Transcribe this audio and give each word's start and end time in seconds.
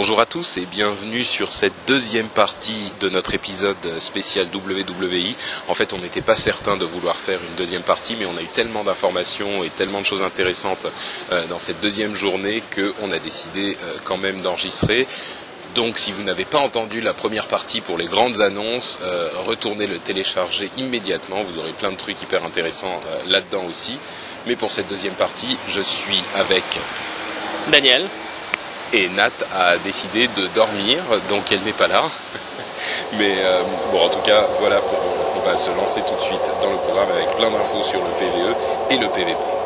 Bonjour 0.00 0.18
à 0.18 0.24
tous 0.24 0.56
et 0.56 0.64
bienvenue 0.64 1.22
sur 1.22 1.52
cette 1.52 1.74
deuxième 1.86 2.30
partie 2.30 2.90
de 3.00 3.10
notre 3.10 3.34
épisode 3.34 3.76
spécial 3.98 4.46
WWI. 4.46 5.36
En 5.68 5.74
fait, 5.74 5.92
on 5.92 5.98
n'était 5.98 6.22
pas 6.22 6.36
certain 6.36 6.78
de 6.78 6.86
vouloir 6.86 7.18
faire 7.18 7.38
une 7.46 7.54
deuxième 7.56 7.82
partie, 7.82 8.16
mais 8.18 8.24
on 8.24 8.34
a 8.38 8.40
eu 8.40 8.46
tellement 8.46 8.82
d'informations 8.82 9.62
et 9.62 9.68
tellement 9.68 10.00
de 10.00 10.06
choses 10.06 10.22
intéressantes 10.22 10.86
euh, 11.32 11.46
dans 11.48 11.58
cette 11.58 11.80
deuxième 11.80 12.14
journée 12.14 12.62
qu'on 12.74 13.12
a 13.12 13.18
décidé 13.18 13.76
euh, 13.82 13.98
quand 14.02 14.16
même 14.16 14.40
d'enregistrer. 14.40 15.06
Donc 15.74 15.98
si 15.98 16.12
vous 16.12 16.22
n'avez 16.22 16.46
pas 16.46 16.60
entendu 16.60 17.02
la 17.02 17.12
première 17.12 17.46
partie 17.46 17.82
pour 17.82 17.98
les 17.98 18.06
grandes 18.06 18.40
annonces, 18.40 19.00
euh, 19.02 19.28
retournez 19.44 19.86
le 19.86 19.98
télécharger 19.98 20.70
immédiatement. 20.78 21.42
Vous 21.42 21.58
aurez 21.58 21.74
plein 21.74 21.92
de 21.92 21.98
trucs 21.98 22.22
hyper 22.22 22.42
intéressants 22.46 22.98
là-dedans 23.26 23.66
aussi. 23.66 23.98
Mais 24.46 24.56
pour 24.56 24.72
cette 24.72 24.88
deuxième 24.88 25.16
partie, 25.16 25.58
je 25.66 25.82
suis 25.82 26.22
avec 26.36 26.64
Daniel. 27.70 28.08
Et 28.92 29.08
Nat 29.08 29.30
a 29.54 29.78
décidé 29.78 30.26
de 30.28 30.48
dormir, 30.48 31.02
donc 31.28 31.52
elle 31.52 31.62
n'est 31.62 31.72
pas 31.72 31.86
là. 31.86 32.02
Mais 33.18 33.34
euh, 33.42 33.62
bon, 33.92 34.04
en 34.04 34.08
tout 34.08 34.20
cas, 34.20 34.46
voilà, 34.58 34.80
pour, 34.80 34.98
on 35.36 35.40
va 35.48 35.56
se 35.56 35.70
lancer 35.70 36.02
tout 36.02 36.14
de 36.14 36.20
suite 36.20 36.50
dans 36.60 36.70
le 36.70 36.76
programme 36.76 37.10
avec 37.10 37.28
plein 37.36 37.50
d'infos 37.50 37.82
sur 37.82 38.00
le 38.00 38.10
PVE 38.18 38.54
et 38.90 38.98
le 38.98 39.08
PVP. 39.08 39.59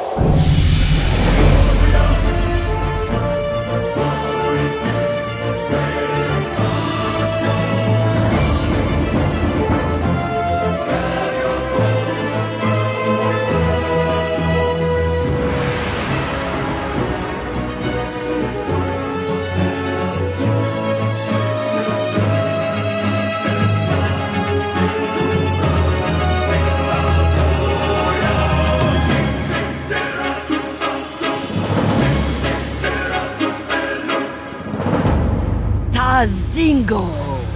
Dingo 36.22 37.04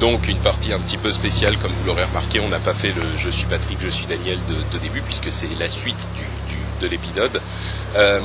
Donc 0.00 0.26
une 0.26 0.40
partie 0.40 0.72
un 0.72 0.80
petit 0.80 0.98
peu 0.98 1.12
spéciale, 1.12 1.56
comme 1.58 1.70
vous 1.72 1.84
l'aurez 1.84 2.02
remarqué, 2.02 2.40
on 2.40 2.48
n'a 2.48 2.58
pas 2.58 2.74
fait 2.74 2.88
le 2.88 3.14
Je 3.14 3.30
suis 3.30 3.46
Patrick, 3.46 3.78
je 3.80 3.88
suis 3.88 4.06
Daniel 4.08 4.38
de, 4.46 4.78
début, 4.78 5.00
puisque 5.02 5.30
c'est 5.30 5.54
la 5.60 5.68
suite 5.68 6.10
de 6.80 6.88
l'épisode. 6.88 7.40
Euh, 7.94 8.20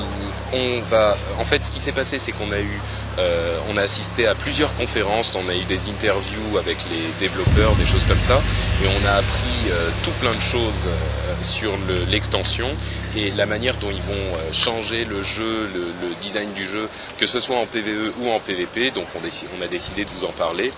on 0.52 0.82
va, 0.90 1.18
en 1.40 1.44
fait, 1.44 1.64
ce 1.64 1.70
qui 1.70 1.80
s'est 1.80 1.92
passé, 1.92 2.18
c'est 2.18 2.32
qu'on 2.32 2.52
a 2.52 2.60
eu, 2.60 2.82
euh, 3.20 3.60
on 3.70 3.78
a 3.78 3.82
assisté 3.82 4.26
à 4.28 4.36
plusieurs 4.36 4.74
conférences, 4.76 5.36
on 5.36 5.48
a 5.48 5.56
eu 5.56 5.66
des 5.66 5.90
interviews 5.90 6.58
avec 6.58 6.78
les 6.90 7.08
développeurs, 7.20 7.76
des 7.76 7.86
choses 7.86 8.06
comme 8.06 8.20
ça, 8.20 8.42
et 8.84 8.88
on 8.88 9.06
a 9.08 9.12
appris 9.14 9.70
euh, 9.70 9.90
tout 10.04 10.12
plein 10.20 10.34
de 10.34 10.42
choses 10.42 10.88
euh, 10.88 11.44
sur 11.44 11.78
l'extension 12.08 12.70
et 13.16 13.32
la 13.32 13.46
manière 13.46 13.78
dont 13.78 13.92
ils 13.92 14.02
vont 14.02 14.52
changer 14.52 15.04
le 15.04 15.22
jeu, 15.22 15.70
le, 15.74 16.16
design 16.22 16.54
du 16.54 16.66
jeu, 16.66 16.88
que 17.18 17.28
ce 17.28 17.40
soit 17.40 17.58
en 17.58 17.66
PVE 17.66 18.14
ou 18.20 18.30
en 18.30 18.40
PVP. 18.40 18.92
Donc 18.92 19.08
on, 19.16 19.62
a 19.62 19.68
décidé 19.68 20.06
de 20.06 20.10
vous 20.10 20.24
en 20.26 20.32
parler. 20.32 20.72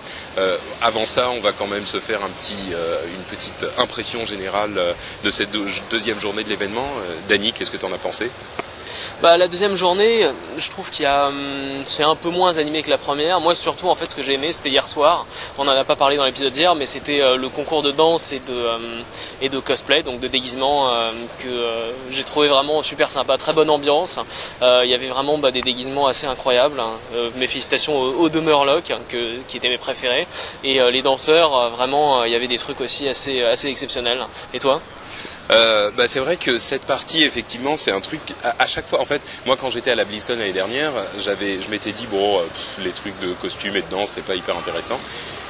Avant 0.82 1.06
ça, 1.06 1.30
on 1.30 1.40
va 1.40 1.52
quand 1.52 1.66
même 1.66 1.86
se 1.86 2.00
faire 2.00 2.24
un 2.24 2.30
petit, 2.30 2.72
une 2.72 3.22
petite 3.24 3.64
impression 3.78 4.24
générale 4.26 4.94
de 5.22 5.30
cette 5.30 5.50
deuxième 5.90 6.18
journée 6.18 6.42
de 6.42 6.48
l'événement. 6.48 6.88
Dany, 7.28 7.52
qu'est-ce 7.52 7.70
que 7.70 7.76
tu 7.76 7.86
en 7.86 7.92
as 7.92 7.98
pensé? 7.98 8.30
Bah, 9.22 9.36
la 9.36 9.48
deuxième 9.48 9.76
journée, 9.76 10.28
je 10.56 10.70
trouve 10.70 10.90
qu'il 10.90 11.04
y 11.04 11.06
a, 11.06 11.28
hum, 11.28 11.82
c'est 11.86 12.02
un 12.02 12.16
peu 12.16 12.30
moins 12.30 12.58
animé 12.58 12.82
que 12.82 12.90
la 12.90 12.98
première. 12.98 13.40
Moi, 13.40 13.54
surtout, 13.54 13.88
en 13.88 13.94
fait, 13.94 14.10
ce 14.10 14.14
que 14.14 14.22
j'ai 14.22 14.34
aimé, 14.34 14.52
c'était 14.52 14.68
hier 14.70 14.88
soir. 14.88 15.26
On 15.58 15.64
n'en 15.64 15.72
a 15.72 15.84
pas 15.84 15.96
parlé 15.96 16.16
dans 16.16 16.24
l'épisode 16.24 16.52
d'hier, 16.52 16.74
mais 16.74 16.86
c'était 16.86 17.22
euh, 17.22 17.36
le 17.36 17.48
concours 17.48 17.82
de 17.82 17.90
danse 17.90 18.32
et 18.32 18.40
de 18.40 18.52
euh, 18.66 19.02
et 19.40 19.48
de 19.48 19.58
cosplay, 19.58 20.02
donc 20.02 20.20
de 20.20 20.28
déguisement, 20.28 20.88
euh, 20.88 21.10
que 21.38 21.48
euh, 21.48 21.92
j'ai 22.10 22.24
trouvé 22.24 22.48
vraiment 22.48 22.82
super 22.82 23.10
sympa, 23.10 23.36
très 23.36 23.52
bonne 23.52 23.70
ambiance. 23.70 24.18
Il 24.62 24.88
y 24.88 24.94
avait 24.94 25.08
vraiment 25.08 25.38
bah, 25.38 25.50
des 25.50 25.62
déguisements 25.62 26.06
assez 26.06 26.26
incroyables. 26.26 26.80
Hein. 26.80 26.92
mes 27.36 27.46
félicitations 27.46 27.98
aux, 27.98 28.12
aux 28.22 28.28
deux 28.28 28.40
Murlocs, 28.40 28.90
hein, 28.90 29.00
que, 29.08 29.36
qui 29.48 29.56
étaient 29.56 29.68
mes 29.68 29.78
préférés, 29.78 30.26
et 30.64 30.80
les 30.90 31.02
danseurs, 31.02 31.70
vraiment, 31.70 32.24
il 32.24 32.32
y 32.32 32.34
avait 32.34 32.46
des 32.48 32.58
trucs 32.58 32.80
aussi 32.80 33.08
assez 33.08 33.42
assez 33.42 33.68
exceptionnels. 33.68 34.24
Et 34.54 34.58
toi? 34.58 34.80
Euh, 35.50 35.90
bah, 35.96 36.08
c'est 36.08 36.18
vrai 36.18 36.36
que 36.36 36.58
cette 36.58 36.84
partie, 36.84 37.22
effectivement, 37.24 37.76
c'est 37.76 37.92
un 37.92 38.00
truc. 38.00 38.20
À, 38.42 38.66
chaque 38.66 38.86
fois, 38.86 39.00
en 39.00 39.04
fait, 39.04 39.22
moi, 39.44 39.56
quand 39.56 39.70
j'étais 39.70 39.90
à 39.90 39.94
la 39.94 40.04
BlizzCon 40.04 40.34
l'année 40.34 40.52
dernière, 40.52 40.92
j'avais, 41.18 41.60
je 41.60 41.70
m'étais 41.70 41.92
dit 41.92 42.06
bon, 42.06 42.42
pff, 42.42 42.78
les 42.78 42.92
trucs 42.92 43.18
de 43.20 43.32
costumes 43.34 43.76
et 43.76 43.82
de 43.82 43.88
danse, 43.90 44.10
c'est 44.10 44.24
pas 44.24 44.34
hyper 44.34 44.56
intéressant. 44.56 45.00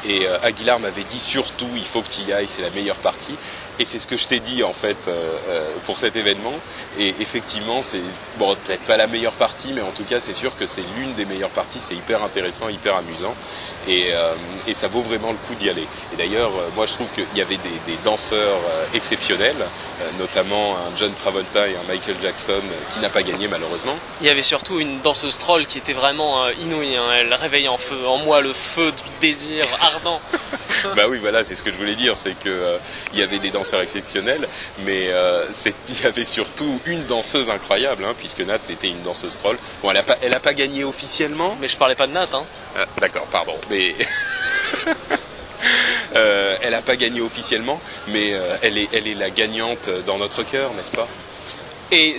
Et 0.09 0.27
euh, 0.27 0.39
Aguilar 0.43 0.78
m'avait 0.78 1.05
dit 1.05 1.19
surtout, 1.19 1.69
il 1.75 1.84
faut 1.84 2.03
que 2.03 2.09
tu 2.09 2.22
y 2.22 2.33
ailles, 2.33 2.49
c'est 2.49 2.62
la 2.62 2.71
meilleure 2.71 2.97
partie. 2.99 3.37
Et 3.78 3.84
c'est 3.84 3.99
ce 3.99 4.06
que 4.06 4.17
je 4.17 4.27
t'ai 4.27 4.41
dit 4.41 4.62
en 4.62 4.72
fait 4.72 4.97
euh, 5.06 5.39
euh, 5.49 5.75
pour 5.84 5.99
cet 5.99 6.17
événement. 6.17 6.55
Et 6.99 7.15
effectivement, 7.21 7.83
c'est 7.83 8.00
bon, 8.39 8.56
peut-être 8.65 8.83
pas 8.84 8.97
la 8.97 9.06
meilleure 9.06 9.34
partie, 9.34 9.75
mais 9.75 9.83
en 9.83 9.93
tout 9.93 10.05
cas, 10.05 10.19
c'est 10.19 10.33
sûr 10.33 10.56
que 10.56 10.65
c'est 10.65 10.84
l'une 10.97 11.15
des 11.15 11.27
meilleures 11.27 11.50
parties. 11.50 11.78
C'est 11.78 11.94
hyper 11.94 12.22
intéressant, 12.22 12.69
hyper 12.69 12.97
amusant, 12.97 13.34
et, 13.87 14.15
euh, 14.15 14.34
et 14.67 14.75
ça 14.75 14.89
vaut 14.89 15.03
vraiment 15.03 15.31
le 15.33 15.39
coup 15.47 15.55
d'y 15.55 15.69
aller. 15.69 15.87
Et 16.12 16.17
d'ailleurs, 16.17 16.53
euh, 16.56 16.69
moi, 16.75 16.87
je 16.87 16.94
trouve 16.94 17.12
qu'il 17.12 17.27
y 17.34 17.43
avait 17.43 17.59
des, 17.59 17.69
des 17.87 17.99
danseurs 18.03 18.61
euh, 18.69 18.87
exceptionnels, 18.94 19.56
notamment 20.19 20.77
un 20.77 20.97
John 20.97 21.12
Travolta 21.15 21.69
et 21.69 21.77
un 21.77 21.83
Michael 21.88 22.17
Jackson 22.21 22.62
qui 22.91 22.99
n'a 23.00 23.09
pas 23.09 23.23
gagné 23.23 23.49
malheureusement. 23.49 23.97
Il 24.21 24.27
y 24.27 24.31
avait 24.31 24.43
surtout 24.43 24.78
une 24.78 25.00
danseuse 25.00 25.38
troll 25.38 25.65
qui 25.67 25.78
était 25.78 25.94
vraiment 25.94 26.49
inouïe. 26.50 26.97
Hein. 26.97 27.05
Elle 27.19 27.33
réveille 27.34 27.69
en 27.69 27.78
feu, 27.78 28.06
en 28.06 28.19
moi, 28.19 28.41
le 28.41 28.53
feu 28.53 28.93
du 28.93 29.03
désir 29.21 29.67
bah 30.97 31.05
oui, 31.09 31.19
voilà, 31.19 31.45
c'est 31.45 31.55
ce 31.55 31.62
que 31.62 31.73
je 31.73 31.77
voulais 31.77 31.95
dire, 31.95 32.17
c'est 32.17 32.39
que 32.39 32.79
il 33.12 33.19
y 33.19 33.23
avait 33.23 33.39
des 33.39 33.51
danseurs 33.51 33.81
exceptionnels, 33.81 34.49
mais 34.81 35.09
euh, 35.09 35.47
il 35.89 36.03
y 36.03 36.07
avait 36.07 36.25
surtout 36.25 36.81
une 36.87 37.05
danseuse 37.05 37.51
incroyable, 37.51 38.05
hein, 38.05 38.15
puisque 38.17 38.41
Nat 38.41 38.59
était 38.71 38.89
une 38.89 39.03
danseuse 39.03 39.37
troll. 39.37 39.56
Bon, 39.83 39.91
elle 39.91 39.97
a 39.99 40.03
pas, 40.03 40.17
elle 40.23 40.35
a 40.35 40.41
pas 40.41 40.55
gagné 40.55 40.85
officiellement. 40.85 41.56
Mais 41.61 41.69
je 41.69 41.77
parlais 41.77 41.95
pas 41.95 42.06
de 42.06 42.12
Nat, 42.12 42.29
hein. 42.33 42.45
Ah, 42.77 42.87
D'accord, 42.99 43.27
pardon, 43.27 43.55
mais. 43.71 43.95
euh, 46.17 46.56
elle 46.62 46.75
a 46.75 46.83
pas 46.83 46.97
gagné 46.97 47.21
officiellement, 47.21 47.81
mais 48.09 48.35
euh, 48.35 48.56
elle 48.62 48.79
est, 48.79 48.89
elle 48.93 49.09
est 49.09 49.15
la 49.15 49.31
gagnante 49.31 49.89
dans 50.05 50.19
notre 50.19 50.43
cœur, 50.43 50.73
n'est-ce 50.75 50.93
pas? 50.93 51.09
Et 51.91 52.17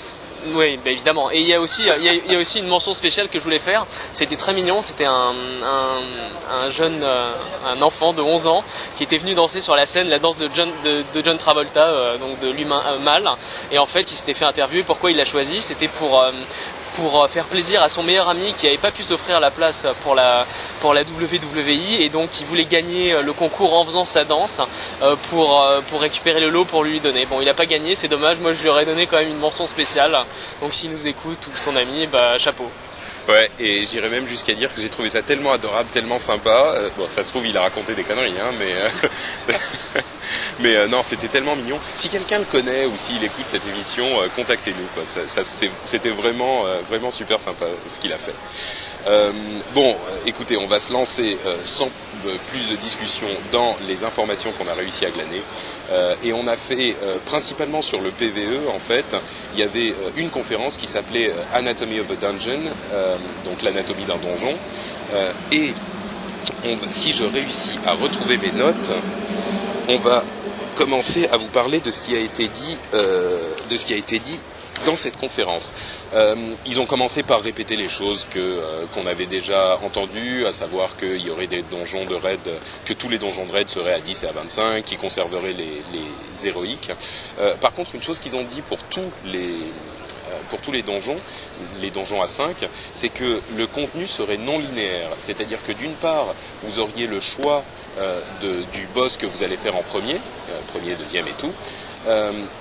oui, 0.54 0.78
bah 0.84 0.92
évidemment. 0.92 1.32
Et 1.32 1.40
il 1.42 1.48
y 1.48 1.54
a 1.54 1.60
aussi, 1.60 1.84
il 2.00 2.32
y 2.32 2.36
a, 2.36 2.40
aussi 2.40 2.60
une 2.60 2.68
mention 2.68 2.94
spéciale 2.94 3.28
que 3.30 3.40
je 3.40 3.44
voulais 3.44 3.60
faire. 3.60 3.86
C'était 4.12 4.36
très 4.36 4.54
mignon. 4.54 4.82
C'était 4.82 5.06
un, 5.06 5.34
un, 5.64 6.64
un 6.64 6.70
jeune, 6.70 7.02
euh, 7.04 7.32
un 7.66 7.82
enfant 7.82 8.14
de 8.14 8.22
11 8.22 8.48
ans 8.48 8.64
qui 8.96 9.04
était 9.04 9.18
venu 9.18 9.34
danser 9.34 9.62
sur 9.62 9.76
la 9.76 9.86
scène 9.86 10.08
la 10.10 10.20
danse 10.20 10.38
de 10.38 10.50
John, 10.54 10.70
de, 10.84 11.04
de 11.14 11.26
John 11.26 11.38
Travolta, 11.38 11.88
euh, 11.88 12.18
donc 12.18 12.40
de 12.40 12.50
l'humain 12.50 12.84
euh, 12.88 13.00
mâle. 13.00 13.30
Et 13.72 13.78
en 13.80 13.86
fait, 13.86 14.10
il 14.12 14.16
s'était 14.16 14.34
fait 14.34 14.46
interviewer. 14.46 14.84
Pourquoi 14.84 15.12
il 15.12 15.18
l'a 15.18 15.26
choisi? 15.26 15.62
C'était 15.62 15.88
pour 15.88 16.22
euh, 16.22 16.32
pour 16.98 17.30
faire 17.30 17.46
plaisir 17.46 17.82
à 17.84 17.88
son 17.88 18.04
meilleur 18.04 18.28
ami 18.28 18.54
qui 18.58 18.66
n'avait 18.66 18.78
pas 18.78 18.92
pu 18.92 19.04
s'offrir 19.04 19.40
la 19.40 19.52
place 19.52 19.88
pour 20.02 20.16
la, 20.16 20.46
pour 20.80 20.94
la 20.94 21.04
WWI 21.04 22.02
et 22.02 22.10
donc 22.10 22.42
il 22.42 22.46
voulait 22.46 22.66
gagner 22.66 23.22
le 23.22 23.34
concours 23.34 23.78
en 23.78 23.86
faisant 23.86 24.06
sa 24.06 24.26
danse 24.26 24.62
euh, 25.02 25.16
pour, 25.30 25.62
euh, 25.62 25.82
pour 25.90 26.02
récupérer 26.02 26.40
le 26.40 26.50
lot 26.50 26.66
pour 26.66 26.84
lui 26.84 27.00
donner. 27.00 27.26
Bon, 27.26 27.40
il 27.40 27.46
n'a 27.46 27.54
pas 27.54 27.66
gagné, 27.66 27.96
c'est 27.96 28.08
dommage, 28.08 28.40
moi 28.40 28.52
je 28.52 28.62
lui 28.62 28.70
aurais 28.70 28.86
donné 28.86 29.06
quand 29.06 29.18
même 29.18 29.30
une 29.30 29.38
mention 29.38 29.66
spéciale. 29.66 30.18
Donc 30.62 30.74
s'il 30.74 30.92
nous 30.92 31.08
écoute 31.08 31.48
ou 31.54 31.58
son 31.58 31.76
ami, 31.76 32.08
bah 32.08 32.38
chapeau. 32.38 32.70
Ouais, 33.28 33.52
et 33.60 33.84
j'irais 33.84 34.10
même 34.10 34.26
jusqu'à 34.26 34.54
dire 34.54 34.74
que 34.74 34.80
j'ai 34.80 34.90
trouvé 34.90 35.10
ça 35.10 35.22
tellement 35.22 35.52
adorable, 35.52 35.90
tellement 35.90 36.18
sympa. 36.18 36.74
Euh, 36.78 36.90
bon, 36.98 37.08
ça 37.08 37.24
se 37.24 37.30
trouve, 37.30 37.46
il 37.46 37.58
a 37.58 37.62
raconté 37.62 37.94
des 37.94 38.04
conneries, 38.04 38.40
hein, 38.42 38.52
mais 38.58 38.74
euh, 38.74 39.54
mais 40.60 40.76
euh, 40.76 40.88
non, 40.88 41.04
c'était 41.04 41.28
tellement 41.28 41.56
mignon. 41.56 41.80
Si 41.94 42.10
quelqu'un 42.10 42.40
le 42.40 42.46
connaît 42.46 42.86
ou 42.86 42.96
s'il 42.96 43.24
écoute 43.24 43.46
cette 43.46 43.68
émission, 43.68 44.06
euh, 44.22 44.28
contactez-nous. 44.36 45.06
Ça, 45.06 45.44
c'était 45.84 46.10
vraiment 46.10 46.64
vraiment 46.88 47.12
super 47.12 47.40
sympa 47.40 47.66
ce 47.86 48.00
qu'il 48.00 48.12
a 48.14 48.18
fait. 48.18 48.34
bon, 49.74 49.96
écoutez, 50.26 50.58
on 50.58 50.68
va 50.68 50.80
se 50.80 50.92
lancer 50.92 51.38
sans 51.64 51.90
plus 52.48 52.70
de 52.70 52.76
discussion 52.76 53.28
dans 53.52 53.76
les 53.88 54.04
informations 54.04 54.52
qu'on 54.54 54.68
a 54.68 54.74
réussi 54.74 55.06
à 55.06 55.12
glaner. 55.12 55.42
Euh, 55.90 56.16
et 56.24 56.34
on 56.34 56.48
a 56.48 56.56
fait 56.56 56.96
euh, 57.02 57.18
principalement 57.26 57.82
sur 57.82 58.02
le 58.02 58.12
PVE, 58.12 58.70
en 58.74 58.80
fait, 58.80 59.16
il 59.54 59.60
y 59.60 59.64
avait 59.64 59.92
euh, 59.92 60.12
une 60.18 60.30
conférence 60.30 60.78
qui 60.78 60.88
s'appelait 60.88 61.32
Anatomy 61.54 62.00
of 62.00 62.12
a 62.12 62.16
Dungeon, 62.16 62.64
donc 63.46 63.62
l'anatomie 63.62 64.06
d'un 64.06 64.18
donjon. 64.18 64.56
et 65.52 65.74
si 66.88 67.14
je 67.14 67.26
réussis 67.26 67.80
à 67.86 67.94
retrouver 67.94 68.38
mes 68.38 68.52
notes, 68.52 68.76
on 69.88 69.98
va 69.98 70.24
commencer 70.78 71.28
à 71.32 71.38
vous 71.38 71.48
parler 71.48 71.80
de 71.80 71.92
ce 71.92 72.02
qui 72.02 72.16
a 72.16 72.20
été 72.20 72.48
dit, 72.48 72.78
de 72.94 73.76
ce 73.76 73.86
qui 73.86 73.94
a 73.94 73.98
été 73.98 74.20
dit 74.20 74.40
dans 74.86 74.96
cette 74.96 75.18
conférence. 75.18 75.74
Euh, 76.14 76.56
ils 76.66 76.80
ont 76.80 76.86
commencé 76.86 77.24
par 77.24 77.42
répéter 77.42 77.76
les 77.76 77.90
choses 77.90 78.26
que 78.26 78.40
euh, 78.40 78.86
qu'on 78.94 79.06
avait 79.06 79.26
déjà 79.26 79.78
entendues, 79.80 80.46
à 80.46 80.52
savoir 80.54 80.96
qu'il 80.98 81.22
y 81.22 81.30
aurait 81.30 81.48
des 81.48 81.64
donjons 81.64 82.06
de 82.06 82.16
raid, 82.16 82.40
que 82.86 82.94
tous 82.94 83.10
les 83.10 83.18
donjons 83.18 83.46
de 83.46 83.52
raid 83.52 83.70
seraient 83.70 83.94
à 83.94 84.00
10 84.00 84.24
et 84.24 84.28
à 84.28 84.32
25, 84.34 84.84
qui 84.84 84.98
conserveraient 84.98 85.54
les, 85.54 85.82
les 85.94 86.48
héroïques. 86.48 86.92
Euh, 87.40 87.56
par 87.58 87.74
contre, 87.74 87.96
une 87.96 88.04
chose 88.04 88.20
qu'ils 88.20 88.36
ont 88.36 88.44
dit 88.44 88.62
pour 88.62 88.78
tous 88.84 89.10
les 89.26 89.56
pour 90.50 90.60
tous 90.60 90.72
les 90.72 90.82
donjons, 90.82 91.18
les 91.82 91.90
donjons 91.92 92.22
à 92.22 92.28
5, 92.28 92.68
c'est 92.94 93.10
que 93.10 93.42
le 93.56 93.68
contenu 93.68 94.08
serait 94.08 94.38
non 94.38 94.60
linéaire. 94.60 95.10
C'est-à-dire 95.20 95.60
que 95.66 95.72
d'une 95.72 95.94
part, 95.96 96.34
vous 96.62 96.80
auriez 96.80 97.08
le 97.08 97.20
choix 97.20 97.64
de, 98.42 98.64
du 98.72 98.88
boss 98.94 99.18
que 99.18 99.26
vous 99.26 99.44
allez 99.44 99.58
faire 99.58 99.76
en 99.76 99.84
premier, 99.84 100.18
premier, 100.68 100.96
deuxième 100.96 101.28
et 101.28 101.34
tout, 101.38 101.52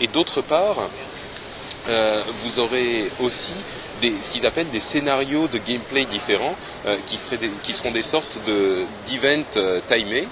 et 0.00 0.06
d'autre 0.08 0.42
part, 0.42 0.76
vous 1.86 2.58
aurez 2.58 3.10
aussi 3.20 3.54
ce 4.02 4.30
qu'ils 4.30 4.46
appellent 4.46 4.70
des 4.70 4.80
scénarios 4.80 5.48
de 5.48 5.58
gameplay 5.58 6.04
différents 6.04 6.54
euh, 6.86 6.98
qui, 7.06 7.16
seront 7.74 7.90
des 7.90 8.02
sortes 8.02 8.40
de 8.46 8.84
d'events 9.06 9.44
euh, 9.56 9.80
timés. 9.86 10.28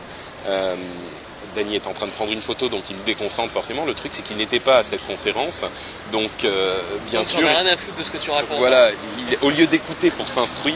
Danny 1.55 1.77
est 1.77 1.87
en 1.87 1.93
train 1.93 2.07
de 2.07 2.13
prendre 2.13 2.33
une 2.33 2.41
photo, 2.41 2.69
donc 2.69 2.91
il 2.91 2.97
me 2.97 3.05
déconcentre 3.05 3.53
forcément. 3.53 3.85
Le 3.85 3.95
truc, 3.95 4.13
c'est 4.15 4.23
qu'il 4.23 4.37
n'était 4.37 4.61
pas 4.61 4.79
à 4.79 4.83
cette 4.83 5.07
conférence, 5.07 5.65
donc 6.13 6.31
euh, 6.45 6.81
bien 7.11 7.21
donc, 7.21 7.29
sûr. 7.29 7.41
On 7.43 7.49
rien 7.49 7.67
à 7.67 7.77
foutre 7.77 7.97
de 7.97 8.03
ce 8.03 8.11
que 8.11 8.19
tu 8.19 8.31
racontes. 8.31 8.59
Voilà, 8.59 8.91
il, 9.31 9.39
au 9.43 9.51
lieu 9.51 9.67
d'écouter 9.67 10.11
pour 10.11 10.29
s'instruire, 10.29 10.75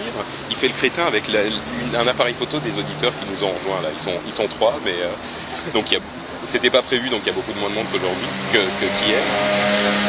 il 0.51 0.57
fait 0.57 0.69
le 0.69 0.75
crétin 0.75 1.05
avec 1.07 1.29
la, 1.29 1.45
une, 1.45 1.97
un 1.97 2.07
appareil 2.07 2.35
photo 2.35 2.61
des 2.61 2.79
auditeurs 2.79 3.13
qui 3.19 3.27
nous 3.31 3.45
ont 3.45 3.53
rejoints 3.53 3.83
là. 3.83 3.91
Ils 3.93 4.01
sont, 4.01 4.19
ils 4.27 4.33
sont 4.33 4.49
trois, 4.49 4.79
mais 4.85 4.93
euh, 4.93 5.73
donc 5.73 5.91
il 5.91 5.95
y 5.95 5.97
a 5.97 6.01
c'était 6.45 6.71
pas 6.71 6.83
prévu, 6.83 7.09
donc 7.11 7.21
il 7.25 7.27
y 7.27 7.31
a 7.31 7.35
beaucoup 7.35 7.53
de 7.53 7.59
moins 7.59 7.69
de 7.69 7.75
monde 7.75 7.87
qu'aujourd'hui, 7.93 8.27
que, 8.53 8.59
que 8.59 8.87
qu'hier. 8.87 9.21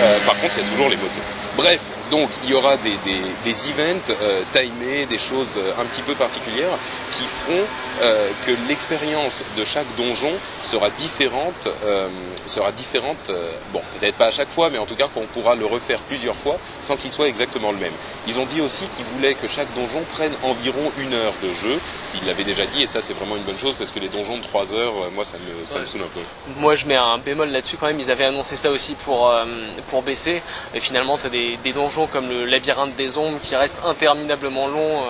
Euh, 0.01 0.19
par 0.25 0.37
contre, 0.39 0.53
il 0.57 0.63
y 0.63 0.67
a 0.67 0.69
toujours 0.69 0.89
les 0.89 0.95
motos. 0.95 1.19
Bref, 1.57 1.79
donc 2.11 2.29
il 2.43 2.49
y 2.49 2.53
aura 2.53 2.77
des, 2.77 2.95
des, 3.05 3.21
des 3.43 3.69
events 3.69 4.11
euh, 4.21 4.43
timés, 4.51 5.05
des 5.05 5.17
choses 5.17 5.57
euh, 5.57 5.73
un 5.79 5.85
petit 5.85 6.01
peu 6.01 6.15
particulières 6.15 6.77
qui 7.11 7.23
feront 7.25 7.63
euh, 8.01 8.29
que 8.45 8.51
l'expérience 8.67 9.43
de 9.57 9.63
chaque 9.63 9.87
donjon 9.97 10.31
sera 10.61 10.89
différente, 10.89 11.67
euh, 11.83 12.07
sera 12.45 12.71
différente. 12.71 13.17
euh, 13.29 13.51
bon, 13.73 13.81
peut-être 13.99 14.15
pas 14.15 14.27
à 14.27 14.31
chaque 14.31 14.49
fois, 14.49 14.69
mais 14.69 14.77
en 14.77 14.85
tout 14.85 14.95
cas 14.95 15.07
qu'on 15.07 15.25
pourra 15.27 15.55
le 15.55 15.65
refaire 15.65 16.01
plusieurs 16.01 16.35
fois 16.35 16.57
sans 16.81 16.95
qu'il 16.97 17.11
soit 17.11 17.27
exactement 17.27 17.71
le 17.71 17.77
même. 17.77 17.93
Ils 18.27 18.39
ont 18.39 18.45
dit 18.45 18.61
aussi 18.61 18.87
qu'ils 18.87 19.05
voulaient 19.05 19.33
que 19.35 19.47
chaque 19.47 19.73
donjon 19.75 20.01
prenne 20.13 20.33
environ 20.43 20.91
une 20.99 21.13
heure 21.13 21.33
de 21.43 21.53
jeu. 21.53 21.79
Ils 22.21 22.25
l'avaient 22.27 22.43
déjà 22.43 22.65
dit, 22.65 22.83
et 22.83 22.87
ça 22.87 23.01
c'est 23.01 23.13
vraiment 23.13 23.35
une 23.35 23.43
bonne 23.43 23.57
chose 23.57 23.75
parce 23.77 23.91
que 23.91 23.99
les 23.99 24.09
donjons 24.09 24.37
de 24.37 24.43
3 24.43 24.73
heures, 24.73 24.93
moi 25.13 25.23
ça 25.23 25.37
me, 25.37 25.65
ça 25.65 25.79
me 25.79 25.85
saoule 25.85 26.01
un 26.01 26.13
peu. 26.13 26.21
Moi, 26.57 26.75
je 26.75 26.85
mets 26.85 26.95
un 26.95 27.17
bémol 27.17 27.49
là-dessus 27.49 27.77
quand 27.77 27.87
même. 27.87 27.99
Ils 27.99 28.11
avaient 28.11 28.25
annoncé 28.25 28.55
ça 28.55 28.71
aussi 28.71 28.95
pour 28.95 29.29
euh, 29.29 29.45
pour 29.87 30.01
baisser. 30.01 30.41
Et 30.73 30.79
finalement, 30.79 31.17
t'as 31.17 31.29
des, 31.29 31.57
des 31.63 31.73
donjons 31.73 31.98
comme 32.07 32.29
le 32.29 32.45
labyrinthe 32.45 32.95
des 32.95 33.17
ombres 33.17 33.39
qui 33.41 33.55
restent 33.55 33.81
interminablement 33.85 34.67
longs. 34.67 35.03
euh. 35.05 35.09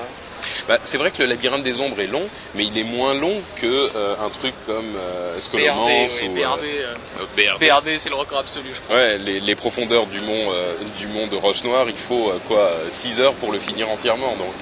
Bah, 0.68 0.77
c'est 0.83 0.97
vrai 0.97 1.12
que 1.12 1.21
le 1.21 1.30
labyrinthe 1.30 1.63
des 1.63 1.80
ombres 1.81 2.00
est 2.00 2.07
long, 2.07 2.27
mais 2.56 2.63
il 2.65 2.77
est 2.77 2.83
moins 2.83 3.13
long 3.13 3.41
que 3.56 3.89
euh, 3.95 4.15
un 4.24 4.30
truc 4.30 4.53
comme 4.65 4.95
euh, 4.95 5.33
BRD, 5.33 5.41
Scholomance 5.41 6.21
ouais, 6.21 6.27
ou 6.27 6.33
BRD, 6.33 6.63
euh, 6.63 6.95
euh, 7.19 7.25
BRD. 7.36 7.68
BRD, 7.68 7.97
c'est 8.00 8.09
le 8.09 8.15
record 8.15 8.39
absolu. 8.39 8.69
je 8.74 8.80
crois. 8.81 8.95
Ouais, 8.95 9.18
les, 9.18 9.39
les 9.39 9.56
profondeurs 9.56 10.06
du 10.07 10.19
mont 10.21 10.51
du 10.97 11.07
mont 11.07 11.27
de 11.27 11.36
Roche 11.38 11.63
Noire, 11.63 11.86
il 11.89 11.95
faut 11.97 12.31
quoi 12.47 12.71
6 12.88 13.19
heures 13.21 13.33
pour 13.36 13.51
le 13.51 13.59
finir 13.59 13.89
entièrement. 13.89 14.36
Donc 14.38 14.53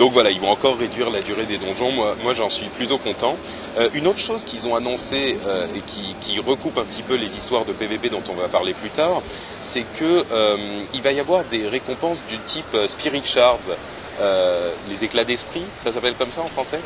donc 0.00 0.14
voilà, 0.14 0.30
ils 0.30 0.40
vont 0.40 0.48
encore 0.50 0.78
réduire 0.78 1.10
la 1.10 1.20
durée 1.20 1.44
des 1.44 1.58
donjons. 1.58 1.92
Moi, 1.92 2.16
moi 2.22 2.32
j'en 2.32 2.48
suis 2.48 2.68
plutôt 2.68 2.96
content. 2.96 3.36
Euh, 3.76 3.90
une 3.92 4.06
autre 4.06 4.18
chose 4.18 4.44
qu'ils 4.44 4.66
ont 4.66 4.74
annoncé 4.74 5.38
euh, 5.46 5.66
et 5.74 5.82
qui, 5.82 6.14
qui 6.22 6.40
recoupe 6.40 6.78
un 6.78 6.86
petit 6.86 7.02
peu 7.02 7.16
les 7.16 7.36
histoires 7.36 7.66
de 7.66 7.74
PVP 7.74 8.08
dont 8.08 8.22
on 8.30 8.32
va 8.34 8.48
parler 8.48 8.72
plus 8.72 8.88
tard, 8.88 9.20
c'est 9.58 9.84
que 9.84 10.24
euh, 10.32 10.82
il 10.94 11.02
va 11.02 11.12
y 11.12 11.20
avoir 11.20 11.44
des 11.44 11.68
récompenses 11.68 12.24
du 12.24 12.38
type 12.38 12.72
euh, 12.72 12.86
Spirit 12.86 13.22
Shards, 13.22 13.76
euh, 14.22 14.74
les 14.88 15.04
éclats 15.04 15.24
d'esprit, 15.24 15.64
ça 15.76 15.92
s'appelle 15.92 16.14
comme 16.14 16.30
ça 16.30 16.40
en 16.40 16.46
français, 16.46 16.80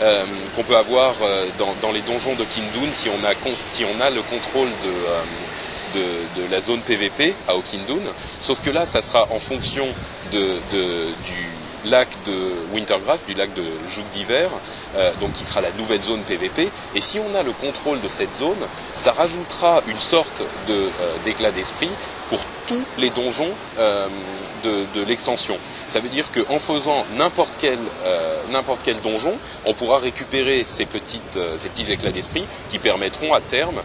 euh, 0.00 0.24
qu'on 0.56 0.62
peut 0.64 0.76
avoir 0.76 1.14
dans, 1.58 1.74
dans 1.82 1.92
les 1.92 2.00
donjons 2.00 2.34
de 2.34 2.44
Kindun 2.44 2.90
si 2.90 3.10
on 3.10 3.22
a 3.24 3.34
si 3.54 3.84
on 3.84 4.00
a 4.00 4.08
le 4.08 4.22
contrôle 4.22 4.68
de 4.82 4.94
de, 5.94 6.42
de 6.42 6.50
la 6.50 6.60
zone 6.60 6.80
PVP 6.82 7.34
à 7.46 7.54
Okindun, 7.56 8.02
sauf 8.40 8.60
que 8.62 8.70
là, 8.70 8.84
ça 8.86 9.00
sera 9.00 9.28
en 9.30 9.38
fonction 9.38 9.86
de, 10.32 10.58
de- 10.72 11.06
du 11.24 11.48
lac 11.84 12.08
de 12.24 12.52
Wintergrass, 12.72 13.20
du 13.26 13.34
lac 13.34 13.52
de 13.54 13.64
Joug 13.88 14.04
d'hiver, 14.12 14.50
euh, 14.96 15.12
donc 15.20 15.32
qui 15.32 15.44
sera 15.44 15.60
la 15.60 15.70
nouvelle 15.72 16.02
zone 16.02 16.22
PVP. 16.24 16.70
Et 16.94 17.00
si 17.00 17.18
on 17.18 17.34
a 17.34 17.42
le 17.42 17.52
contrôle 17.52 18.00
de 18.00 18.08
cette 18.08 18.34
zone, 18.34 18.58
ça 18.94 19.12
rajoutera 19.12 19.82
une 19.86 19.98
sorte 19.98 20.42
de 20.66 20.74
euh, 20.74 21.16
d'éclat 21.24 21.50
d'esprit 21.52 21.90
pour 22.28 22.40
tous 22.66 22.82
les 22.96 23.10
donjons 23.10 23.50
euh, 23.78 24.08
de, 24.64 24.86
de 24.98 25.04
l'extension. 25.04 25.58
Ça 25.88 26.00
veut 26.00 26.08
dire 26.08 26.24
qu'en 26.32 26.58
faisant 26.58 27.04
n'importe 27.18 27.54
quel 27.58 27.78
euh, 28.04 28.40
n'importe 28.50 28.80
quel 28.82 29.00
donjon, 29.02 29.38
on 29.66 29.74
pourra 29.74 29.98
récupérer 29.98 30.64
ces 30.64 30.86
petites 30.86 31.38
ces 31.58 31.68
petits 31.68 31.92
éclats 31.92 32.12
d'esprit 32.12 32.46
qui 32.68 32.78
permettront 32.78 33.32
à 33.34 33.40
terme 33.40 33.82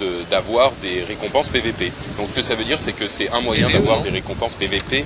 de- 0.00 0.22
d'avoir 0.30 0.72
des 0.82 1.02
récompenses 1.02 1.48
PVP. 1.48 1.92
Donc 2.16 2.28
ce 2.30 2.36
que 2.36 2.42
ça 2.42 2.54
veut 2.54 2.64
dire, 2.64 2.80
c'est 2.80 2.92
que 2.92 3.06
c'est 3.06 3.28
un 3.30 3.40
moyen 3.40 3.68
d'avoir 3.70 4.00
des 4.00 4.10
récompenses 4.10 4.54
PVP. 4.54 5.04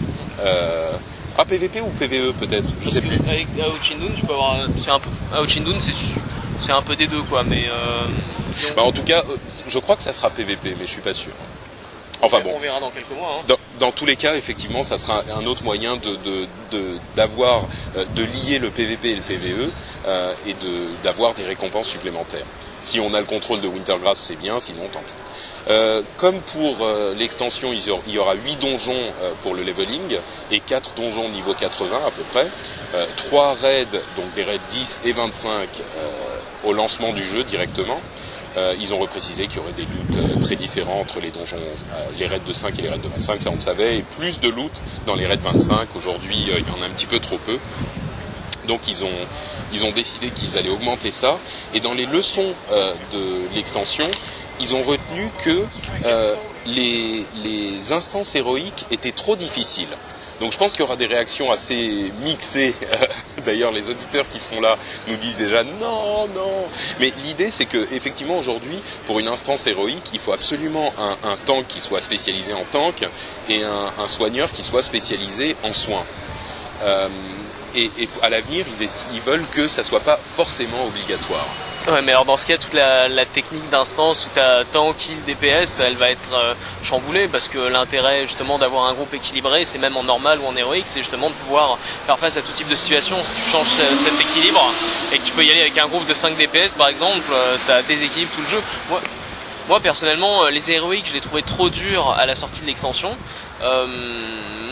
Ah 1.39 1.45
PVP 1.45 1.81
ou 1.81 1.89
PVE 1.99 2.33
peut-être, 2.35 2.69
je 2.81 2.89
sais 2.89 3.01
plus. 3.01 3.19
Avec 3.29 3.47
à 3.61 3.69
Ochindun, 3.69 4.09
tu 4.15 4.25
peux 4.27 4.33
avoir. 4.35 4.67
C'est 4.77 4.91
un 4.91 4.99
peu. 5.01 5.09
À 5.35 5.41
Ochindun, 5.41 5.79
c'est 5.81 6.21
c'est 6.59 6.73
un 6.73 6.83
peu 6.83 6.95
des 6.97 7.07
deux 7.07 7.23
quoi, 7.23 7.43
mais. 7.45 7.67
Euh, 7.69 8.07
donc, 8.67 8.77
Bah, 8.77 8.83
en 8.83 8.93
tout 8.93 9.03
cas, 9.03 9.23
euh, 9.31 9.37
je 9.67 9.79
crois 9.79 9.97
que 9.97 10.03
ça 10.03 10.13
sera 10.13 10.31
PVP, 10.31 10.75
mais 10.79 10.87
je 10.87 10.91
suis 10.93 11.01
pas 11.01 11.15
sûr. 11.15 11.33
Enfin 12.21 12.41
bon. 12.41 12.53
On 12.55 12.59
verra 12.61 12.79
dans 12.79 12.91
quelques 12.91 13.11
mois. 13.11 13.39
Hein. 13.41 13.45
Dans, 13.49 13.57
dans 13.81 13.93
tous 13.93 14.07
les 14.07 14.15
cas, 14.17 14.37
effectivement, 14.37 14.83
ça 14.83 14.97
sera 14.99 15.23
un 15.35 15.45
autre 15.47 15.65
moyen 15.65 15.97
de 15.97 16.15
de- 16.17 16.47
de- 16.71 16.99
d'avoir 17.17 17.65
euh, 17.97 18.05
de, 18.15 18.23
lier 18.25 18.59
le 18.61 18.71
PVP 18.71 19.11
et 19.11 19.17
le 19.17 19.23
PVE 19.23 19.73
euh, 20.07 20.35
et 20.47 20.55
de 20.55 20.91
d'avoir 21.03 21.35
des 21.35 21.45
récompenses 21.45 21.89
supplémentaires. 21.89 22.45
Si 22.81 23.01
on 23.01 23.13
a 23.15 23.19
le 23.21 23.27
contrôle 23.27 23.61
de 23.61 23.69
Wintergrass, 23.69 24.21
c'est 24.23 24.37
bien, 24.37 24.61
sinon 24.61 24.83
tant 24.93 25.01
pis. 25.01 25.13
Euh, 25.69 26.03
comme 26.17 26.41
pour 26.41 26.79
euh, 26.85 27.15
l'extension, 27.15 27.73
il 27.73 27.85
y 27.87 27.91
aura- 27.91 28.03
il 28.09 28.13
y 28.15 28.19
aura 28.19 28.35
8 28.35 28.61
donjons 28.61 28.93
euh, 29.23 29.33
pour 29.43 29.55
le 29.55 29.63
leveling 29.63 30.19
et 30.51 30.59
4 30.61 30.95
donjons 30.95 31.29
niveau 31.29 31.55
80 31.55 32.01
à 32.07 32.11
peu 32.11 32.23
près. 32.25 32.49
Euh, 32.95 33.07
3 33.17 33.55
raids, 33.55 33.87
donc 34.17 34.33
des 34.35 34.43
raids 34.43 34.59
10 34.71 35.03
et 35.05 35.13
25 35.13 35.69
euh, 35.97 36.39
au 36.65 36.73
lancement 36.73 37.13
du 37.13 37.25
jeu 37.25 37.45
directement. 37.45 38.01
Euh, 38.57 38.75
ils 38.81 38.93
ont 38.93 38.99
reprécisé 38.99 39.47
qu'il 39.47 39.59
y 39.59 39.61
aurait 39.61 39.73
des 39.73 39.83
loots 39.87 40.17
euh, 40.19 40.39
très 40.41 40.57
différents 40.57 41.01
entre 41.01 41.21
les 41.21 41.31
donjons, 41.31 41.57
euh, 41.59 42.07
les 42.19 42.27
raids 42.27 42.41
de 42.47 42.53
5 42.53 42.79
et 42.79 42.83
les 42.83 42.89
raids 42.91 42.99
de 42.99 43.09
25, 43.09 43.41
ça 43.41 43.51
on 43.51 43.55
le 43.55 43.61
savait, 43.61 43.99
et 43.99 44.03
plus 44.03 44.41
de 44.41 44.49
loot 44.49 44.83
dans 45.07 45.15
les 45.15 45.27
raids 45.27 45.39
25. 45.43 45.89
Aujourd'hui, 45.97 46.51
euh, 46.51 46.59
il 46.59 46.67
y 46.69 46.71
en 46.79 46.83
a 46.83 46.87
un 46.87 46.91
petit 46.91 47.07
peu 47.07 47.19
trop 47.21 47.39
peu. 47.39 47.59
Donc 48.69 48.81
ils 48.89 49.03
ont, 49.05 49.27
ils 49.73 49.85
ont 49.87 49.91
décidé 49.93 50.29
qu'ils 50.31 50.59
allaient 50.59 50.69
augmenter 50.69 51.11
ça. 51.11 51.39
Et 51.75 51.81
dans 51.81 51.95
les 51.95 52.05
leçons 52.07 52.53
euh, 52.71 52.95
de 53.13 53.41
l'extension, 53.55 54.09
ils 54.63 54.75
ont 54.77 54.83
retenu 54.83 55.29
que 55.45 55.67
euh, 56.05 56.37
les, 56.67 57.93
instances 57.93 58.35
héroïques 58.37 58.87
étaient 58.91 59.13
trop 59.13 59.35
difficiles. 59.35 59.89
Donc 60.41 60.53
je 60.53 60.59
pense 60.59 60.73
qu'il 60.73 60.81
y 60.81 60.85
aura 60.85 60.97
des 60.97 61.07
réactions 61.07 61.51
assez 61.51 62.13
mixées. 62.23 62.75
D'ailleurs, 63.45 63.73
les 63.73 63.91
auditeurs 63.91 64.29
qui 64.29 64.41
sont 64.41 64.61
là 64.61 64.79
nous 65.09 65.17
disent 65.17 65.37
déjà 65.37 65.65
non, 65.65 66.29
non. 66.29 66.69
Mais 67.01 67.13
l'idée, 67.25 67.51
c'est 67.51 67.67
que 67.67 67.93
effectivement 67.93 68.39
aujourd'hui, 68.39 68.81
pour 69.07 69.19
une 69.19 69.29
instance 69.29 69.67
héroïque, 69.67 70.11
il 70.13 70.21
faut 70.21 70.33
absolument 70.33 70.93
un, 70.99 71.37
tank 71.45 71.67
qui 71.67 71.81
soit 71.81 72.01
spécialisé 72.01 72.55
en 72.55 72.65
tank 72.65 73.07
et 73.49 73.63
un, 73.65 74.07
soigneur 74.07 74.51
qui 74.53 74.63
soit 74.63 74.83
spécialisé 74.83 75.57
en 75.65 75.73
soins. 75.73 76.07
Euh, 76.83 77.09
et, 77.75 77.91
à 78.23 78.31
l'avenir, 78.31 78.65
ils 79.13 79.21
veulent 79.21 79.47
que 79.51 79.67
ça 79.67 79.83
soit 79.83 80.01
pas 80.01 80.19
forcément 80.37 80.87
obligatoire. 80.87 81.49
Ouais, 81.89 82.01
mais 82.01 82.13
alors 82.13 82.25
dans 82.25 82.37
ce 82.37 82.47
cas, 82.47 82.59
toute 82.59 82.75
la, 82.75 83.09
la 83.09 83.27
technique 83.27 83.69
d'instance 83.71 84.25
où 84.27 84.29
t'as 84.33 84.63
tant 84.63 84.93
kill 84.93 85.21
DPS, 85.25 85.81
elle 85.81 85.97
va 85.97 86.11
être 86.11 86.33
euh, 86.33 86.55
chamboulée 86.81 87.27
parce 87.27 87.49
que 87.49 87.59
l'intérêt 87.59 88.21
justement 88.21 88.57
d'avoir 88.57 88.85
un 88.85 88.95
groupe 88.95 89.13
équilibré, 89.15 89.65
c'est 89.65 89.79
même 89.79 89.97
en 89.97 90.05
normal 90.05 90.39
ou 90.41 90.47
en 90.47 90.55
héroïque, 90.55 90.87
c'est 90.87 91.01
justement 91.01 91.29
de 91.31 91.35
pouvoir 91.35 91.79
faire 92.07 92.21
face 92.21 92.37
à 92.37 92.43
tout 92.43 92.53
type 92.53 92.69
de 92.69 92.77
situation. 92.77 93.17
Si 93.25 93.35
tu 93.35 93.51
changes 93.51 93.67
cet 93.67 94.21
équilibre 94.21 94.65
et 95.13 95.19
que 95.19 95.25
tu 95.25 95.33
peux 95.33 95.45
y 95.45 95.51
aller 95.51 95.63
avec 95.63 95.77
un 95.77 95.89
groupe 95.89 96.07
de 96.07 96.13
5 96.13 96.37
DPS 96.37 96.75
par 96.75 96.89
exemple, 96.89 97.33
euh, 97.33 97.59
ça 97.59 97.83
déséquilibre 97.83 98.31
tout 98.33 98.43
le 98.43 98.47
jeu. 98.49 98.63
Moi, 98.89 99.01
moi 99.69 99.81
personnellement, 99.81 100.45
euh, 100.45 100.51
les 100.51 100.71
héroïques, 100.71 101.07
je 101.09 101.15
les 101.15 101.21
trouvais 101.21 101.43
trop 101.43 101.69
durs 101.69 102.11
à 102.11 102.27
la 102.27 102.37
sortie 102.37 102.61
de 102.61 102.67
l'extension. 102.67 103.17
Euh, 103.63 103.87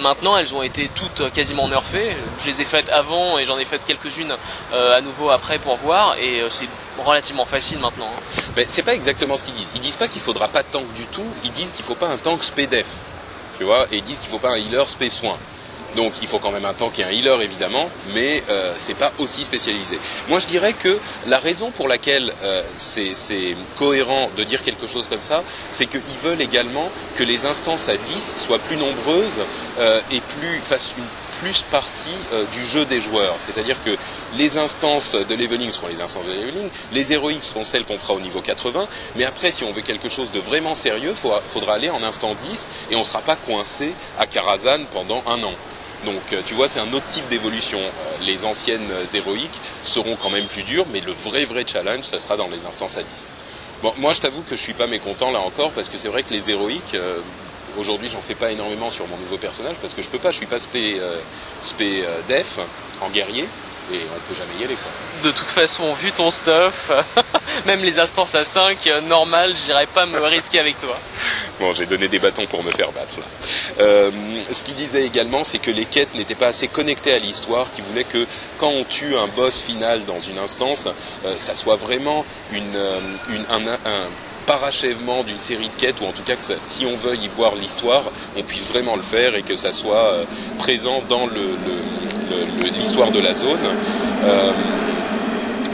maintenant, 0.01 0.37
elles 0.37 0.55
ont 0.55 0.63
été 0.63 0.91
toutes 0.95 1.21
euh, 1.21 1.31
quasiment 1.31 1.69
nerfées. 1.69 2.17
Je 2.39 2.47
les 2.47 2.63
ai 2.63 2.65
faites 2.65 2.89
avant 2.89 3.39
et 3.39 3.45
j'en 3.45 3.59
ai 3.59 3.65
fait 3.65 3.85
quelques-unes 3.85 4.35
euh, 4.73 4.97
à 4.97 5.01
nouveau 5.01 5.31
après 5.31 5.59
pour 5.59 5.77
voir 5.77 6.17
et 6.19 6.41
euh, 6.41 6.51
c'est 6.51 6.69
relativement 6.99 7.45
facile 7.47 7.79
maintenant. 7.79 8.11
hein. 8.17 8.41
Mais 8.57 8.67
c'est 8.69 8.83
pas 8.83 8.95
exactement 8.95 9.37
ce 9.37 9.45
qu'ils 9.45 9.55
disent. 9.55 9.71
Ils 9.75 9.81
disent 9.81 9.97
pas 9.97 10.09
qu'il 10.09 10.21
faudra 10.21 10.49
pas 10.49 10.63
de 10.63 10.69
tank 10.71 10.93
du 10.93 11.07
tout. 11.07 11.27
Ils 11.45 11.53
disent 11.53 11.73
qu'il 11.73 11.85
faut 11.85 11.95
pas 11.95 12.09
un 12.09 12.19
tank 12.19 12.43
spédef. 12.43 12.87
Tu 13.59 13.65
vois 13.65 13.87
Et 13.93 13.97
ils 13.99 14.03
disent 14.03 14.19
qu'il 14.19 14.29
faut 14.31 14.39
pas 14.39 14.51
un 14.51 14.57
healer 14.57 14.89
spé 14.89 15.09
soin. 15.09 15.37
Donc 15.97 16.13
il 16.23 16.29
faut 16.29 16.39
quand 16.39 16.53
même 16.53 16.65
un 16.65 16.73
tank 16.73 16.99
et 17.01 17.05
un 17.05 17.11
healer 17.11 17.43
évidemment, 17.43 17.91
mais 18.15 18.45
euh, 18.49 18.73
c'est 18.77 18.95
pas 18.95 19.13
aussi 19.19 19.43
spécialisé. 19.43 19.99
Moi 20.29 20.39
je 20.39 20.47
dirais 20.47 20.73
que 20.73 20.99
la 21.27 21.39
raison 21.39 21.73
pour 21.73 21.89
laquelle 21.89 22.33
euh, 22.43 22.63
c'est 22.77 23.57
cohérent 23.77 24.31
de 24.37 24.45
dire 24.45 24.63
quelque 24.63 24.87
chose 24.87 25.09
comme 25.09 25.21
ça, 25.21 25.43
c'est 25.71 25.87
qu'ils 25.87 26.19
veulent 26.23 26.41
également 26.41 26.91
que 27.17 27.25
les 27.25 27.45
instances 27.45 27.89
à 27.89 27.97
10 27.97 28.35
soient 28.39 28.61
plus 28.61 28.77
nombreuses 28.77 29.41
et 30.13 30.21
plus 30.39 30.61
fassent 30.63 30.95
plus 31.41 31.63
partie 31.63 32.17
du 32.53 32.67
jeu 32.67 32.85
des 32.85 33.01
joueurs. 33.01 33.37
C'est-à-dire 33.39 33.83
que 33.83 33.97
les 34.37 34.59
instances 34.59 35.15
de 35.15 35.35
leveling 35.35 35.71
seront 35.71 35.89
les 35.89 36.01
instances 36.01 36.27
de 36.27 36.33
leveling, 36.33 36.69
les 36.93 37.13
héroïques 37.13 37.45
seront 37.45 37.65
celles 37.65 37.87
qu'on 37.87 37.99
fera 37.99 38.15
au 38.15 38.21
niveau 38.21 38.41
80, 38.41 38.87
mais 39.17 39.25
après, 39.25 39.51
si 39.51 39.65
on 39.65 39.71
veut 39.71 39.83
quelque 39.83 40.09
chose 40.09 40.31
de 40.33 40.41
vraiment 40.41 40.75
sérieux, 40.75 41.15
faudra 41.15 41.75
aller 41.75 41.91
en 41.91 42.03
instant 42.03 42.35
10 42.35 42.69
et 42.91 42.97
on 42.97 43.01
ne 43.01 43.05
sera 43.05 43.23
pas 43.23 43.37
coincé 43.37 43.95
à 44.19 44.27
Karazhan 44.27 44.85
pendant 44.93 45.23
un 45.27 45.43
an. 45.43 45.55
Donc 46.05 46.35
tu 46.47 46.55
vois, 46.55 46.69
c'est 46.69 46.81
un 46.81 46.93
autre 46.93 47.07
type 47.07 47.29
d'évolution. 47.29 47.81
les 48.21 48.45
anciennes 48.45 48.93
héroïques 49.13 49.61
seront 49.83 50.17
quand 50.17 50.31
même 50.31 50.47
plus 50.47 50.63
dures, 50.63 50.87
mais 50.93 51.01
le 51.01 51.13
vrai 51.13 51.45
vrai 51.45 51.65
challenge, 51.67 52.05
ça 52.05 52.19
sera 52.19 52.37
dans 52.37 52.49
les 52.49 52.65
instances 52.65 52.97
à 52.97 53.03
10. 53.03 53.31
Bon, 53.83 53.95
moi 53.97 54.13
je 54.13 54.21
t'avoue 54.21 54.43
que 54.43 54.57
je 54.57 54.63
suis 54.63 54.75
pas 54.75 54.87
mécontent 54.87 55.31
là 55.31 55.41
encore 55.41 55.73
parce 55.73 55.89
que 55.89 55.97
c'est 55.97 56.09
vrai 56.09 56.23
que 56.23 56.33
les 56.33 56.51
héroïques, 56.51 56.95
euh, 56.95 57.21
aujourd'hui 57.79 58.09
j'en 58.09 58.21
fais 58.21 58.35
pas 58.35 58.51
énormément 58.51 58.91
sur 58.91 59.07
mon 59.07 59.17
nouveau 59.17 59.39
personnage 59.39 59.77
parce 59.81 59.95
que 59.95 60.03
je 60.03 60.09
peux 60.09 60.19
pas, 60.19 60.31
je 60.31 60.39
suis 60.39 60.47
pas 60.47 60.59
spé, 60.59 60.97
euh, 60.99 61.21
spé 61.61 62.05
euh, 62.05 62.21
def 62.29 62.59
en 63.01 63.11
guerrier 63.11 63.49
et 63.93 64.03
on 64.05 64.29
peut 64.29 64.35
jamais 64.37 64.61
y 64.61 64.65
aller 64.65 64.75
quoi. 64.75 64.91
De 65.23 65.31
toute 65.33 65.49
façon, 65.49 65.93
vu 65.93 66.13
ton 66.13 66.31
stuff, 66.31 66.91
même 67.67 67.83
les 67.83 67.99
instances 67.99 68.35
à 68.35 68.45
5, 68.45 68.87
euh, 68.87 69.01
normal, 69.03 69.55
j'irai 69.57 69.87
pas 69.87 70.07
me 70.07 70.19
risquer 70.21 70.59
avec 70.61 70.79
toi. 70.79 70.99
Bon, 71.59 71.73
j'ai 71.73 71.87
donné 71.87 72.09
des 72.09 72.19
bâtons 72.19 72.47
pour 72.47 72.63
me 72.63 72.71
faire 72.71 72.93
battre 72.93 73.19
là. 73.19 73.27
Euh, 73.81 74.11
ce 74.51 74.65
qu'il 74.65 74.75
disait 74.75 75.05
également, 75.05 75.45
c'est 75.45 75.59
que 75.59 75.71
les 75.71 75.85
quêtes 75.85 76.15
n'étaient 76.15 76.35
pas 76.35 76.49
assez 76.49 76.69
connectées 76.69 77.13
à 77.13 77.19
l'histoire, 77.19 77.71
qui 77.73 77.83
voulait 77.83 78.05
que 78.05 78.27
quand 78.59 78.71
on 78.71 78.85
tue 78.85 79.17
un 79.17 79.29
boss 79.29 79.61
final 79.61 80.05
dans 80.05 80.21
une 80.21 80.39
instance, 80.39 80.89
euh, 81.25 81.35
ça 81.37 81.55
soit 81.55 81.77
vraiment 81.77 82.25
une, 82.53 82.77
euh, 82.77 83.01
une 83.29 83.45
un, 83.51 83.67
un 83.85 84.09
parachèvement 84.51 85.23
d'une 85.23 85.39
série 85.39 85.69
de 85.69 85.75
quêtes, 85.77 86.01
ou 86.01 86.07
en 86.07 86.13
tout 86.13 86.25
cas 86.25 86.35
que 86.35 86.43
si 86.65 86.85
on 86.85 86.97
veut 86.97 87.15
y 87.15 87.29
voir 87.29 87.55
l'histoire, 87.55 88.03
on 88.37 88.43
puisse 88.43 88.67
vraiment 88.67 88.97
le 88.97 89.03
faire 89.03 89.37
et 89.37 89.43
que 89.43 89.55
ça 89.55 89.71
soit 89.71 90.13
euh, 90.13 90.25
présent 90.59 91.03
dans 91.09 91.29
l'histoire 92.77 93.13
de 93.13 93.21
la 93.21 93.33
zone. 93.33 93.61
Euh, 94.25 94.51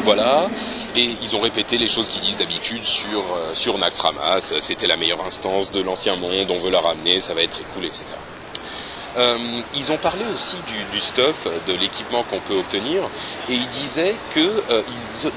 voilà. 0.03 0.51
Et 0.95 1.09
ils 1.23 1.35
ont 1.35 1.41
répété 1.41 1.79
les 1.79 1.89
choses 1.89 2.11
qu'ils 2.11 2.21
disent 2.21 2.37
d'habitude 2.37 2.85
sur, 2.85 3.21
euh, 3.21 3.55
sur 3.55 3.79
Naxxramas. 3.79 4.53
C'était 4.61 4.87
la 4.87 4.99
meilleure 4.99 5.25
instance 5.25 5.71
de 5.71 5.81
l'ancien 5.81 6.17
monde, 6.17 6.51
on 6.51 6.59
veut 6.59 6.71
la 6.71 6.81
ramener, 6.81 7.19
ça 7.19 7.33
va 7.33 7.41
être 7.41 7.59
cool, 7.73 7.87
etc. 7.87 8.05
Euh, 9.17 9.39
ils 9.75 9.93
ont 9.93 9.97
parlé 9.97 10.25
aussi 10.33 10.57
du, 10.67 10.85
du 10.93 11.01
stuff, 11.01 11.47
de 11.67 11.73
l'équipement 11.73 12.23
qu'on 12.25 12.41
peut 12.41 12.57
obtenir, 12.59 13.03
et 13.49 13.53
ils 13.55 13.69
disaient 13.69 14.15
qu'ils 14.33 14.63
euh, 14.71 14.83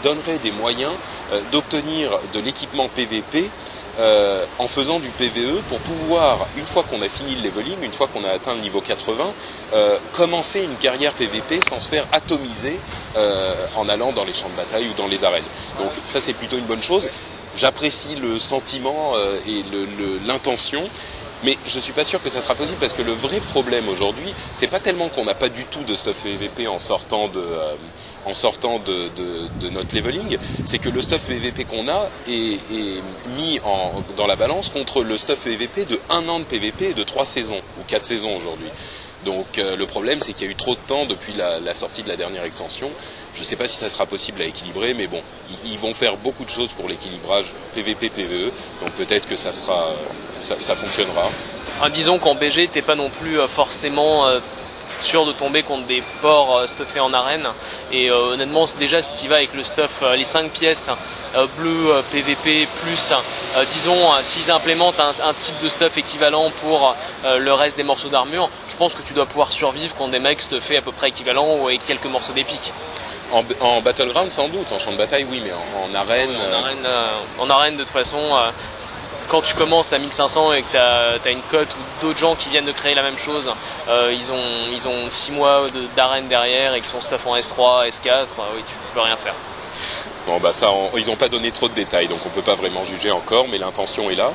donneraient 0.04 0.40
des 0.40 0.52
moyens 0.52 0.92
euh, 1.32 1.42
d'obtenir 1.52 2.12
de 2.34 2.40
l'équipement 2.40 2.90
PVP 2.90 3.50
euh, 4.00 4.46
en 4.60 4.68
faisant 4.68 5.00
du 5.00 5.10
PVE 5.10 5.62
pour 5.68 5.80
pouvoir, 5.80 6.48
une 6.58 6.66
fois 6.66 6.84
qu'on 6.84 7.02
a 7.02 7.10
fini 7.10 7.36
le 7.36 7.44
leveling, 7.44 7.82
une 7.82 7.92
fois 7.92 8.08
qu'on 8.08 8.24
a 8.24 8.30
atteint 8.30 8.54
le 8.54 8.62
niveau 8.62 8.82
80, 8.82 9.34
euh, 9.74 9.98
commencer 10.14 10.62
une 10.62 10.76
carrière 10.76 11.14
PVP 11.14 11.60
sans 11.68 11.80
se 11.80 11.90
faire 11.90 12.06
atomiser 12.12 12.80
euh, 13.18 13.66
en 13.76 13.90
allant 13.90 14.12
dans 14.12 14.24
les 14.26 14.34
champs 14.34 14.50
de 14.50 14.56
bataille 14.56 14.88
ou 14.88 14.94
dans 14.94 15.08
les 15.08 15.26
arènes. 15.26 15.44
Donc 15.80 15.92
ça 16.06 16.20
c'est 16.20 16.34
plutôt 16.34 16.58
une 16.58 16.66
bonne 16.66 16.82
chose. 16.82 17.10
J'apprécie 17.56 18.16
le 18.16 18.38
sentiment 18.38 19.16
euh, 19.16 19.38
et 19.48 19.64
l'intention. 20.26 20.88
Mais 21.44 21.58
je 21.66 21.80
suis 21.80 21.94
pas 21.94 22.04
sûr 22.04 22.22
que 22.22 22.30
ça 22.30 22.42
sera 22.42 22.56
possible 22.56 22.78
parce 22.80 22.94
que 22.94 23.02
le 23.02 23.14
vrai 23.14 23.40
problème 23.40 23.88
aujourd'hui, 23.88 24.34
c'est 24.54 24.68
pas 24.68 24.80
tellement 24.80 25.08
qu'on 25.10 25.24
n'a 25.24 25.36
pas 25.36 25.50
du 25.50 25.64
tout 25.66 25.84
de 25.84 25.96
stuff 25.96 26.24
PVP 26.24 26.68
en 26.68 26.78
sortant 26.80 27.30
de, 27.30 27.40
euh, 27.40 27.76
en 28.26 28.34
sortant 28.34 28.80
de, 28.80 29.70
notre 29.70 29.96
leveling, 29.96 30.38
c'est 30.66 30.80
que 30.80 30.90
le 30.90 31.02
stuff 31.02 31.28
PVP 31.28 31.66
qu'on 31.66 31.88
a 31.88 32.10
est, 32.28 32.60
mis 33.38 33.60
en, 33.64 34.04
dans 34.18 34.28
la 34.28 34.36
balance 34.36 34.70
contre 34.70 35.04
le 35.04 35.18
stuff 35.18 35.44
PVP 35.44 35.86
de 35.86 36.00
un 36.10 36.28
an 36.30 36.40
de 36.40 36.46
PVP 36.46 36.90
et 36.90 36.94
de 36.94 37.04
trois 37.04 37.26
saisons 37.26 37.62
ou 37.80 37.84
quatre 37.88 38.06
saisons 38.06 38.36
aujourd'hui. 38.36 38.70
Donc 39.26 39.58
euh, 39.58 39.76
le 39.76 39.86
problème, 39.86 40.20
c'est 40.20 40.34
qu'il 40.34 40.46
y 40.46 40.50
a 40.50 40.52
eu 40.52 40.56
trop 40.56 40.76
de 40.76 40.80
temps 40.88 41.06
depuis 41.06 41.34
la, 41.34 41.74
sortie 41.74 42.04
de 42.04 42.10
la 42.10 42.16
dernière 42.16 42.44
extension. 42.44 42.90
Je 43.34 43.40
ne 43.40 43.44
sais 43.44 43.56
pas 43.56 43.68
si 43.68 43.76
ça 43.76 43.90
sera 43.90 44.06
possible 44.06 44.42
à 44.42 44.46
équilibrer, 44.46 44.94
mais 44.94 45.08
bon, 45.08 45.22
ils, 45.66 45.78
vont 45.78 45.94
faire 45.94 46.18
beaucoup 46.18 46.46
de 46.46 46.50
choses 46.50 46.72
pour 46.72 46.88
l'équilibrage 46.88 47.54
PVP-PVE, 47.74 48.52
donc 48.82 48.94
peut-être 48.94 49.28
que 49.28 49.36
ça 49.36 49.52
sera, 49.52 49.90
ça, 50.40 50.58
ça 50.58 50.76
fonctionnera. 50.76 51.30
Ah, 51.82 51.90
disons 51.90 52.18
qu'en 52.18 52.36
BG, 52.36 52.68
t'es 52.68 52.82
pas 52.82 52.96
non 52.96 53.10
plus 53.10 53.40
euh, 53.40 53.48
forcément 53.48 54.28
euh, 54.28 54.40
sûr 55.02 55.26
de 55.26 55.32
tomber 55.32 55.64
contre 55.64 55.86
des 55.86 56.04
ports 56.22 56.58
euh, 56.58 56.68
stuffés 56.68 57.00
en 57.00 57.14
arène. 57.14 57.48
Et 57.92 58.10
euh, 58.10 58.34
honnêtement, 58.34 58.66
déjà, 58.80 59.02
si 59.02 59.14
tu 59.14 59.28
vas 59.28 59.38
avec 59.38 59.54
le 59.54 59.64
stuff, 59.64 60.00
euh, 60.04 60.16
les 60.16 60.26
5 60.26 60.52
pièces 60.52 60.90
bleu, 61.58 62.04
PVP, 62.12 62.68
plus, 62.82 63.14
disons, 63.70 64.12
s'ils 64.22 64.50
implémentent 64.50 65.00
un, 65.00 65.34
type 65.34 65.62
de 65.62 65.70
stuff 65.70 65.98
équivalent 65.98 66.50
pour 66.62 66.96
le 67.24 67.54
reste 67.54 67.78
des 67.78 67.84
morceaux 67.84 68.10
d'armure, 68.10 68.50
je 68.68 68.76
pense 68.76 68.96
que 68.96 69.04
tu 69.04 69.14
dois 69.14 69.28
pouvoir 69.28 69.52
survivre 69.52 69.94
quand 69.96 70.08
des 70.08 70.20
mecs 70.20 70.42
stuffés 70.42 70.78
à 70.78 70.82
peu 70.82 70.92
près 70.92 71.10
équivalent 71.10 71.58
ou 71.58 71.68
avec 71.68 71.86
quelques 71.86 72.06
morceaux 72.06 72.34
d'épique. 72.34 72.74
En, 73.32 73.44
en, 73.60 73.82
battleground 73.82 74.32
sans 74.32 74.50
doute, 74.50 74.72
en 74.72 74.80
champ 74.80 74.92
de 74.92 74.98
bataille 74.98 75.26
oui, 75.30 75.42
mais 75.44 75.52
en, 75.52 75.90
en 75.90 75.94
arène... 75.94 76.36
En 76.36 76.54
arène, 76.54 76.88
en 77.38 77.50
arène 77.50 77.76
de 77.76 77.84
toute 77.84 77.92
façon, 77.92 78.52
quand 79.30 79.42
tu 79.42 79.54
commences 79.54 79.94
à 79.94 80.00
1500 80.00 80.54
et 80.54 80.64
que 80.64 80.72
tu 80.72 80.78
as, 80.78 81.32
une 81.32 81.42
cote 81.44 81.70
ou 81.76 82.06
d'autres 82.06 82.20
gens 82.20 82.36
qui 82.36 82.50
viennent 82.50 82.66
de 82.66 82.72
créer 82.72 82.96
la 82.96 83.04
même 83.04 83.18
chose, 83.18 83.50
euh, 83.88 84.12
ils 84.14 84.32
ont 84.32 84.66
ils 84.72 84.88
ont 84.88 85.10
6 85.10 85.32
mois 85.32 85.68
d'arène 85.96 86.28
derrière 86.28 86.74
et 86.74 86.82
qui 86.82 86.88
sont 86.88 87.00
staff 87.00 87.26
en 87.28 87.36
S3, 87.36 87.88
S4, 87.90 88.10
euh, 88.10 88.26
oui, 88.56 88.64
tu 88.66 88.74
peux 88.94 89.00
rien 89.00 89.16
faire. 89.16 89.36
Bon 90.28 90.40
bah 90.40 90.52
ça, 90.52 90.72
on, 90.72 90.98
ils 90.98 91.08
n'ont 91.08 91.16
pas 91.16 91.30
donné 91.30 91.52
trop 91.52 91.70
de 91.70 91.74
détails, 91.74 92.08
donc 92.08 92.20
on 92.26 92.30
peut 92.30 92.42
pas 92.42 92.56
vraiment 92.56 92.84
juger 92.84 93.12
encore, 93.12 93.48
mais 93.48 93.58
l'intention 93.58 94.10
est 94.10 94.16
là. 94.16 94.34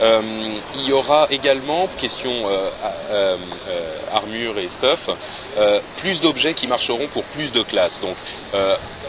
Euh, 0.00 0.54
il 0.76 0.88
y 0.88 0.92
aura 0.92 1.28
également, 1.30 1.88
question 1.98 2.32
euh, 2.48 2.68
euh, 3.10 3.36
euh 3.68 3.98
armure 4.12 4.58
et 4.58 4.68
stuff, 4.68 5.10
euh, 5.58 5.80
plus 5.96 6.20
d'objets 6.20 6.54
qui 6.54 6.68
marcheront 6.68 7.06
pour 7.08 7.24
plus 7.24 7.52
de 7.52 7.62
classes. 7.62 8.00
Donc 8.00 8.16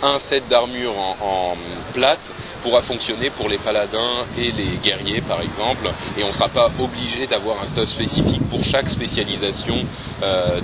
un 0.03 0.19
set 0.19 0.47
d'armure 0.47 0.97
en, 0.97 1.15
en, 1.21 1.57
plate 1.93 2.31
pourra 2.61 2.81
fonctionner 2.81 3.29
pour 3.29 3.47
les 3.47 3.57
paladins 3.57 4.25
et 4.37 4.51
les 4.51 4.77
guerriers 4.83 5.21
par 5.21 5.41
exemple, 5.41 5.87
et 6.17 6.23
on 6.23 6.27
ne 6.27 6.31
sera 6.31 6.49
pas 6.49 6.69
obligé 6.79 7.27
d'avoir 7.27 7.61
un 7.61 7.65
stuff 7.65 7.85
spécifique 7.87 8.41
pour 8.49 8.63
chaque 8.63 8.89
spécialisation 8.89 9.85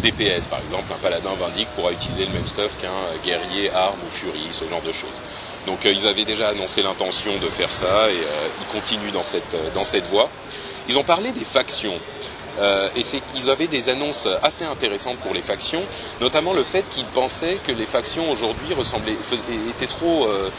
DPS. 0.01 0.47
Par 0.47 0.59
exemple, 0.59 0.91
un 0.93 1.01
paladin 1.01 1.33
vindique 1.39 1.67
pourra 1.75 1.91
utiliser 1.91 2.25
le 2.25 2.33
même 2.33 2.47
stuff 2.47 2.75
qu'un 2.77 2.89
guerrier, 3.23 3.71
arme 3.71 3.99
ou 4.05 4.09
furie, 4.09 4.47
ce 4.51 4.67
genre 4.67 4.81
de 4.81 4.91
choses. 4.91 5.21
Donc 5.67 5.85
euh, 5.85 5.91
ils 5.91 6.07
avaient 6.07 6.25
déjà 6.25 6.49
annoncé 6.49 6.81
l'intention 6.81 7.37
de 7.39 7.47
faire 7.49 7.71
ça 7.71 8.09
et 8.09 8.15
euh, 8.15 8.47
ils 8.59 8.67
continuent 8.67 9.11
dans 9.11 9.23
cette, 9.23 9.53
euh, 9.53 9.69
dans 9.73 9.83
cette 9.83 10.07
voie. 10.07 10.29
Ils 10.89 10.97
ont 10.97 11.03
parlé 11.03 11.31
des 11.31 11.45
factions. 11.45 11.99
Euh, 12.59 12.89
et 12.95 13.03
c'est 13.03 13.21
qu'ils 13.21 13.49
avaient 13.49 13.67
des 13.67 13.89
annonces 13.89 14.27
assez 14.43 14.65
intéressantes 14.65 15.17
pour 15.19 15.33
les 15.33 15.41
factions, 15.41 15.83
notamment 16.19 16.53
le 16.53 16.63
fait 16.63 16.83
qu'ils 16.89 17.05
pensaient 17.05 17.57
que 17.63 17.71
les 17.71 17.85
factions 17.85 18.29
aujourd'hui 18.29 18.73
ressemblaient, 18.73 19.15
étaient 19.69 19.87
trop, 19.87 20.25
euh, 20.25 20.49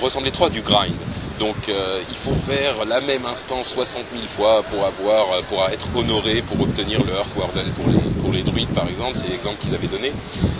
ressemblaient 0.00 0.32
trop 0.32 0.46
à 0.46 0.50
du 0.50 0.62
grind. 0.62 0.96
Donc 1.38 1.68
euh, 1.68 2.02
il 2.10 2.16
faut 2.16 2.34
faire 2.34 2.84
la 2.84 3.00
même 3.00 3.24
instance 3.24 3.68
60 3.68 4.02
000 4.12 4.26
fois 4.26 4.64
pour 4.64 4.84
avoir, 4.84 5.42
pour 5.44 5.64
être 5.68 5.86
honoré, 5.94 6.42
pour 6.42 6.60
obtenir 6.60 7.04
le 7.04 7.12
Earth 7.12 7.34
pour 7.34 7.88
les, 7.88 7.98
pour 8.20 8.32
les 8.32 8.42
druides 8.42 8.74
par 8.74 8.88
exemple. 8.88 9.14
C'est 9.14 9.28
l'exemple 9.28 9.58
qu'ils 9.58 9.74
avaient 9.74 9.86
donné. 9.86 10.12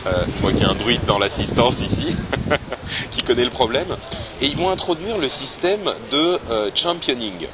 Je 0.07 0.41
vois 0.41 0.53
qu'il 0.53 0.61
y 0.61 0.65
a 0.65 0.69
un 0.71 0.77
druide 0.77 1.05
dans 1.07 1.19
l'assistance 1.19 1.81
ici 1.83 2.17
qui 3.11 3.23
connaît 3.23 3.45
le 3.45 3.51
problème. 3.51 3.97
Et 4.41 4.47
ils 4.47 4.57
vont 4.57 4.71
introduire 4.71 5.19
le 5.19 5.29
système 5.29 5.93
de 6.11 6.39
euh, 6.51 6.71
championing. 6.75 7.47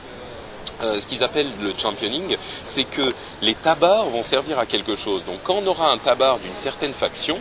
Euh, 0.83 0.99
ce 0.99 1.07
qu'ils 1.07 1.23
appellent 1.23 1.51
le 1.63 1.73
championing, 1.77 2.37
c'est 2.65 2.85
que 2.85 3.13
les 3.43 3.55
tabards 3.55 4.11
vont 4.11 4.23
servir 4.23 4.59
à 4.59 4.67
quelque 4.67 4.97
chose. 4.97 5.25
Donc 5.25 5.39
quand 5.45 5.55
on 5.55 5.67
aura 5.67 5.91
un 5.93 5.99
tabard 5.99 6.39
d'une 6.41 6.55
certaine 6.55 6.93
faction, 6.93 7.39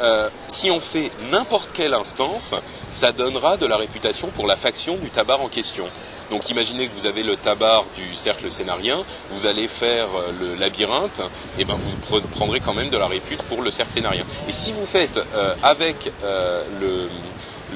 euh, 0.00 0.28
si 0.46 0.70
on 0.70 0.80
fait 0.80 1.10
n'importe 1.30 1.72
quelle 1.72 1.94
instance, 1.94 2.54
ça 2.90 3.12
donnera 3.12 3.56
de 3.56 3.66
la 3.66 3.76
réputation 3.76 4.28
pour 4.28 4.46
la 4.46 4.56
faction 4.56 4.96
du 4.96 5.10
tabard 5.10 5.40
en 5.40 5.48
question. 5.48 5.86
Donc 6.30 6.50
imaginez 6.50 6.86
que 6.88 6.92
vous 6.92 7.06
avez 7.06 7.22
le 7.22 7.36
tabard 7.36 7.84
du 7.96 8.14
cercle 8.14 8.50
scénarien, 8.50 9.04
vous 9.30 9.46
allez 9.46 9.68
faire 9.68 10.08
euh, 10.14 10.32
le 10.40 10.54
labyrinthe, 10.54 11.22
et 11.58 11.64
ben 11.64 11.74
vous 11.74 12.20
prendrez 12.32 12.60
quand 12.60 12.74
même 12.74 12.90
de 12.90 12.96
la 12.96 13.06
répute 13.06 13.42
pour 13.44 13.62
le 13.62 13.70
cercle 13.70 13.92
scénarien. 13.92 14.24
Et 14.48 14.52
si 14.52 14.72
vous 14.72 14.86
faites 14.86 15.18
euh, 15.18 15.54
avec 15.62 16.12
euh, 16.22 16.64
le, 16.80 17.08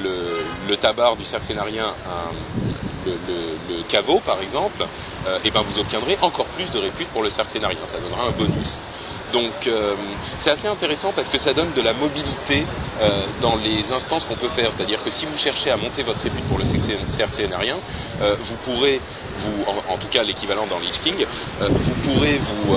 le, 0.03 0.39
le, 0.69 1.17
du 1.17 1.25
cercle 1.25 1.47
scénarien 1.47 1.87
un, 1.87 2.33
le, 3.07 3.17
le, 3.69 3.83
caveau 3.89 4.21
par 4.21 4.41
exemple, 4.41 4.85
et 5.45 5.51
ben 5.51 5.61
vous 5.61 5.79
obtiendrez 5.79 6.17
encore 6.23 6.47
plus 6.47 6.71
de 6.71 6.79
répute 6.79 7.09
pour 7.09 7.23
le 7.23 7.31
cercle 7.31 7.51
scénarien. 7.51 7.79
Ça 7.85 7.99
donnera 7.99 8.25
un 8.25 8.31
bonus. 8.31 8.81
Donc 9.33 9.67
euh, 9.67 9.95
c'est 10.37 10.51
assez 10.51 10.69
intéressant 10.69 11.13
parce 11.15 11.29
que 11.29 11.39
ça 11.39 11.53
donne 11.53 11.73
de 11.75 11.83
la 11.83 11.93
mobilité 11.93 12.65
euh, 13.01 13.27
dans 13.41 13.57
les 13.57 13.93
instances 13.93 14.25
qu'on 14.25 14.37
peut 14.37 14.49
faire. 14.49 14.71
C'est-à-dire 14.71 15.03
que 15.03 15.11
si 15.11 15.27
vous 15.27 15.37
cherchez 15.37 15.71
à 15.71 15.77
monter 15.77 16.03
votre 16.03 16.23
répute 16.23 16.45
pour 16.45 16.59
le 16.59 16.65
cercle 16.65 17.35
scénarien, 17.35 17.79
euh, 18.21 18.37
vous 18.39 18.57
pourrez, 18.57 19.01
vous, 19.37 19.65
en, 19.89 19.97
tout 19.99 20.09
cas 20.09 20.23
l'équivalent 20.23 20.67
dans 20.67 20.79
Lich 20.79 21.01
King, 21.03 21.25
euh, 21.63 21.69
vous 21.71 21.95
pourrez 21.95 22.39
vous 22.39 22.77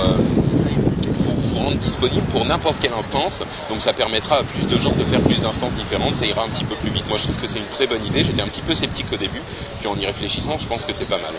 vous, 1.14 1.40
vous 1.40 1.58
rendre 1.58 1.76
disponible 1.76 2.26
pour 2.26 2.44
n'importe 2.44 2.80
quelle 2.80 2.92
instance. 2.92 3.42
Donc 3.68 3.80
ça 3.80 3.92
permettra 3.92 4.38
à 4.38 4.42
plus 4.42 4.66
de 4.66 4.78
gens 4.78 4.92
de 4.92 5.04
faire 5.04 5.20
plus 5.20 5.40
d'instances 5.42 5.74
différentes. 5.74 6.14
Ça 6.14 6.26
ira 6.26 6.42
un 6.42 6.48
petit 6.48 6.64
peu 6.64 6.74
plus 6.76 6.90
vite. 6.90 7.08
Moi, 7.08 7.18
je 7.18 7.24
trouve 7.24 7.38
que 7.38 7.46
c'est 7.46 7.58
une 7.58 7.66
très 7.66 7.86
bonne 7.86 8.04
idée. 8.04 8.24
J'étais 8.24 8.42
un 8.42 8.48
petit 8.48 8.62
peu 8.62 8.74
sceptique 8.74 9.06
au 9.12 9.16
début. 9.16 9.42
Puis 9.80 9.88
en 9.88 9.96
y 9.96 10.06
réfléchissant, 10.06 10.58
je 10.58 10.66
pense 10.66 10.84
que 10.84 10.92
c'est 10.92 11.04
pas 11.04 11.18
mal. 11.18 11.34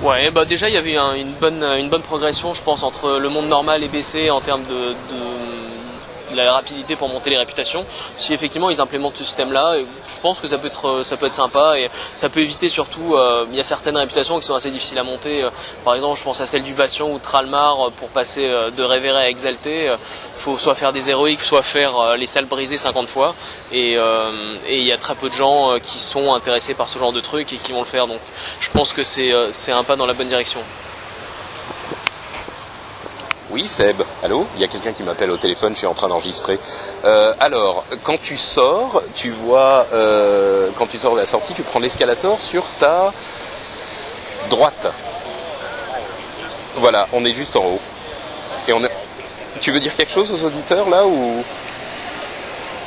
Ouais, 0.00 0.30
bah 0.30 0.44
déjà, 0.44 0.68
il 0.68 0.74
y 0.74 0.78
avait 0.78 0.96
un, 0.96 1.14
une, 1.14 1.32
bonne, 1.32 1.62
une 1.62 1.88
bonne 1.88 2.02
progression, 2.02 2.54
je 2.54 2.62
pense, 2.62 2.84
entre 2.84 3.18
le 3.18 3.28
monde 3.28 3.48
normal 3.48 3.82
et 3.82 3.88
BC 3.88 4.30
en 4.30 4.40
termes 4.40 4.62
de, 4.62 4.90
de 4.92 5.27
la 6.36 6.52
rapidité 6.52 6.96
pour 6.96 7.08
monter 7.08 7.30
les 7.30 7.36
réputations. 7.36 7.84
Si 8.16 8.32
effectivement 8.34 8.70
ils 8.70 8.80
implémentent 8.80 9.16
ce 9.16 9.24
système-là, 9.24 9.76
je 10.06 10.18
pense 10.20 10.40
que 10.40 10.48
ça 10.48 10.58
peut 10.58 10.68
être 10.68 11.02
ça 11.02 11.16
peut 11.16 11.26
être 11.26 11.34
sympa 11.34 11.78
et 11.78 11.88
ça 12.14 12.28
peut 12.28 12.40
éviter 12.40 12.68
surtout. 12.68 13.16
il 13.50 13.56
y 13.56 13.60
a 13.60 13.64
certaines 13.64 13.96
réputations 13.96 14.38
qui 14.38 14.46
sont 14.46 14.54
assez 14.54 14.70
difficiles 14.70 14.98
à 14.98 15.04
monter. 15.04 15.44
par 15.84 15.94
exemple, 15.94 16.18
je 16.18 16.24
pense 16.24 16.40
à 16.40 16.46
celle 16.46 16.62
du 16.62 16.74
Bastion 16.74 17.12
ou 17.14 17.18
Tralmar 17.18 17.90
pour 17.92 18.08
passer 18.08 18.48
de 18.76 18.82
révéré 18.82 19.18
à 19.18 19.28
exalté. 19.28 19.86
Il 19.86 20.40
faut 20.40 20.58
soit 20.58 20.74
faire 20.74 20.92
des 20.92 21.10
héroïques, 21.10 21.40
soit 21.40 21.62
faire 21.62 22.16
les 22.16 22.26
salles 22.26 22.46
brisées 22.46 22.76
50 22.76 23.08
fois. 23.08 23.34
Et 23.72 23.96
il 24.70 24.84
y 24.84 24.92
a 24.92 24.98
très 24.98 25.14
peu 25.14 25.28
de 25.28 25.34
gens 25.34 25.78
qui 25.82 25.98
sont 25.98 26.32
intéressés 26.34 26.74
par 26.74 26.88
ce 26.88 26.98
genre 26.98 27.12
de 27.12 27.20
truc 27.20 27.52
et 27.52 27.56
qui 27.56 27.72
vont 27.72 27.80
le 27.80 27.86
faire. 27.86 28.06
Donc 28.06 28.20
je 28.60 28.70
pense 28.70 28.92
que 28.92 29.02
c'est 29.02 29.72
un 29.72 29.84
pas 29.84 29.96
dans 29.96 30.06
la 30.06 30.14
bonne 30.14 30.28
direction. 30.28 30.60
Oui, 33.50 33.66
Seb. 33.66 34.02
Allô 34.22 34.46
Il 34.56 34.60
y 34.60 34.64
a 34.64 34.68
quelqu'un 34.68 34.92
qui 34.92 35.02
m'appelle 35.02 35.30
au 35.30 35.38
téléphone, 35.38 35.72
je 35.72 35.78
suis 35.78 35.86
en 35.86 35.94
train 35.94 36.08
d'enregistrer. 36.08 36.58
Euh, 37.04 37.32
alors, 37.40 37.86
quand 38.02 38.20
tu 38.20 38.36
sors, 38.36 39.02
tu 39.14 39.30
vois, 39.30 39.86
euh, 39.94 40.70
quand 40.76 40.86
tu 40.86 40.98
sors 40.98 41.14
de 41.14 41.20
la 41.20 41.24
sortie, 41.26 41.54
tu 41.54 41.62
prends 41.62 41.78
l'escalator 41.78 42.42
sur 42.42 42.70
ta 42.78 43.12
droite. 44.50 44.92
Voilà, 46.74 47.08
on 47.12 47.24
est 47.24 47.32
juste 47.32 47.56
en 47.56 47.64
haut. 47.64 47.80
Et 48.68 48.74
on 48.74 48.84
est... 48.84 48.90
Tu 49.60 49.70
veux 49.70 49.80
dire 49.80 49.96
quelque 49.96 50.12
chose 50.12 50.30
aux 50.32 50.44
auditeurs 50.44 50.88
là 50.90 51.06
ou 51.06 51.42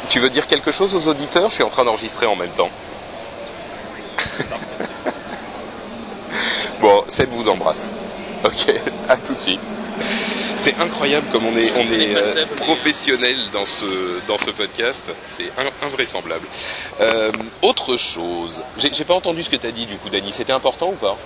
Tu 0.09 0.19
veux 0.19 0.29
dire 0.29 0.45
quelque 0.45 0.71
chose 0.71 0.93
aux 0.95 1.09
auditeurs? 1.09 1.49
Je 1.49 1.55
suis 1.55 1.63
en 1.63 1.69
train 1.69 1.85
d'enregistrer 1.85 2.27
en 2.27 2.35
même 2.35 2.51
temps. 2.51 2.69
bon, 6.79 7.03
Seb 7.07 7.31
vous 7.31 7.49
embrasse. 7.49 7.89
Ok, 8.45 8.73
à 9.09 9.17
tout 9.17 9.33
de 9.33 9.39
suite. 9.39 9.61
C'est 10.61 10.77
incroyable 10.77 11.27
comme 11.31 11.47
on 11.47 11.57
est, 11.57 11.71
on 11.75 11.89
est 11.89 12.15
euh, 12.15 12.45
professionnel 12.55 13.49
dans 13.51 13.65
ce, 13.65 14.23
dans 14.27 14.37
ce 14.37 14.51
podcast. 14.51 15.11
C'est 15.25 15.47
invraisemblable. 15.81 16.47
Euh, 16.99 17.31
autre 17.63 17.97
chose. 17.97 18.63
J'ai 18.77 19.03
pas 19.03 19.15
entendu 19.15 19.41
ce 19.41 19.49
que 19.49 19.55
tu 19.55 19.65
as 19.65 19.71
dit 19.71 19.87
du 19.87 19.97
coup, 19.97 20.09
Dani. 20.11 20.31
C'était 20.31 20.53
important 20.53 20.89
ou 20.89 20.97
pas? 20.97 21.17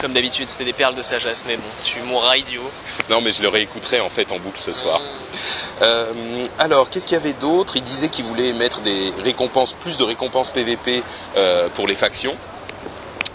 Comme 0.00 0.12
d'habitude, 0.12 0.48
c'était 0.48 0.64
des 0.64 0.72
perles 0.72 0.96
de 0.96 1.02
sagesse, 1.02 1.44
mais 1.46 1.56
bon, 1.56 1.68
tu 1.84 2.00
mourras 2.00 2.36
idiot. 2.36 2.68
Non, 3.08 3.20
mais 3.20 3.30
je 3.30 3.42
le 3.42 3.48
réécouterai 3.48 4.00
en 4.00 4.08
fait 4.08 4.32
en 4.32 4.40
boucle 4.40 4.60
ce 4.60 4.72
soir. 4.72 5.00
Euh, 5.82 6.44
alors, 6.58 6.90
qu'est-ce 6.90 7.06
qu'il 7.06 7.16
y 7.16 7.20
avait 7.20 7.34
d'autre? 7.34 7.76
Il 7.76 7.84
disait 7.84 8.08
qu'il 8.08 8.24
voulait 8.24 8.52
mettre 8.52 8.80
des 8.80 9.12
récompenses, 9.22 9.74
plus 9.74 9.96
de 9.98 10.02
récompenses 10.02 10.50
PVP 10.50 11.04
pour 11.74 11.86
les 11.86 11.94
factions. 11.94 12.36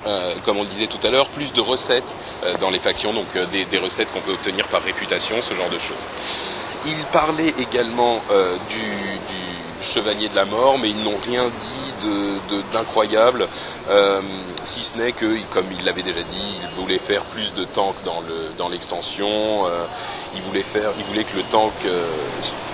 Euh, 0.05 0.35
comme 0.43 0.57
on 0.57 0.63
le 0.63 0.69
disait 0.69 0.87
tout 0.87 1.05
à 1.05 1.09
l'heure, 1.09 1.29
plus 1.29 1.53
de 1.53 1.61
recettes 1.61 2.15
euh, 2.43 2.57
dans 2.57 2.69
les 2.69 2.79
factions, 2.79 3.13
donc 3.13 3.27
euh, 3.35 3.45
des, 3.45 3.77
recettes 3.77 4.11
qu'on 4.11 4.21
peut 4.21 4.33
obtenir 4.33 4.67
par 4.67 4.83
réputation, 4.83 5.41
ce 5.41 5.53
genre 5.53 5.69
de 5.69 5.79
choses. 5.79 6.07
Il 6.85 7.05
parlait 7.13 7.53
également 7.59 8.21
du, 8.67 8.81
Chevalier 9.81 10.29
de 10.29 10.35
la 10.35 10.45
Mort, 10.45 10.77
mais 10.79 10.89
ils 10.89 11.03
n'ont 11.03 11.17
rien 11.25 11.49
dit 11.49 11.93
d'incroyable, 12.71 13.47
si 14.63 14.81
ce 14.81 14.97
n'est 14.97 15.11
que, 15.11 15.25
comme 15.49 15.65
il 15.77 15.83
l'avait 15.83 16.03
déjà 16.03 16.21
dit, 16.21 16.59
il 16.61 16.67
voulait 16.69 16.99
faire 16.99 17.25
plus 17.25 17.53
de 17.53 17.65
tanks 17.65 18.03
dans 18.03 18.69
l'extension. 18.69 19.65
voulait 20.35 20.63
faire, 20.63 20.91
il 20.97 21.03
voulait 21.03 21.25
que 21.25 21.35
le 21.35 21.43
tank, 21.43 21.73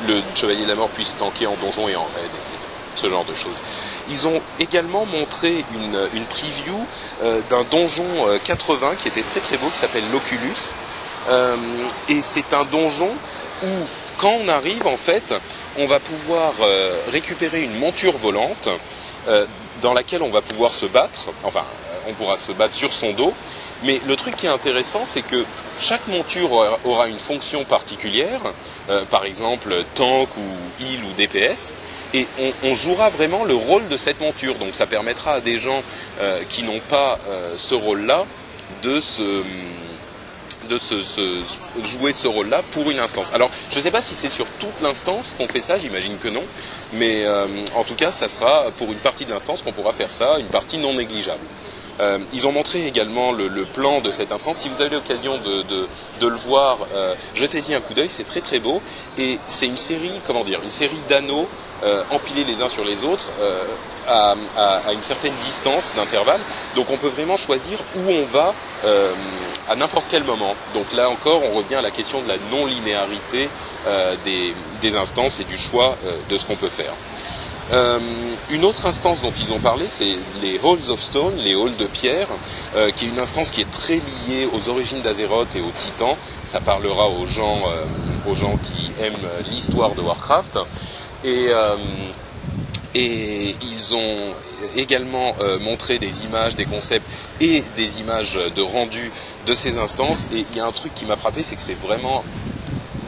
le 0.07 0.21
Chevalier 0.35 0.63
de 0.63 0.69
la 0.69 0.75
Mort 0.75 0.89
puisse 0.89 1.17
tanker 1.17 1.47
en 1.47 1.55
donjon 1.55 1.87
et 1.87 1.95
en 1.95 2.03
raid, 2.03 2.31
etc 2.41 2.68
ce 2.95 3.09
genre 3.09 3.25
de 3.25 3.33
choses. 3.33 3.61
Ils 4.09 4.27
ont 4.27 4.41
également 4.59 5.05
montré 5.05 5.63
une, 5.73 6.09
une 6.13 6.25
preview 6.25 6.85
euh, 7.23 7.41
d'un 7.49 7.63
donjon 7.63 8.39
80 8.43 8.87
euh, 8.87 8.95
qui 8.95 9.07
était 9.07 9.21
très 9.21 9.39
très 9.39 9.57
beau, 9.57 9.67
qui 9.69 9.77
s'appelle 9.77 10.09
l'Oculus. 10.11 10.73
Euh, 11.29 11.55
et 12.07 12.21
c'est 12.21 12.53
un 12.53 12.65
donjon 12.65 13.11
où 13.63 13.67
quand 14.17 14.37
on 14.43 14.47
arrive 14.47 14.87
en 14.87 14.97
fait, 14.97 15.33
on 15.77 15.85
va 15.85 15.99
pouvoir 15.99 16.53
récupérer 17.09 17.63
une 17.63 17.77
monture 17.79 18.17
volante 18.17 18.67
dans 19.81 19.93
laquelle 19.93 20.21
on 20.21 20.29
va 20.29 20.41
pouvoir 20.41 20.73
se 20.73 20.85
battre. 20.85 21.29
Enfin, 21.43 21.63
on 22.05 22.13
pourra 22.13 22.35
se 22.35 22.51
battre 22.51 22.73
sur 22.73 22.93
son 22.93 23.13
dos. 23.13 23.33
Mais 23.83 24.01
le 24.05 24.17
truc 24.17 24.35
qui 24.35 24.45
est 24.45 24.49
intéressant, 24.49 25.05
c'est 25.05 25.21
que 25.21 25.45
chaque 25.79 26.05
monture 26.07 26.51
aura 26.83 27.07
une 27.07 27.19
fonction 27.19 27.63
particulière, 27.63 28.41
par 29.09 29.23
exemple 29.23 29.85
tank 29.93 30.27
ou 30.35 30.83
heal 30.83 30.99
ou 31.05 31.13
DPS, 31.13 31.73
et 32.13 32.27
on, 32.63 32.73
jouera 32.73 33.09
vraiment 33.09 33.43
le 33.43 33.55
rôle 33.55 33.87
de 33.87 33.97
cette 33.97 34.19
monture. 34.19 34.55
Donc 34.55 34.73
ça 34.73 34.87
permettra 34.87 35.33
à 35.33 35.41
des 35.41 35.59
gens 35.59 35.83
euh, 36.19 36.43
qui 36.47 36.63
n'ont 36.63 36.81
pas 36.87 37.19
euh, 37.27 37.53
ce 37.55 37.75
rôle-là 37.75 38.25
de 38.83 38.99
se 38.99 39.43
de 40.69 40.77
se, 40.77 41.43
jouer 41.83 42.13
ce 42.13 42.27
rôle-là 42.27 42.61
pour 42.71 42.91
une 42.91 42.99
instance. 42.99 43.33
Alors, 43.33 43.49
je 43.71 43.77
ne 43.77 43.81
sais 43.81 43.89
pas 43.89 44.03
si 44.03 44.13
c'est 44.13 44.29
sur 44.29 44.45
toute 44.59 44.81
l'instance 44.81 45.33
qu'on 45.35 45.47
fait 45.47 45.61
ça, 45.61 45.79
j'imagine 45.79 46.17
que 46.19 46.27
non, 46.27 46.43
mais 46.93 47.25
euh, 47.25 47.47
en 47.75 47.83
tout 47.83 47.95
cas, 47.95 48.11
ça 48.11 48.27
sera 48.27 48.69
pour 48.77 48.91
une 48.91 48.99
partie 48.99 49.25
de 49.25 49.31
l'instance 49.31 49.63
qu'on 49.63 49.71
pourra 49.71 49.93
faire 49.93 50.11
ça, 50.11 50.37
une 50.37 50.47
partie 50.47 50.77
non 50.77 50.93
négligeable. 50.93 51.41
Euh, 51.99 52.19
ils 52.33 52.47
ont 52.47 52.51
montré 52.51 52.85
également 52.85 53.31
le, 53.31 53.49
plan 53.65 54.01
de 54.01 54.11
cette 54.11 54.31
instance. 54.31 54.57
Si 54.57 54.69
vous 54.69 54.81
avez 54.81 54.95
l'occasion 54.95 55.37
de, 55.37 55.87
le 56.21 56.35
voir, 56.35 56.79
euh, 56.93 57.13
jetez-y 57.33 57.75
un 57.75 57.81
coup 57.81 57.93
d'œil, 57.93 58.09
c'est 58.09 58.23
très 58.23 58.41
très 58.41 58.59
beau. 58.59 58.81
Et 59.17 59.39
c'est 59.47 59.67
une 59.67 59.77
série, 59.77 60.11
comment 60.25 60.43
dire, 60.43 60.61
une 60.63 60.71
série 60.71 61.01
d'anneaux 61.07 61.47
euh, 61.83 62.03
empilés 62.11 62.43
les 62.43 62.61
uns 62.61 62.67
sur 62.67 62.83
les 62.83 63.03
autres 63.03 63.31
à, 64.07 64.33
une 64.91 65.01
certaine 65.01 65.35
distance 65.41 65.93
d'intervalle. 65.95 66.41
Donc 66.75 66.89
on 66.89 66.97
peut 66.97 67.09
vraiment 67.09 67.37
choisir 67.37 67.79
où 67.95 68.09
on 68.09 68.25
va 68.25 68.53
à 69.67 69.75
n'importe 69.75 70.07
quel 70.09 70.23
moment. 70.23 70.55
Donc 70.73 70.93
là 70.93 71.09
encore, 71.09 71.43
on 71.43 71.51
revient 71.57 71.75
à 71.75 71.81
la 71.81 71.91
question 71.91 72.21
de 72.21 72.27
la 72.27 72.37
non-linéarité 72.51 73.49
des, 74.25 74.97
instances 74.97 75.39
et 75.39 75.43
du 75.43 75.57
choix 75.57 75.95
de 76.27 76.37
ce 76.37 76.45
qu'on 76.47 76.55
peut 76.55 76.69
faire. 76.69 76.93
Euh, 77.71 77.99
une 78.49 78.65
autre 78.65 78.87
instance 78.87 79.21
dont 79.21 79.31
ils 79.31 79.53
ont 79.53 79.59
parlé, 79.59 79.85
c'est 79.87 80.17
les 80.41 80.57
Halls 80.57 80.89
of 80.89 80.99
Stone, 80.99 81.35
les 81.37 81.53
halls 81.53 81.77
de 81.77 81.85
pierre, 81.85 82.27
euh, 82.75 82.89
qui 82.91 83.05
est 83.05 83.09
une 83.09 83.19
instance 83.19 83.51
qui 83.51 83.61
est 83.61 83.69
très 83.69 83.97
liée 83.97 84.47
aux 84.51 84.69
origines 84.69 85.01
d'Azeroth 85.01 85.55
et 85.55 85.61
aux 85.61 85.71
Titans. 85.71 86.15
Ça 86.43 86.61
parlera 86.61 87.09
aux 87.09 87.27
gens, 87.27 87.61
euh, 87.67 87.85
aux 88.27 88.33
gens 88.33 88.57
qui 88.57 88.89
aiment 88.99 89.27
l'histoire 89.45 89.93
de 89.93 90.01
Warcraft. 90.01 90.57
Et, 91.23 91.49
et 92.95 93.55
ils 93.61 93.93
ont 93.93 94.33
également 94.77 95.35
montré 95.59 95.99
des 95.99 96.23
images, 96.23 96.55
des 96.55 96.63
concepts 96.63 97.05
et 97.41 97.61
des 97.75 97.99
images 97.99 98.39
de 98.55 98.61
rendu 98.61 99.11
de 99.45 99.53
ces 99.53 99.77
instances. 99.77 100.29
Et 100.33 100.45
il 100.49 100.57
y 100.57 100.61
a 100.61 100.65
un 100.65 100.71
truc 100.71 100.93
qui 100.93 101.05
m'a 101.05 101.17
frappé, 101.17 101.43
c'est 101.43 101.55
que 101.55 101.61
c'est 101.61 101.77
vraiment 101.77 102.23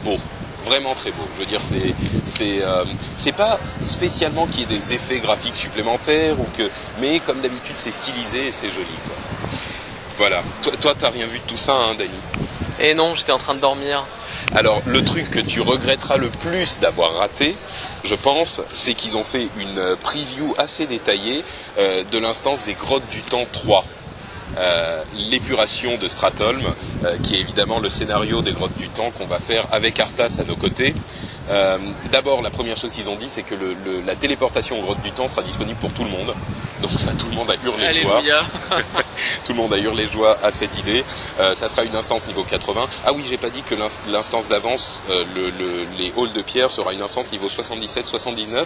beau 0.04 0.18
vraiment 0.66 0.96
très 0.96 1.12
beau. 1.12 1.24
Je 1.34 1.40
veux 1.40 1.46
dire, 1.46 1.62
c'est 1.62 1.94
c'est 2.24 2.62
euh, 2.62 2.86
c'est 3.18 3.36
pas 3.36 3.60
spécialement 3.84 4.48
qu'il 4.48 4.62
y 4.62 4.64
ait 4.64 4.78
des 4.78 4.94
effets 4.94 5.20
graphiques 5.20 5.56
supplémentaires 5.56 6.40
ou 6.40 6.46
que, 6.56 6.70
mais 7.00 7.20
comme 7.20 7.42
d'habitude, 7.42 7.76
c'est 7.78 7.92
stylisé 7.92 8.48
et 8.48 8.52
c'est 8.52 8.72
joli. 8.72 8.96
Quoi. 9.06 9.16
Voilà. 10.18 10.44
Toi, 10.62 10.74
toi, 10.80 10.94
t'as 10.98 11.10
rien 11.10 11.26
vu 11.26 11.40
de 11.40 11.44
tout 11.46 11.58
ça, 11.58 11.74
hein, 11.74 11.96
Dani 11.96 12.10
Eh 12.80 12.94
non, 12.94 13.16
j'étais 13.16 13.32
en 13.32 13.38
train 13.38 13.56
de 13.56 13.60
dormir. 13.60 14.06
Alors, 14.54 14.82
le 14.86 15.04
truc 15.04 15.30
que 15.30 15.40
tu 15.40 15.62
regretteras 15.62 16.18
le 16.18 16.30
plus 16.30 16.80
d'avoir 16.80 17.16
raté, 17.16 17.56
je 18.04 18.16
pense, 18.16 18.62
c'est 18.72 18.94
qu'ils 18.94 19.18
ont 19.18 19.24
fait 19.24 19.50
une 19.58 19.96
preview 19.96 20.54
assez 20.58 20.86
détaillée 20.86 21.44
euh, 21.78 22.04
de 22.12 22.18
l'instance 22.20 22.66
des 22.66 22.74
Grottes 22.74 23.10
du 23.10 23.22
Temps 23.22 23.46
3. 23.52 23.86
Euh, 24.58 25.04
l'épuration 25.30 25.98
de 25.98 26.08
Stratholm, 26.08 26.62
euh, 27.06 27.18
qui 27.24 27.36
est 27.36 27.40
évidemment 27.40 27.80
le 27.80 27.88
scénario 27.88 28.42
des 28.42 28.52
Grottes 28.52 28.78
du 28.78 28.90
Temps 28.90 29.12
qu'on 29.12 29.26
va 29.26 29.40
faire 29.40 29.66
avec 29.72 30.00
Arthas 30.00 30.40
à 30.40 30.44
nos 30.44 30.58
côtés. 30.58 30.94
Euh, 31.52 31.78
d'abord, 32.12 32.42
la 32.42 32.50
première 32.50 32.78
chose 32.78 32.92
qu'ils 32.92 33.10
ont 33.10 33.16
dit, 33.16 33.28
c'est 33.28 33.44
que 33.44 33.56
la 34.06 34.16
téléportation 34.16 34.80
aux 34.80 34.84
grottes 34.84 35.02
du 35.02 35.12
temps 35.12 35.28
sera 35.28 35.42
disponible 35.42 35.80
pour 35.80 35.94
tout 35.94 36.04
le 36.04 36.10
monde. 36.10 36.34
Donc 36.82 36.92
ça, 36.92 37.14
tout 37.14 37.28
le 37.28 37.36
monde 37.36 37.52
a 37.52 37.56
hurlé 37.64 38.02
joie. 38.02 38.22
tout 39.46 39.52
le 39.52 39.58
monde 39.58 39.74
a 39.74 39.78
hurlé 39.78 40.08
joie 40.08 40.38
à 40.42 40.52
cette 40.52 40.80
idée. 40.80 41.04
Euh, 41.40 41.54
ça 41.54 41.68
sera 41.68 41.84
une 41.84 41.96
instance 41.96 42.26
niveau 42.28 42.44
80. 42.44 42.88
Ah 43.06 43.12
oui, 43.14 43.24
j'ai 43.28 43.38
pas 43.38 43.50
dit 43.50 43.64
que 43.64 43.76
l'instance 44.08 44.48
d'avance, 44.48 45.04
euh, 45.10 45.26
les 45.98 46.14
halls 46.18 46.34
de 46.34 46.42
pierre 46.42 46.72
sera 46.72 46.94
une 46.94 47.02
instance 47.02 47.32
niveau 47.32 47.48
77-79 47.48 48.66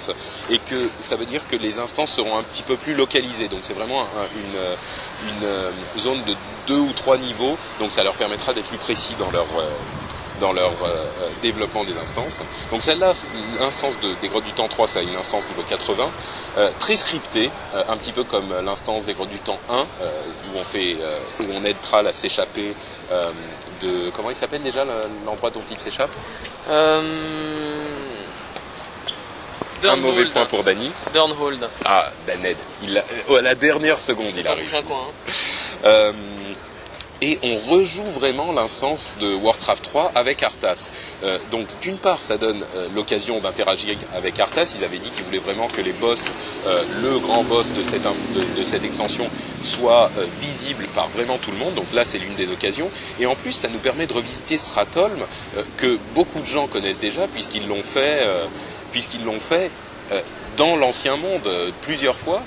et 0.51 0.59
que 0.59 0.89
ça 0.99 1.15
veut 1.15 1.25
dire 1.25 1.47
que 1.47 1.55
les 1.55 1.79
instances 1.79 2.11
seront 2.11 2.37
un 2.37 2.43
petit 2.43 2.63
peu 2.63 2.75
plus 2.75 2.93
localisées. 2.93 3.47
Donc 3.47 3.59
c'est 3.63 3.73
vraiment 3.73 4.05
une, 4.35 5.99
zone 5.99 6.23
de 6.25 6.35
deux 6.67 6.79
ou 6.79 6.93
trois 6.93 7.17
niveaux. 7.17 7.57
Donc 7.79 7.91
ça 7.91 8.03
leur 8.03 8.15
permettra 8.15 8.53
d'être 8.53 8.67
plus 8.67 8.77
précis 8.77 9.15
dans 9.17 9.31
leur 9.31 9.47
dans 10.39 10.53
leur 10.53 10.71
euh, 10.71 10.87
euh, 10.87 11.29
développement 11.41 11.83
des 11.83 11.97
instances. 11.97 12.41
Donc 12.71 12.81
celle-là, 12.81 13.13
l'instance 13.59 13.99
de, 13.99 14.13
des 14.21 14.27
grottes 14.27 14.45
du 14.45 14.51
temps 14.51 14.67
3, 14.67 14.87
c'est 14.87 15.03
une 15.03 15.15
instance 15.15 15.47
niveau 15.49 15.63
80, 15.63 16.09
euh, 16.57 16.71
très 16.79 16.95
scriptée, 16.95 17.49
un 17.73 17.97
petit 17.97 18.11
peu 18.11 18.23
comme 18.23 18.53
l'instance 18.61 19.05
des 19.05 19.13
grottes 19.13 19.29
du 19.29 19.39
temps 19.39 19.59
1, 19.69 19.81
où 19.81 20.57
on 20.57 20.63
fait, 20.63 20.97
où 21.39 21.45
on 21.53 21.63
aide 21.63 21.79
Tral 21.81 22.07
à 22.07 22.13
s'échapper 22.13 22.73
de, 23.81 24.09
comment 24.11 24.29
il 24.29 24.35
s'appelle 24.35 24.61
déjà 24.63 24.85
l'endroit 25.25 25.49
dont 25.51 25.63
il 25.69 25.77
s'échappe? 25.77 26.11
Un 29.83 29.97
mauvais 29.97 30.25
point 30.25 30.45
pour 30.45 30.63
Danny. 30.63 30.91
Durnhold. 31.13 31.69
Ah, 31.83 32.11
Daned. 32.25 32.57
Il 32.81 32.97
a, 32.97 33.03
à 33.37 33.41
la 33.41 33.53
dernière 33.53 33.99
seconde, 33.99 34.31
il 34.35 34.47
arrive. 34.47 34.73
Hein. 35.83 36.13
Et 37.25 37.39
on 37.41 37.57
rejoue 37.71 38.05
vraiment 38.05 38.51
l'instance 38.51 39.17
de 39.19 39.33
Warcraft 39.33 39.83
3 39.83 40.11
avec 40.13 40.43
Arthas. 40.43 40.91
Euh, 41.23 41.39
donc 41.49 41.67
d'une 41.81 41.97
part, 41.97 42.21
ça 42.21 42.37
donne 42.37 42.63
euh, 42.75 42.87
l'occasion 42.93 43.39
d'interagir 43.39 43.97
avec 44.13 44.39
Arthas. 44.39 44.75
Ils 44.77 44.83
avaient 44.83 44.99
dit 44.99 45.09
qu'ils 45.09 45.23
voulaient 45.23 45.39
vraiment 45.39 45.67
que 45.67 45.81
les 45.81 45.93
boss, 45.93 46.33
euh, 46.67 46.83
le 47.01 47.17
grand 47.17 47.43
boss 47.43 47.73
de 47.73 47.81
cette, 47.81 48.85
extension, 48.85 49.27
soit 49.63 50.11
visible 50.39 50.85
par 50.93 51.07
vraiment 51.07 51.39
tout 51.39 51.49
le 51.49 51.57
monde. 51.57 51.73
Donc 51.73 51.91
là, 51.93 52.03
c'est 52.03 52.19
l'une 52.19 52.35
des 52.35 52.51
occasions. 52.51 52.91
Et 53.19 53.25
en 53.25 53.33
plus, 53.33 53.53
ça 53.53 53.69
nous 53.69 53.79
permet 53.79 54.05
de 54.05 54.13
revisiter 54.13 54.57
Stratholm 54.57 55.25
que 55.77 55.97
beaucoup 56.13 56.39
de 56.39 56.45
gens 56.45 56.67
connaissent 56.67 56.99
déjà 56.99 57.27
puisqu'ils 57.27 57.67
l'ont 57.67 57.81
fait, 57.81 58.23
puisqu'ils 58.91 59.23
l'ont 59.23 59.39
fait 59.39 59.71
dans 60.57 60.75
l'ancien 60.75 61.17
monde 61.17 61.49
plusieurs 61.81 62.17
fois. 62.17 62.43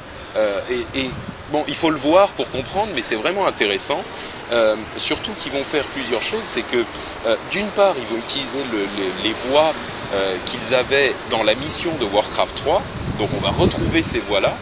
et, 0.71 1.01
et 1.01 1.11
bon, 1.51 1.65
il 1.67 1.75
faut 1.75 1.91
le 1.91 1.97
voir 1.97 2.29
pour 2.33 2.51
comprendre, 2.51 2.93
mais 2.95 3.03
c'est 3.03 3.17
vraiment 3.17 3.47
intéressant. 3.47 4.03
Euh, 4.51 4.77
surtout 4.97 5.33
qu'ils 5.33 5.53
vont 5.53 5.65
faire 5.65 5.85
plusieurs 5.89 6.23
choses, 6.23 6.45
c'est 6.45 6.63
que 6.63 6.79
euh, 7.27 7.37
d'une 7.51 7.67
part, 7.69 7.95
ils 7.99 8.07
vont 8.07 8.17
utiliser 8.19 8.59
le, 8.73 8.87
les, 9.23 9.33
voix 9.35 9.75
euh, 10.15 10.37
qu'ils 10.47 10.75
avaient 10.75 11.15
dans 11.31 11.43
la 11.43 11.55
mission 11.55 11.95
de 12.01 12.07
Warcraft 12.07 12.57
3, 12.57 12.83
donc 13.19 13.29
on 13.37 13.41
va 13.41 13.51
retrouver 13.51 14.03
ces 14.03 14.21
voix-là, 14.21 14.57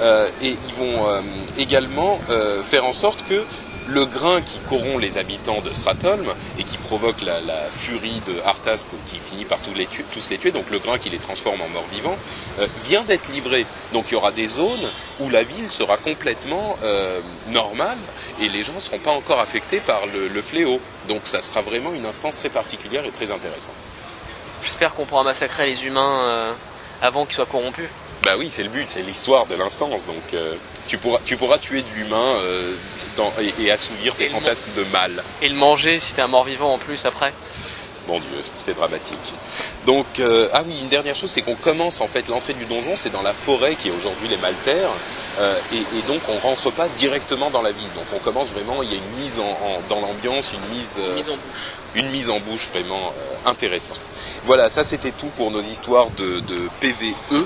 euh, 0.00 0.30
et 0.42 0.56
ils 0.68 0.74
vont 0.74 1.08
euh, 1.08 1.20
également 1.58 2.18
faire 2.64 2.86
en 2.86 2.92
sorte 2.92 3.24
que 3.28 3.44
le 3.88 4.04
grain 4.04 4.42
qui 4.42 4.58
corrompt 4.60 5.00
les 5.00 5.16
habitants 5.16 5.62
de 5.62 5.70
Stratholm 5.70 6.34
et 6.58 6.64
qui 6.64 6.76
provoque 6.76 7.22
la, 7.22 7.40
la 7.40 7.70
furie 7.70 8.20
de 8.26 8.38
Arthas 8.44 8.86
qui 9.06 9.18
finit 9.18 9.46
par 9.46 9.62
tous 9.62 9.72
les, 9.72 9.86
tuer, 9.86 10.04
tous 10.12 10.28
les 10.28 10.36
tuer, 10.36 10.50
donc 10.50 10.68
le 10.70 10.78
grain 10.78 10.98
qui 10.98 11.08
les 11.08 11.18
transforme 11.18 11.62
en 11.62 11.68
morts 11.68 11.86
vivants, 11.90 12.16
euh, 12.58 12.66
vient 12.84 13.02
d'être 13.02 13.30
livré. 13.32 13.64
Donc 13.94 14.06
il 14.08 14.12
y 14.12 14.16
aura 14.16 14.30
des 14.30 14.46
zones 14.46 14.90
où 15.20 15.30
la 15.30 15.42
ville 15.42 15.70
sera 15.70 15.96
complètement 15.96 16.76
euh, 16.82 17.20
normale 17.48 17.98
et 18.40 18.50
les 18.50 18.62
gens 18.62 18.74
ne 18.74 18.80
seront 18.80 18.98
pas 18.98 19.12
encore 19.12 19.40
affectés 19.40 19.80
par 19.80 20.06
le, 20.06 20.28
le, 20.28 20.42
fléau. 20.42 20.80
Donc 21.08 21.22
ça 21.24 21.40
sera 21.40 21.62
vraiment 21.62 21.94
une 21.94 22.04
instance 22.04 22.36
très 22.36 22.50
particulière 22.50 23.06
et 23.06 23.10
très 23.10 23.32
intéressante. 23.32 23.74
J'espère 24.62 24.94
qu'on 24.94 25.06
pourra 25.06 25.24
massacrer 25.24 25.64
les 25.64 25.86
humains 25.86 26.28
euh, 26.28 26.52
avant 27.00 27.24
qu'ils 27.24 27.36
soient 27.36 27.46
corrompus. 27.46 27.88
Bah 28.24 28.34
oui, 28.36 28.50
c'est 28.50 28.64
le 28.64 28.68
but, 28.68 28.90
c'est 28.90 29.02
l'histoire 29.02 29.46
de 29.46 29.54
l'instance. 29.54 30.06
Donc 30.06 30.34
euh, 30.34 30.56
tu 30.86 30.98
pourras, 30.98 31.20
tu 31.24 31.36
pourras 31.36 31.58
tuer 31.58 31.82
de 31.82 31.88
l'humain 31.96 32.36
euh, 32.38 32.74
et, 33.40 33.62
et, 33.64 33.70
assouvir 33.70 34.14
tes 34.14 34.28
fantasmes 34.28 34.70
de 34.76 34.84
mal. 34.84 35.22
Et 35.42 35.48
le 35.48 35.54
manger 35.54 36.00
si 36.00 36.14
t'es 36.14 36.22
un 36.22 36.28
mort-vivant 36.28 36.74
en 36.74 36.78
plus 36.78 37.04
après? 37.06 37.32
Mon 38.06 38.20
Dieu, 38.20 38.40
c'est 38.58 38.72
dramatique. 38.72 39.34
Donc 39.84 40.06
euh, 40.18 40.48
ah 40.54 40.62
oui, 40.66 40.78
une 40.80 40.88
dernière 40.88 41.14
chose, 41.14 41.30
c'est 41.30 41.42
qu'on 41.42 41.56
commence 41.56 42.00
en 42.00 42.08
fait 42.08 42.26
l'entrée 42.28 42.54
du 42.54 42.64
donjon, 42.64 42.94
c'est 42.96 43.10
dans 43.10 43.20
la 43.20 43.34
forêt 43.34 43.74
qui 43.74 43.88
est 43.88 43.90
aujourd'hui 43.90 44.28
les 44.28 44.38
Maltaires, 44.38 44.88
euh, 45.38 45.58
et, 45.74 45.98
et, 45.98 46.02
donc 46.06 46.22
on 46.28 46.38
rentre 46.38 46.70
pas 46.70 46.88
directement 46.88 47.50
dans 47.50 47.60
la 47.60 47.70
ville. 47.70 47.92
Donc 47.94 48.06
on 48.14 48.18
commence 48.18 48.48
vraiment, 48.48 48.82
il 48.82 48.90
y 48.90 48.94
a 48.94 48.96
une 48.96 49.22
mise 49.22 49.38
en, 49.40 49.50
en 49.50 49.82
dans 49.90 50.00
l'ambiance, 50.00 50.54
une 50.54 50.78
mise, 50.78 50.96
euh, 50.98 51.16
mise 51.16 51.28
en 51.28 51.34
bouche, 51.36 51.72
une 51.96 52.10
mise 52.10 52.30
en 52.30 52.40
bouche 52.40 52.68
vraiment 52.72 53.08
euh, 53.08 53.50
intéressante. 53.50 54.00
Voilà, 54.44 54.70
ça 54.70 54.84
c'était 54.84 55.12
tout 55.12 55.30
pour 55.36 55.50
nos 55.50 55.60
histoires 55.60 56.10
de, 56.12 56.40
de 56.40 56.68
PVE. 56.80 57.44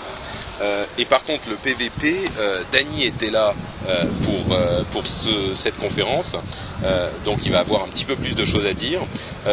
Euh, 0.63 0.85
et 0.99 1.05
par 1.05 1.25
contre, 1.25 1.49
le 1.51 1.57
PVP, 1.57 2.31
euh, 2.39 2.63
Dany 2.73 3.05
était 3.05 3.31
là 3.31 3.55
euh, 3.89 4.05
pour, 4.23 4.55
euh, 4.57 4.83
pour 4.91 5.07
ce, 5.07 5.55
cette 5.55 5.79
conférence, 5.79 6.37
euh, 6.85 7.11
donc 7.25 7.45
il 7.45 7.53
va 7.53 7.61
avoir 7.61 7.83
un 7.83 7.89
petit 7.89 8.05
peu 8.05 8.17
plus 8.17 8.35
de 8.37 8.45
choses 8.45 8.67
à 8.67 8.75
dire. 8.75 9.01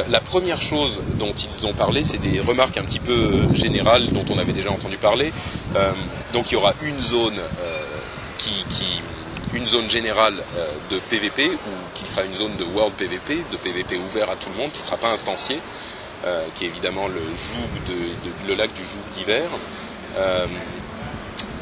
la 0.08 0.20
première 0.20 0.62
chose 0.62 1.02
dont 1.18 1.34
ils 1.34 1.66
ont 1.66 1.74
parlé, 1.74 2.04
c'est 2.04 2.20
des 2.20 2.40
remarques 2.40 2.78
un 2.78 2.84
petit 2.84 3.00
peu 3.00 3.52
générales 3.54 4.08
dont 4.12 4.26
on 4.30 4.38
avait 4.38 4.54
déjà 4.54 4.72
entendu 4.72 4.98
parler. 4.98 5.32
donc 6.34 6.52
il 6.52 6.54
y 6.54 6.58
aura 6.58 6.74
une 6.84 7.00
zone 7.00 7.40
qui, 8.38 8.64
qui 8.70 9.02
une 9.54 9.68
zone 9.68 9.90
générale 9.90 10.36
euh, 10.58 10.68
de 10.90 11.00
PVP 11.00 11.50
ou 11.50 11.72
qui 11.94 12.06
sera 12.08 12.24
une 12.26 12.34
zone 12.34 12.56
de 12.58 12.64
World 12.64 12.96
PVP, 12.96 13.44
de 13.52 13.58
PVP 13.58 13.98
ouvert 13.98 14.30
à 14.30 14.36
tout 14.36 14.50
le 14.50 14.56
monde, 14.58 14.72
qui 14.72 14.80
ne 14.80 14.84
sera 14.84 14.98
pas 14.98 15.10
instancié, 15.10 15.60
euh, 16.26 16.46
qui 16.54 16.66
est 16.66 16.68
évidemment 16.68 17.08
le 17.08 17.22
joug 17.34 17.68
de, 17.88 17.94
de, 17.94 18.48
le 18.48 18.56
lac 18.56 18.74
du 18.74 18.84
joug 18.84 19.02
d'hiver. 19.12 19.50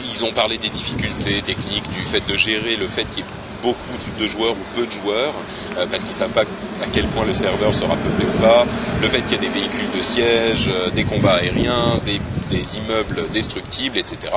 Ils 0.02 0.24
ont 0.26 0.32
parlé 0.34 0.58
des 0.58 0.70
difficultés 0.70 1.42
techniques, 1.42 1.90
du 1.90 2.04
fait 2.06 2.26
de 2.28 2.36
gérer 2.36 2.76
le 2.76 2.88
fait 2.88 3.06
qu'il 3.06 3.20
y 3.20 3.22
ait 3.22 3.32
beaucoup 3.62 3.98
de 4.20 4.28
joueurs 4.28 4.54
ou 4.54 4.76
peu 4.76 4.86
de 4.86 4.92
joueurs, 4.92 5.34
euh, 5.78 5.86
parce 5.90 6.04
qu'ils 6.04 6.16
savent 6.16 6.32
pas 6.32 6.44
à 6.82 6.88
quel 6.92 7.08
point 7.08 7.26
le 7.26 7.34
serveur 7.34 7.74
sera 7.74 7.96
peuplé 7.96 8.26
ou 8.26 8.40
pas, 8.40 8.66
le 9.02 9.08
fait 9.08 9.22
qu'il 9.22 9.32
y 9.32 9.36
ait 9.36 9.50
des 9.50 9.60
véhicules 9.60 9.92
de 9.96 10.02
siège, 10.02 10.70
euh, 10.70 10.90
des 10.92 11.04
combats 11.04 11.36
aériens, 11.36 12.00
des, 12.06 12.22
des 12.50 12.78
immeubles 12.78 13.30
destructibles, 13.32 13.98
etc. 13.98 14.34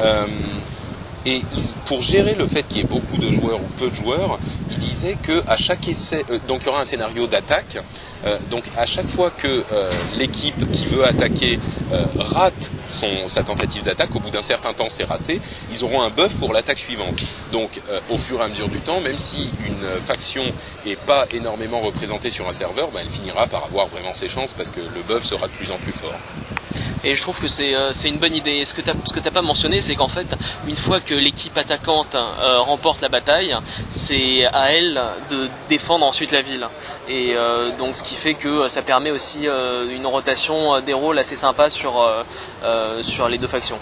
Euh, 0.00 0.26
et 1.26 1.42
pour 1.86 2.02
gérer 2.02 2.36
le 2.36 2.46
fait 2.46 2.62
qu'il 2.62 2.78
y 2.78 2.80
ait 2.82 2.84
beaucoup 2.84 3.18
de 3.18 3.30
joueurs 3.30 3.58
ou 3.60 3.66
peu 3.76 3.90
de 3.90 3.94
joueurs, 3.96 4.38
il 4.70 4.78
disait 4.78 5.16
que 5.20 5.42
à 5.48 5.56
chaque 5.56 5.88
essai, 5.88 6.24
euh, 6.30 6.38
donc 6.46 6.62
il 6.62 6.66
y 6.66 6.68
aura 6.68 6.80
un 6.80 6.84
scénario 6.84 7.26
d'attaque. 7.26 7.78
Euh, 8.26 8.38
donc 8.50 8.64
à 8.76 8.86
chaque 8.86 9.06
fois 9.06 9.30
que 9.30 9.64
euh, 9.70 9.90
l'équipe 10.12 10.64
qui 10.72 10.86
veut 10.86 11.04
attaquer 11.04 11.58
euh, 11.92 12.06
rate 12.18 12.72
son, 12.88 13.28
sa 13.28 13.44
tentative 13.44 13.84
d'attaque, 13.84 14.14
au 14.16 14.20
bout 14.20 14.30
d'un 14.30 14.42
certain 14.42 14.72
temps 14.72 14.88
c'est 14.88 15.04
raté, 15.04 15.40
ils 15.70 15.84
auront 15.84 16.02
un 16.02 16.10
buff 16.10 16.34
pour 16.36 16.52
l'attaque 16.52 16.78
suivante. 16.78 17.24
Donc 17.52 17.80
euh, 17.88 18.00
au 18.10 18.16
fur 18.16 18.40
et 18.40 18.44
à 18.44 18.48
mesure 18.48 18.68
du 18.68 18.80
temps, 18.80 19.00
même 19.00 19.18
si 19.18 19.50
une 19.64 20.00
faction 20.00 20.44
est 20.84 20.98
pas 20.98 21.26
énormément 21.32 21.80
représentée 21.80 22.30
sur 22.30 22.48
un 22.48 22.52
serveur, 22.52 22.90
ben, 22.90 23.00
elle 23.04 23.10
finira 23.10 23.46
par 23.46 23.64
avoir 23.64 23.86
vraiment 23.86 24.12
ses 24.12 24.28
chances 24.28 24.52
parce 24.52 24.70
que 24.70 24.80
le 24.80 25.02
buff 25.02 25.24
sera 25.24 25.46
de 25.46 25.52
plus 25.52 25.70
en 25.70 25.78
plus 25.78 25.92
fort. 25.92 26.18
Et 27.04 27.14
je 27.14 27.22
trouve 27.22 27.40
que 27.40 27.46
c'est 27.46 27.74
euh, 27.74 27.92
une 28.04 28.18
bonne 28.18 28.34
idée. 28.34 28.64
Ce 28.64 28.74
que 28.74 28.80
tu 28.80 28.90
n'as 28.90 29.30
pas 29.30 29.42
mentionné, 29.42 29.80
c'est 29.80 29.94
qu'en 29.94 30.08
fait, 30.08 30.26
une 30.66 30.76
fois 30.76 31.00
que 31.00 31.14
l'équipe 31.14 31.56
attaquante 31.56 32.16
euh, 32.16 32.58
remporte 32.60 33.00
la 33.00 33.08
bataille, 33.08 33.56
c'est 33.88 34.44
à 34.46 34.72
elle 34.72 35.00
de 35.30 35.48
défendre 35.68 36.04
ensuite 36.04 36.32
la 36.32 36.42
ville. 36.42 36.66
Et 37.08 37.34
donc, 37.78 37.96
ce 37.96 38.02
qui 38.02 38.16
fait 38.16 38.34
que 38.34 38.68
ça 38.68 38.82
permet 38.82 39.10
aussi 39.10 39.46
une 39.94 40.06
rotation 40.06 40.80
des 40.80 40.92
rôles 40.92 41.18
assez 41.18 41.36
sympa 41.36 41.70
sur 41.70 42.24
les 43.28 43.38
deux 43.38 43.46
factions. 43.46 43.78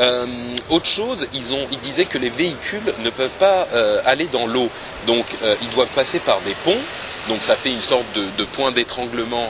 Euh, 0.00 0.26
autre 0.70 0.86
chose, 0.86 1.28
ils, 1.32 1.54
ont, 1.54 1.66
ils 1.70 1.78
disaient 1.78 2.04
que 2.04 2.18
les 2.18 2.30
véhicules 2.30 2.94
ne 2.98 3.10
peuvent 3.10 3.36
pas 3.38 3.68
euh, 3.72 4.00
aller 4.04 4.26
dans 4.26 4.46
l'eau. 4.46 4.68
Donc 5.06 5.24
euh, 5.42 5.56
ils 5.62 5.70
doivent 5.70 5.94
passer 5.94 6.18
par 6.20 6.40
des 6.40 6.54
ponts. 6.64 6.80
Donc 7.28 7.42
ça 7.42 7.56
fait 7.56 7.70
une 7.70 7.80
sorte 7.80 8.04
de, 8.14 8.24
de 8.36 8.44
point 8.44 8.70
d'étranglement 8.70 9.48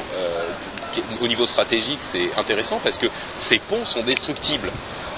au 1.20 1.26
niveau 1.26 1.44
stratégique. 1.44 1.98
C'est 2.02 2.30
intéressant 2.38 2.80
parce 2.82 2.98
que 2.98 3.06
ces 3.36 3.58
ponts 3.58 3.84
sont 3.84 4.02
destructibles. 4.02 4.70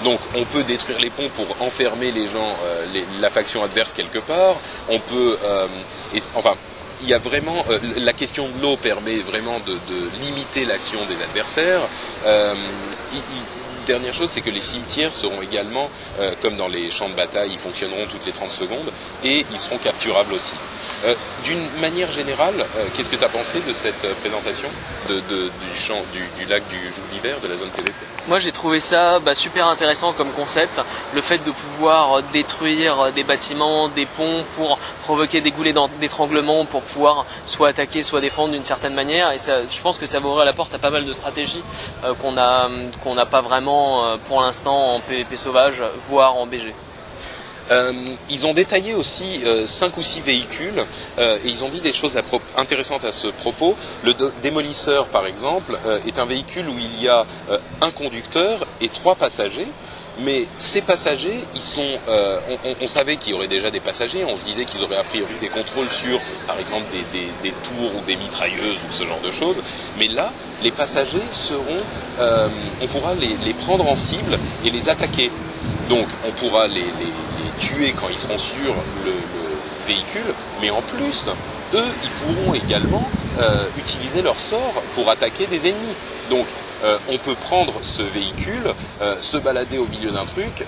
Donc 0.03 0.19
on 0.35 0.43
peut 0.45 0.63
détruire 0.63 0.99
les 0.99 1.11
ponts 1.11 1.29
pour 1.29 1.45
enfermer 1.59 2.11
les 2.11 2.25
gens, 2.25 2.55
les, 2.93 3.05
la 3.19 3.29
faction 3.29 3.63
adverse 3.63 3.93
quelque 3.93 4.17
part. 4.17 4.55
On 4.89 4.99
peut, 4.99 5.37
et, 6.15 6.19
enfin, 6.33 6.55
il 7.01 7.09
y 7.09 7.13
a 7.13 7.19
vraiment 7.19 7.63
euh, 7.69 7.79
la 7.97 8.13
question 8.13 8.47
de 8.47 8.61
l'eau 8.61 8.77
permet 8.77 9.19
vraiment 9.19 9.59
de, 9.59 9.73
de 9.73 10.09
limiter 10.21 10.65
l'action 10.65 10.99
des 11.05 11.21
adversaires. 11.21 11.81
Euh, 12.25 12.55
il, 13.13 13.19
il, 13.19 13.56
dernière 13.87 14.13
chose, 14.13 14.29
c'est 14.29 14.41
que 14.41 14.49
les 14.49 14.61
cimetières 14.61 15.13
seront 15.13 15.41
également, 15.41 15.89
euh, 16.19 16.33
comme 16.41 16.57
dans 16.57 16.67
les 16.67 16.91
champs 16.91 17.09
de 17.09 17.15
bataille, 17.15 17.51
ils 17.53 17.59
fonctionneront 17.59 18.05
toutes 18.07 18.25
les 18.25 18.31
30 18.31 18.51
secondes 18.51 18.91
et 19.23 19.45
ils 19.51 19.59
seront 19.59 19.77
capturables 19.77 20.33
aussi. 20.33 20.55
Euh, 21.05 21.13
D'une 21.43 21.69
manière 21.79 22.11
générale, 22.11 22.55
euh, 22.75 22.87
qu'est-ce 22.93 23.09
que 23.09 23.15
tu 23.15 23.23
as 23.23 23.29
pensé 23.29 23.61
de 23.61 23.71
cette 23.71 24.03
euh, 24.03 24.13
présentation 24.21 24.67
du, 25.07 25.77
champ, 25.77 26.01
du, 26.11 26.45
lac 26.45 26.67
du 26.67 26.89
joug 26.91 27.03
d'hiver, 27.11 27.39
de 27.39 27.47
la 27.47 27.55
zone 27.55 27.69
PVP 27.69 27.93
Moi 28.27 28.39
j'ai 28.39 28.51
trouvé 28.51 28.79
ça 28.79 29.19
bah, 29.19 29.35
super 29.35 29.67
intéressant 29.67 30.11
comme 30.13 30.31
concept, 30.31 30.81
le 31.13 31.21
fait 31.21 31.37
de 31.37 31.51
pouvoir 31.51 32.23
détruire 32.33 33.11
des 33.13 33.23
bâtiments, 33.23 33.87
des 33.89 34.07
ponts 34.07 34.43
pour 34.55 34.79
provoquer 35.03 35.39
des 35.39 35.51
goulets 35.51 35.75
d'étranglement 36.01 36.65
pour 36.65 36.81
pouvoir 36.81 37.25
soit 37.45 37.69
attaquer, 37.69 38.01
soit 38.01 38.19
défendre 38.19 38.51
d'une 38.51 38.63
certaine 38.63 38.95
manière. 38.95 39.31
Et 39.31 39.37
je 39.37 39.81
pense 39.81 39.99
que 39.99 40.07
ça 40.07 40.19
va 40.19 40.27
ouvrir 40.27 40.45
la 40.45 40.53
porte 40.53 40.73
à 40.73 40.79
pas 40.79 40.89
mal 40.89 41.05
de 41.05 41.13
stratégies 41.13 41.63
qu'on 42.21 42.33
n'a 42.33 43.25
pas 43.25 43.41
vraiment 43.41 44.17
pour 44.27 44.41
l'instant 44.41 44.95
en 44.95 44.99
PVP 44.99 45.37
sauvage, 45.37 45.83
voire 46.09 46.35
en 46.35 46.47
BG. 46.47 46.73
Euh, 47.71 47.93
ils 48.29 48.45
ont 48.45 48.53
détaillé 48.53 48.93
aussi 48.93 49.41
euh, 49.45 49.67
cinq 49.67 49.97
ou 49.97 50.01
six 50.01 50.21
véhicules 50.21 50.85
euh, 51.17 51.37
et 51.43 51.47
ils 51.49 51.63
ont 51.63 51.69
dit 51.69 51.81
des 51.81 51.93
choses 51.93 52.19
intéressantes 52.55 53.03
à 53.03 53.11
ce 53.11 53.27
propos. 53.27 53.75
Le 54.03 54.13
démolisseur, 54.41 55.07
par 55.09 55.25
exemple, 55.25 55.77
euh, 55.85 55.99
est 56.07 56.19
un 56.19 56.25
véhicule 56.25 56.69
où 56.69 56.77
il 56.77 57.01
y 57.01 57.07
a 57.07 57.25
euh, 57.49 57.57
un 57.81 57.91
conducteur 57.91 58.65
et 58.81 58.89
trois 58.89 59.15
passagers. 59.15 59.67
Mais 60.19 60.45
ces 60.57 60.81
passagers, 60.81 61.43
ils 61.53 61.61
sont, 61.61 61.99
euh, 62.07 62.39
on, 62.65 62.75
on, 62.81 62.87
savait 62.87 63.17
qu'il 63.17 63.33
y 63.33 63.35
aurait 63.35 63.47
déjà 63.47 63.69
des 63.69 63.79
passagers. 63.79 64.25
On 64.25 64.35
se 64.35 64.45
disait 64.45 64.65
qu'ils 64.65 64.83
auraient 64.83 64.97
a 64.97 65.03
priori 65.03 65.33
des 65.39 65.49
contrôles 65.49 65.89
sur, 65.89 66.19
par 66.47 66.59
exemple, 66.59 66.85
des, 66.91 67.19
des, 67.19 67.27
des, 67.43 67.51
tours 67.63 67.95
ou 67.95 68.01
des 68.05 68.15
mitrailleuses 68.15 68.79
ou 68.87 68.91
ce 68.91 69.05
genre 69.05 69.21
de 69.21 69.31
choses. 69.31 69.61
Mais 69.99 70.07
là, 70.07 70.31
les 70.63 70.71
passagers 70.71 71.21
seront, 71.31 71.77
on 72.81 72.87
pourra 72.87 73.13
les, 73.13 73.37
les 73.45 73.53
prendre 73.53 73.87
en 73.87 73.95
cible 73.95 74.39
et 74.65 74.71
les 74.71 74.89
attaquer. 74.89 75.31
Donc, 75.87 76.07
on 76.25 76.31
pourra 76.31 76.67
les, 76.67 76.81
les 76.81 77.13
tuer 77.59 77.93
quand 77.93 78.09
ils 78.09 78.17
seront 78.17 78.37
sur 78.37 78.73
le, 79.05 79.11
le 79.11 79.47
véhicule, 79.87 80.33
mais 80.61 80.69
en 80.69 80.81
plus, 80.81 81.29
eux, 81.73 81.85
ils 82.03 82.09
pourront 82.09 82.53
également 82.53 83.07
euh, 83.39 83.65
utiliser 83.77 84.21
leur 84.21 84.39
sort 84.39 84.81
pour 84.93 85.09
attaquer 85.09 85.47
des 85.47 85.69
ennemis. 85.69 85.95
Donc, 86.29 86.45
on 87.09 87.17
peut 87.17 87.35
prendre 87.35 87.73
ce 87.83 88.03
véhicule, 88.03 88.73
se 89.19 89.37
balader 89.37 89.77
au 89.77 89.87
milieu 89.87 90.11
d'un 90.11 90.25
truc 90.25 90.63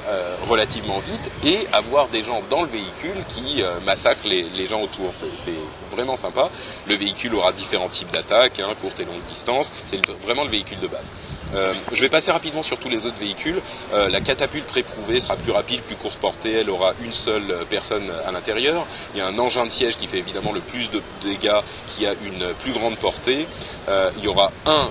relativement 0.47 0.99
vite 0.99 1.31
et 1.43 1.67
avoir 1.73 2.07
des 2.07 2.21
gens 2.21 2.41
dans 2.49 2.61
le 2.61 2.67
véhicule 2.67 3.23
qui 3.27 3.63
massacrent 3.85 4.27
les, 4.27 4.43
les, 4.49 4.67
gens 4.67 4.81
autour. 4.81 5.11
C'est 5.13 5.53
vraiment 5.91 6.15
sympa. 6.15 6.49
Le 6.87 6.95
véhicule 6.95 7.35
aura 7.35 7.51
différents 7.51 7.89
types 7.89 8.11
d'attaques, 8.11 8.59
hein, 8.59 8.73
courte 8.79 8.99
et 8.99 9.05
longue 9.05 9.23
distance. 9.29 9.71
C'est 9.85 9.99
vraiment 10.21 10.43
le 10.43 10.49
véhicule 10.49 10.79
de 10.79 10.87
base. 10.87 11.13
Euh, 11.55 11.73
je 11.91 12.01
vais 12.01 12.09
passer 12.09 12.31
rapidement 12.31 12.61
sur 12.61 12.77
tous 12.77 12.89
les 12.89 13.05
autres 13.05 13.19
véhicules. 13.19 13.61
Euh, 13.93 14.09
la 14.09 14.21
catapulte 14.21 14.67
très 14.67 14.83
prouvée 14.83 15.19
sera 15.19 15.35
plus 15.35 15.51
rapide, 15.51 15.81
plus 15.81 15.95
courte 15.95 16.19
portée. 16.19 16.59
Elle 16.59 16.69
aura 16.69 16.93
une 17.03 17.11
seule 17.11 17.65
personne 17.69 18.09
à 18.25 18.31
l'intérieur. 18.31 18.85
Il 19.13 19.19
y 19.19 19.21
a 19.21 19.27
un 19.27 19.37
engin 19.39 19.65
de 19.65 19.69
siège 19.69 19.97
qui 19.97 20.07
fait 20.07 20.19
évidemment 20.19 20.51
le 20.51 20.61
plus 20.61 20.91
de 20.91 21.01
dégâts, 21.23 21.61
qui 21.87 22.05
a 22.05 22.13
une 22.23 22.53
plus 22.55 22.73
grande 22.73 22.97
portée. 22.97 23.47
Euh, 23.87 24.11
il 24.17 24.23
y 24.23 24.27
aura 24.27 24.51
un 24.65 24.89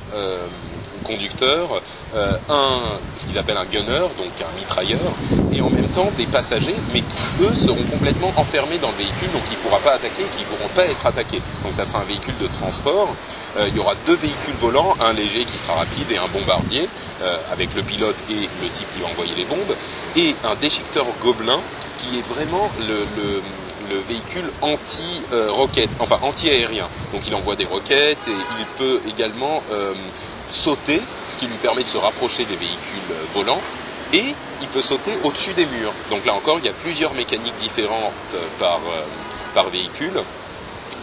conducteur, 1.09 1.83
euh, 2.15 2.37
un 2.49 2.77
ce 3.17 3.27
qu'ils 3.27 3.39
appellent 3.39 3.57
un 3.57 3.65
gunner, 3.65 4.07
donc 4.17 4.31
un 4.41 4.59
mitrailleur, 4.59 5.13
et 5.53 5.61
en 5.61 5.71
même 5.71 5.89
temps 5.89 6.11
des 6.17 6.27
passagers, 6.27 6.77
mais 6.93 7.01
qui 7.01 7.25
eux 7.41 7.55
seront 7.55 7.85
complètement 7.91 8.33
enfermés 8.37 8.79
dans 8.79 8.91
le 8.91 8.97
véhicule, 8.97 9.31
donc 9.33 9.43
ils 9.51 9.57
ne 9.57 9.63
pourra 9.63 9.81
pas 9.81 9.95
attaquer, 9.95 10.25
qui 10.37 10.45
ne 10.45 10.49
pourront 10.49 10.69
pas 10.75 10.85
être 10.85 11.05
attaqués. 11.07 11.43
Donc 11.65 11.73
ça 11.73 11.85
sera 11.85 12.01
un 12.01 12.05
véhicule 12.05 12.37
de 12.39 12.47
transport. 12.47 13.09
Euh, 13.57 13.67
il 13.69 13.77
y 13.77 13.81
aura 13.81 13.95
deux 14.07 14.17
véhicules 14.17 14.55
volants, 14.55 14.95
un 15.01 15.13
léger 15.13 15.45
qui 15.45 15.59
sera 15.59 15.75
rapide 15.75 16.11
et 16.11 16.19
un 16.19 16.29
bombardier, 16.29 16.89
euh, 17.23 17.37
avec 17.53 17.75
le 17.75 17.83
pilote 17.83 18.17
et 18.31 18.49
le 18.63 18.69
type 18.69 18.89
qui 18.95 19.01
va 19.01 19.09
envoyer 19.09 19.35
les 19.35 19.45
bombes, 19.45 19.75
et 20.17 20.37
un 20.45 20.55
déchiqueteur 20.57 21.07
gobelin 21.23 21.61
qui 21.97 22.19
est 22.19 22.27
vraiment 22.27 22.71
le 22.79 23.43
le 23.89 23.99
véhicule 23.99 24.51
anti-roquette, 24.63 25.91
enfin 25.99 26.19
anti-aérien. 26.23 26.89
Donc 27.13 27.27
il 27.27 27.35
envoie 27.35 27.57
des 27.57 27.65
roquettes 27.65 28.29
et 28.29 28.59
il 28.59 28.67
peut 28.77 29.01
également 29.09 29.63
euh, 29.71 29.95
sauter, 30.49 31.01
ce 31.29 31.39
qui 31.39 31.47
lui 31.47 31.57
permet 31.57 31.83
de 31.83 31.89
se 31.89 31.99
rapprocher 31.99 32.45
des 32.45 32.57
véhicules 32.57 33.11
euh, 33.11 33.25
volants, 33.35 33.61
et 34.13 34.35
il 34.61 34.69
peut 34.69 34.83
sauter 34.83 35.13
au-dessus 35.25 35.53
des 35.53 35.67
murs. 35.67 35.93
Donc 36.11 36.25
là 36.25 36.35
encore, 36.35 36.59
il 36.59 36.65
y 36.65 36.69
a 36.69 36.73
plusieurs 36.73 37.15
mécaniques 37.15 37.57
différentes 37.57 38.13
euh, 38.35 38.47
par, 38.59 38.81
par 39.55 39.69
véhicule. 39.71 40.23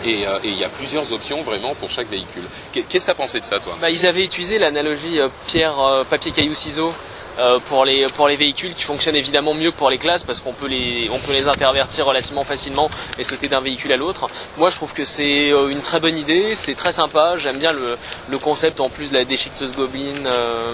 Et, 0.04 0.26
il 0.44 0.58
y 0.58 0.64
a 0.64 0.70
plusieurs 0.70 1.14
options 1.14 1.42
vraiment 1.44 1.74
pour 1.76 1.90
chaque 1.90 2.10
véhicule. 2.10 2.44
Qu'est-ce 2.74 2.84
que 2.84 3.06
tu 3.06 3.10
as 3.10 3.16
pensé 3.16 3.40
de 3.40 3.46
ça, 3.46 3.60
toi? 3.60 3.78
Bah, 3.80 3.90
Ils 3.90 4.06
avaient 4.06 4.26
utilisé 4.26 4.60
l'analogie 4.60 5.20
pierre, 5.48 6.06
papier, 6.10 6.32
caillou, 6.32 6.54
ciseaux 6.54 6.94
euh, 7.40 7.60
pour 7.60 7.86
les 7.86 8.08
pour 8.10 8.28
les 8.28 8.36
véhicules 8.36 8.74
qui 8.74 8.84
fonctionnent 8.84 9.16
évidemment 9.16 9.54
mieux 9.54 9.72
que 9.72 9.78
pour 9.78 9.90
les 9.90 9.98
classes 9.98 10.24
parce 10.24 10.40
qu'on 10.40 10.54
peut 10.54 10.68
les 10.68 11.10
on 11.12 11.20
peut 11.20 11.34
les 11.34 11.48
intervertir 11.48 12.06
relativement 12.06 12.44
facilement 12.44 12.90
et 13.18 13.24
sauter 13.24 13.48
d'un 13.48 13.62
véhicule 13.62 13.92
à 13.92 13.98
l'autre. 13.98 14.28
Moi 14.58 14.70
je 14.72 14.76
trouve 14.76 14.94
que 14.94 15.04
c'est 15.04 15.52
euh, 15.52 15.70
une 15.70 15.82
très 15.82 16.00
bonne 16.00 16.18
idée, 16.18 16.56
c'est 16.56 16.76
très 16.76 16.92
sympa, 16.92 17.38
j'aime 17.38 17.58
bien 17.58 17.74
le, 17.74 17.98
le 18.30 18.38
concept 18.38 18.80
en 18.80 18.90
plus 18.90 19.12
de 19.12 19.16
la 19.18 19.26
déchiqueteuse 19.26 19.74
Goblin. 19.74 20.26
Euh, 20.26 20.74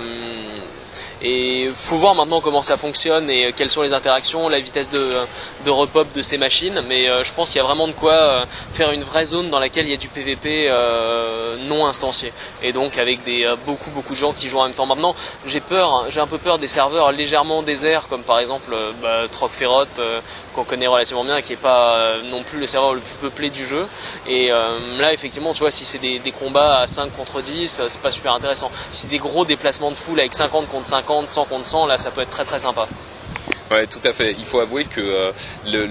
et 1.23 1.69
faut 1.75 1.97
voir 1.97 2.15
maintenant 2.15 2.41
comment 2.41 2.63
ça 2.63 2.77
fonctionne 2.77 3.29
et 3.29 3.53
quelles 3.53 3.69
sont 3.69 3.83
les 3.83 3.93
interactions, 3.93 4.49
la 4.49 4.59
vitesse 4.59 4.89
de, 4.89 5.11
de 5.63 5.69
repop 5.69 6.11
de 6.13 6.21
ces 6.21 6.37
machines. 6.37 6.81
Mais 6.87 7.07
euh, 7.07 7.23
je 7.23 7.31
pense 7.33 7.51
qu'il 7.51 7.57
y 7.57 7.63
a 7.63 7.67
vraiment 7.67 7.87
de 7.87 7.93
quoi 7.93 8.13
euh, 8.13 8.45
faire 8.73 8.91
une 8.91 9.03
vraie 9.03 9.25
zone 9.25 9.49
dans 9.49 9.59
laquelle 9.59 9.85
il 9.85 9.91
y 9.91 9.93
a 9.93 9.97
du 9.97 10.07
PVP 10.07 10.65
euh, 10.67 11.57
non 11.67 11.85
instancié. 11.85 12.33
Et 12.63 12.73
donc 12.73 12.97
avec 12.97 13.23
des 13.23 13.47
beaucoup 13.65 13.91
beaucoup 13.91 14.13
de 14.13 14.17
gens 14.17 14.33
qui 14.33 14.49
jouent 14.49 14.59
en 14.59 14.65
même 14.65 14.73
temps. 14.73 14.85
Maintenant, 14.85 15.15
j'ai 15.45 15.61
peur, 15.61 16.05
j'ai 16.09 16.19
un 16.19 16.27
peu 16.27 16.37
peur 16.39 16.57
des 16.57 16.67
serveurs 16.67 17.11
légèrement 17.11 17.61
déserts, 17.61 18.07
comme 18.07 18.23
par 18.23 18.39
exemple 18.39 18.75
bah, 19.01 19.27
Troc 19.31 19.51
Ferrot 19.51 19.85
qu'on 20.55 20.63
connaît 20.63 20.87
relativement 20.87 21.23
bien, 21.23 21.37
et 21.37 21.41
qui 21.41 21.53
est 21.53 21.57
pas 21.57 22.15
non 22.25 22.43
plus 22.43 22.59
le 22.59 22.67
serveur 22.67 22.93
le 22.93 23.01
plus 23.01 23.15
peuplé 23.15 23.49
du 23.49 23.65
jeu. 23.65 23.87
Et 24.27 24.49
là, 24.49 25.13
effectivement, 25.13 25.53
tu 25.53 25.59
vois, 25.59 25.71
si 25.71 25.85
c'est 25.85 25.99
des, 25.99 26.19
des, 26.19 26.31
combats 26.31 26.79
à 26.79 26.87
5 26.87 27.15
contre 27.15 27.41
10, 27.41 27.83
c'est 27.87 28.01
pas 28.01 28.11
super 28.11 28.33
intéressant. 28.33 28.71
Si 28.89 29.07
des 29.07 29.17
gros 29.17 29.45
déplacements 29.45 29.91
de 29.91 29.95
foule 29.95 30.19
avec 30.19 30.33
50 30.33 30.69
contre 30.69 30.87
50 30.87 31.10
100 31.27 31.45
contre 31.45 31.65
100, 31.65 31.85
là 31.87 31.97
ça 31.97 32.11
peut 32.11 32.21
être 32.21 32.29
très 32.29 32.45
très 32.45 32.59
sympa. 32.59 32.87
Ouais, 33.69 33.87
tout 33.87 34.01
à 34.03 34.11
fait. 34.11 34.35
Il 34.37 34.43
faut 34.43 34.59
avouer 34.59 34.83
que 34.83 34.99
euh, 34.99 35.31
le, 35.65 35.85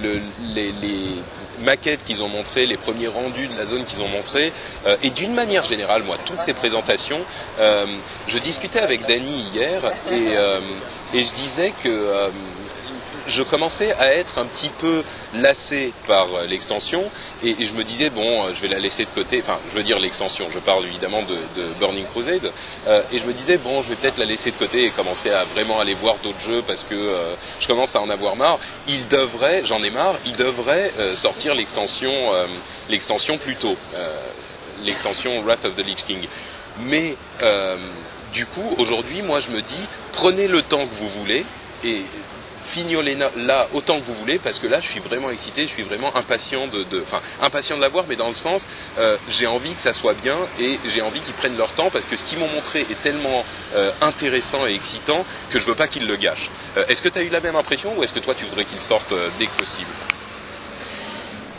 les, 0.55 1.23
maquettes 1.61 2.05
qu'ils 2.05 2.23
ont 2.23 2.29
montrées, 2.29 2.65
les 2.65 2.79
premiers 2.79 3.09
rendus 3.09 3.47
de 3.47 3.57
la 3.57 3.67
zone 3.67 3.85
qu'ils 3.85 4.03
ont 4.03 4.09
montrés, 4.09 4.51
euh, 4.87 4.97
et 5.03 5.11
d'une 5.11 5.35
manière 5.35 5.65
générale, 5.65 6.03
moi, 6.03 6.17
toutes 6.25 6.41
ces 6.41 6.55
présentations, 6.55 7.21
euh, 7.59 7.85
je 8.27 8.39
discutais 8.39 8.81
avec 8.81 9.07
Dany 9.07 9.31
hier 9.53 9.83
et 10.11 11.25
je 11.25 11.33
disais 11.33 11.73
que 11.83 12.31
je 13.31 13.43
commençais 13.43 13.95
à 13.95 14.13
être 14.15 14.39
un 14.39 14.45
petit 14.45 14.71
peu 14.71 15.03
lassé 15.35 15.93
par 16.07 16.27
euh, 16.35 16.47
l'extension 16.47 17.11
et, 17.43 17.55
je 17.65 17.75
me 17.75 17.85
disais 17.85 18.11
bon, 18.11 18.45
euh, 18.45 18.51
je 18.53 18.61
vais 18.61 18.69
la 18.69 18.79
laisser 18.79 19.05
de 19.05 19.11
côté. 19.11 19.41
Enfin, 19.41 19.59
je 19.69 19.75
veux 19.75 19.83
dire 19.83 19.99
l'extension. 19.99 20.51
Je 20.51 20.59
parle 20.59 20.85
évidemment 20.85 21.23
de, 21.23 21.73
Burning 21.79 22.05
Crusade 22.07 22.53
euh, 22.89 23.03
et 23.13 23.19
je 23.19 23.27
me 23.27 23.33
disais 23.33 23.59
bon, 23.59 23.81
je 23.83 23.91
vais 23.91 23.97
peut-être 23.97 24.19
la 24.19 24.25
laisser 24.25 24.51
de 24.51 24.57
côté 24.57 24.85
et 24.85 24.91
commencer 24.91 25.31
à 25.31 25.45
vraiment 25.45 25.81
aller 25.81 25.95
voir 25.95 26.17
d'autres 26.23 26.41
jeux 26.41 26.63
parce 26.67 26.85
que 26.85 27.35
je 27.61 27.67
commence 27.67 27.95
à 27.97 28.01
en 28.01 28.11
avoir 28.11 28.37
marre. 28.37 28.59
Il 28.89 29.07
devrait, 29.09 29.63
j'en 29.65 29.83
ai 29.83 29.91
marre, 29.91 30.17
il 30.27 30.37
devrait 30.37 30.93
sortir 31.15 31.55
l'extension, 31.55 32.13
l'extension 32.89 33.39
plus 33.39 33.57
tôt, 33.57 33.77
l'extension 34.85 35.43
Wrath 35.43 35.65
of 35.65 35.77
the 35.77 35.87
Lich 35.87 36.05
King. 36.05 36.27
Mais 36.81 37.17
du 38.33 38.47
coup, 38.47 38.75
aujourd'hui, 38.79 39.23
moi, 39.23 39.41
je 39.41 39.51
me 39.51 39.63
dis, 39.63 39.87
prenez 40.13 40.49
le 40.49 40.63
temps 40.63 40.87
que 40.87 40.95
vous 40.95 41.09
voulez 41.09 41.45
et 41.85 42.05
fignolez 42.63 43.17
là 43.37 43.69
autant 43.73 43.99
que 43.99 44.05
vous 44.05 44.15
voulez 44.15 44.39
parce 44.39 44.59
que 44.59 44.67
là 44.67 44.81
je 44.81 44.87
suis 44.87 45.01
vraiment 45.01 45.31
excité, 45.31 45.63
je 45.63 45.73
suis 45.73 45.83
vraiment 45.83 46.15
impatient 46.17 46.67
de, 46.69 46.85
enfin 47.03 47.21
impatient 47.41 47.77
de 47.77 47.83
la 47.83 47.89
voir, 47.89 48.05
mais 48.09 48.17
dans 48.17 48.29
le 48.29 48.35
sens 48.35 48.69
euh, 48.99 49.17
j'ai 49.29 49.47
envie 49.47 49.75
que 49.75 49.81
ça 49.81 49.93
soit 49.93 50.15
bien 50.15 50.39
et 50.59 50.79
j'ai 50.87 51.03
envie 51.03 51.21
qu'ils 51.21 51.35
prennent 51.35 51.57
leur 51.57 51.73
temps 51.73 51.91
parce 51.91 52.07
que 52.07 52.17
ce 52.17 52.25
qu'ils 52.25 52.39
m'ont 52.39 52.49
montré 52.49 52.81
est 52.81 53.01
tellement 53.03 53.45
euh, 53.75 53.91
intéressant 54.01 54.67
et 54.67 54.75
excitant 54.75 55.25
que 55.51 55.59
je 55.59 55.67
veux 55.67 55.75
pas 55.75 55.89
qu'ils 55.89 56.07
le 56.07 56.17
gâchent. 56.17 56.51
Euh, 56.77 56.85
est-ce 56.89 57.03
que 57.03 57.09
tu 57.09 57.19
as 57.19 57.23
eu 57.23 57.29
la 57.29 57.41
même 57.41 57.57
impression 57.57 57.97
ou 57.97 58.05
est-ce 58.05 58.13
que 58.13 58.21
toi 58.21 58.35
tu 58.35 58.45
voudrais 58.45 58.65
qu'ils 58.65 58.81
sortent 58.81 59.15
dès 59.39 59.47
que 59.47 59.57
possible? 59.57 59.91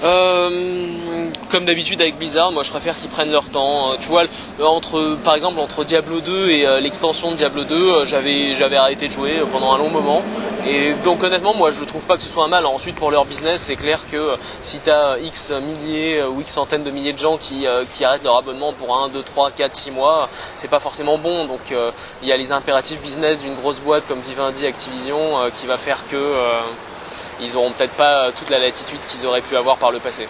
Euh, 0.04 1.30
comme 1.50 1.66
d'habitude 1.66 2.02
avec 2.02 2.18
Blizzard, 2.18 2.52
moi 2.52 2.64
je 2.64 2.72
préfère 2.72 2.98
qu'ils 2.98 3.10
prennent 3.10 3.32
leur 3.32 3.50
temps. 3.50 3.92
Euh, 3.92 3.98
tu 4.00 4.08
vois, 4.08 4.24
entre 4.60 5.18
par 5.24 5.36
exemple 5.36 5.60
entre 5.60 5.84
Diablo 5.84 6.22
2 6.22 6.50
et 6.50 6.66
euh, 6.66 6.80
l'extension 6.80 7.30
de 7.32 7.36
Diablo 7.36 7.64
2, 7.64 8.06
j'avais 8.06 8.56
j'avais 8.56 8.78
arrêté 8.78 9.08
de 9.08 9.14
jouer 9.14 9.34
pendant 9.52 9.74
un 9.74 9.78
long 9.78 9.90
moment. 9.90 10.24
Et 10.68 10.94
donc 11.04 11.24
honnêtement, 11.24 11.54
moi 11.54 11.70
je 11.70 11.84
trouve 11.84 12.04
pas 12.04 12.18
que 12.18 12.24
ce 12.24 12.30
soit 12.30 12.46
un 12.46 12.48
mal. 12.48 12.66
Ensuite 12.66 12.96
pour 12.96 13.12
leur 13.12 13.26
business, 13.26 13.62
c'est 13.62 13.76
clair 13.76 14.08
que 14.08 14.38
si 14.64 14.80
t'as 14.80 15.20
X 15.20 15.52
milliers 15.52 16.24
ou 16.24 16.42
X 16.42 16.52
centaines 16.52 16.84
de 16.84 16.92
milliers 16.92 17.14
de 17.14 17.20
gens 17.20 17.38
qui 17.38 17.66
qui 17.90 18.04
arrêtent 18.04 18.24
leur 18.24 18.38
abonnement 18.38 18.74
pour 18.74 18.98
1, 18.98 19.10
2, 19.10 19.22
3, 19.22 19.52
4, 19.52 19.76
6 19.76 19.92
mois, 19.92 20.30
c'est 20.56 20.70
pas 20.70 20.80
forcément 20.80 21.20
bon. 21.20 21.46
Donc 21.46 21.74
il 22.24 22.28
y 22.28 22.32
a 22.32 22.38
les 22.38 22.52
impératifs 22.52 23.00
business 23.02 23.42
d'une 23.42 23.56
grosse 23.56 23.82
boîte 23.82 24.08
comme 24.08 24.22
Vivendi, 24.22 24.66
Activision, 24.66 25.50
qui 25.54 25.68
va 25.68 25.78
faire 25.78 26.08
que 26.08 26.16
ils 27.42 27.58
auront 27.58 27.72
peut-être 27.72 27.94
pas 27.94 28.32
toute 28.32 28.50
la 28.50 28.60
latitude 28.60 29.00
qu'ils 29.00 29.26
auraient 29.26 29.42
pu 29.42 29.56
avoir 29.56 29.78
par 29.78 29.92
le 29.92 30.00
passé. 30.00 30.28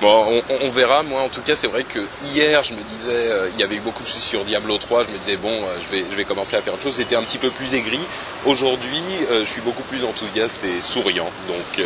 Bon, 0.00 0.42
on, 0.48 0.68
verra. 0.68 1.02
Moi, 1.02 1.20
en 1.20 1.28
tout 1.28 1.42
cas, 1.42 1.56
c'est 1.56 1.66
vrai 1.66 1.82
que 1.82 1.98
hier, 2.22 2.62
je 2.62 2.72
me 2.72 2.82
disais, 2.82 3.10
euh, 3.10 3.50
il 3.52 3.58
y 3.58 3.64
avait 3.64 3.76
eu 3.76 3.80
beaucoup 3.80 4.04
de 4.04 4.08
choses 4.08 4.22
sur 4.22 4.44
Diablo 4.44 4.78
3. 4.78 5.04
Je 5.04 5.10
me 5.10 5.18
disais, 5.18 5.36
bon, 5.36 5.50
euh, 5.50 5.74
je 5.82 6.16
vais, 6.16 6.24
commencer 6.24 6.54
à 6.54 6.62
faire 6.62 6.74
autre 6.74 6.84
chose. 6.84 6.94
C'était 6.94 7.16
un 7.16 7.22
petit 7.22 7.38
peu 7.38 7.50
plus 7.50 7.74
aigri. 7.74 7.98
Aujourd'hui, 8.46 9.02
euh, 9.30 9.40
je 9.40 9.50
suis 9.50 9.60
beaucoup 9.60 9.82
plus 9.82 10.04
enthousiaste 10.04 10.62
et 10.62 10.80
souriant. 10.80 11.30
Donc, 11.48 11.84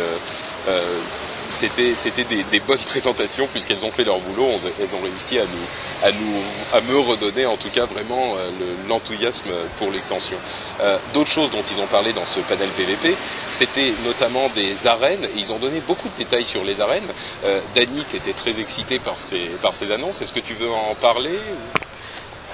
c'était 1.53 1.93
c'était 1.95 2.23
des, 2.23 2.43
des, 2.51 2.59
bonnes 2.59 2.79
présentations 2.79 3.47
puisqu'elles 3.47 3.85
ont 3.85 3.91
fait 3.91 4.03
leur 4.03 4.19
boulot. 4.19 4.57
Elles 4.79 4.95
ont 4.95 5.01
réussi 5.01 5.37
à 5.39 5.43
nous 5.43 5.65
à 6.07 6.11
nous 6.11 6.41
à 6.73 6.81
me 6.81 6.97
redonner 6.99 7.45
en 7.45 7.57
tout 7.57 7.69
cas 7.69 7.85
vraiment 7.85 8.35
euh, 8.37 8.49
l'enthousiasme 8.87 9.51
pour 9.77 9.91
l'extension. 9.91 10.37
Euh, 10.81 10.97
D'autres 11.13 11.29
choses 11.29 11.51
dont 11.51 11.63
ils 11.71 11.79
ont 11.79 11.87
parlé 11.87 12.11
dans 12.13 12.25
ce 12.25 12.39
panel 12.41 12.69
PVP, 12.71 13.15
c'était 13.49 13.93
notamment 14.03 14.49
des 14.55 14.87
arènes. 14.87 15.27
Ils 15.37 15.53
ont 15.53 15.59
donné 15.59 15.79
beaucoup 15.81 16.09
de 16.09 16.15
détails 16.17 16.45
sur 16.45 16.63
les 16.63 16.81
arènes. 16.81 17.11
Euh, 17.45 17.61
Dany 17.75 18.01
était 18.13 18.33
très 18.33 18.59
excité 18.59 18.97
par 18.99 19.17
ces 19.17 19.45
par 19.61 19.73
ces 19.73 19.91
annonces. 19.91 20.21
Est-ce 20.21 20.33
que 20.33 20.39
tu 20.39 20.55
veux 20.55 20.71
en 20.71 20.95
parler 20.95 21.37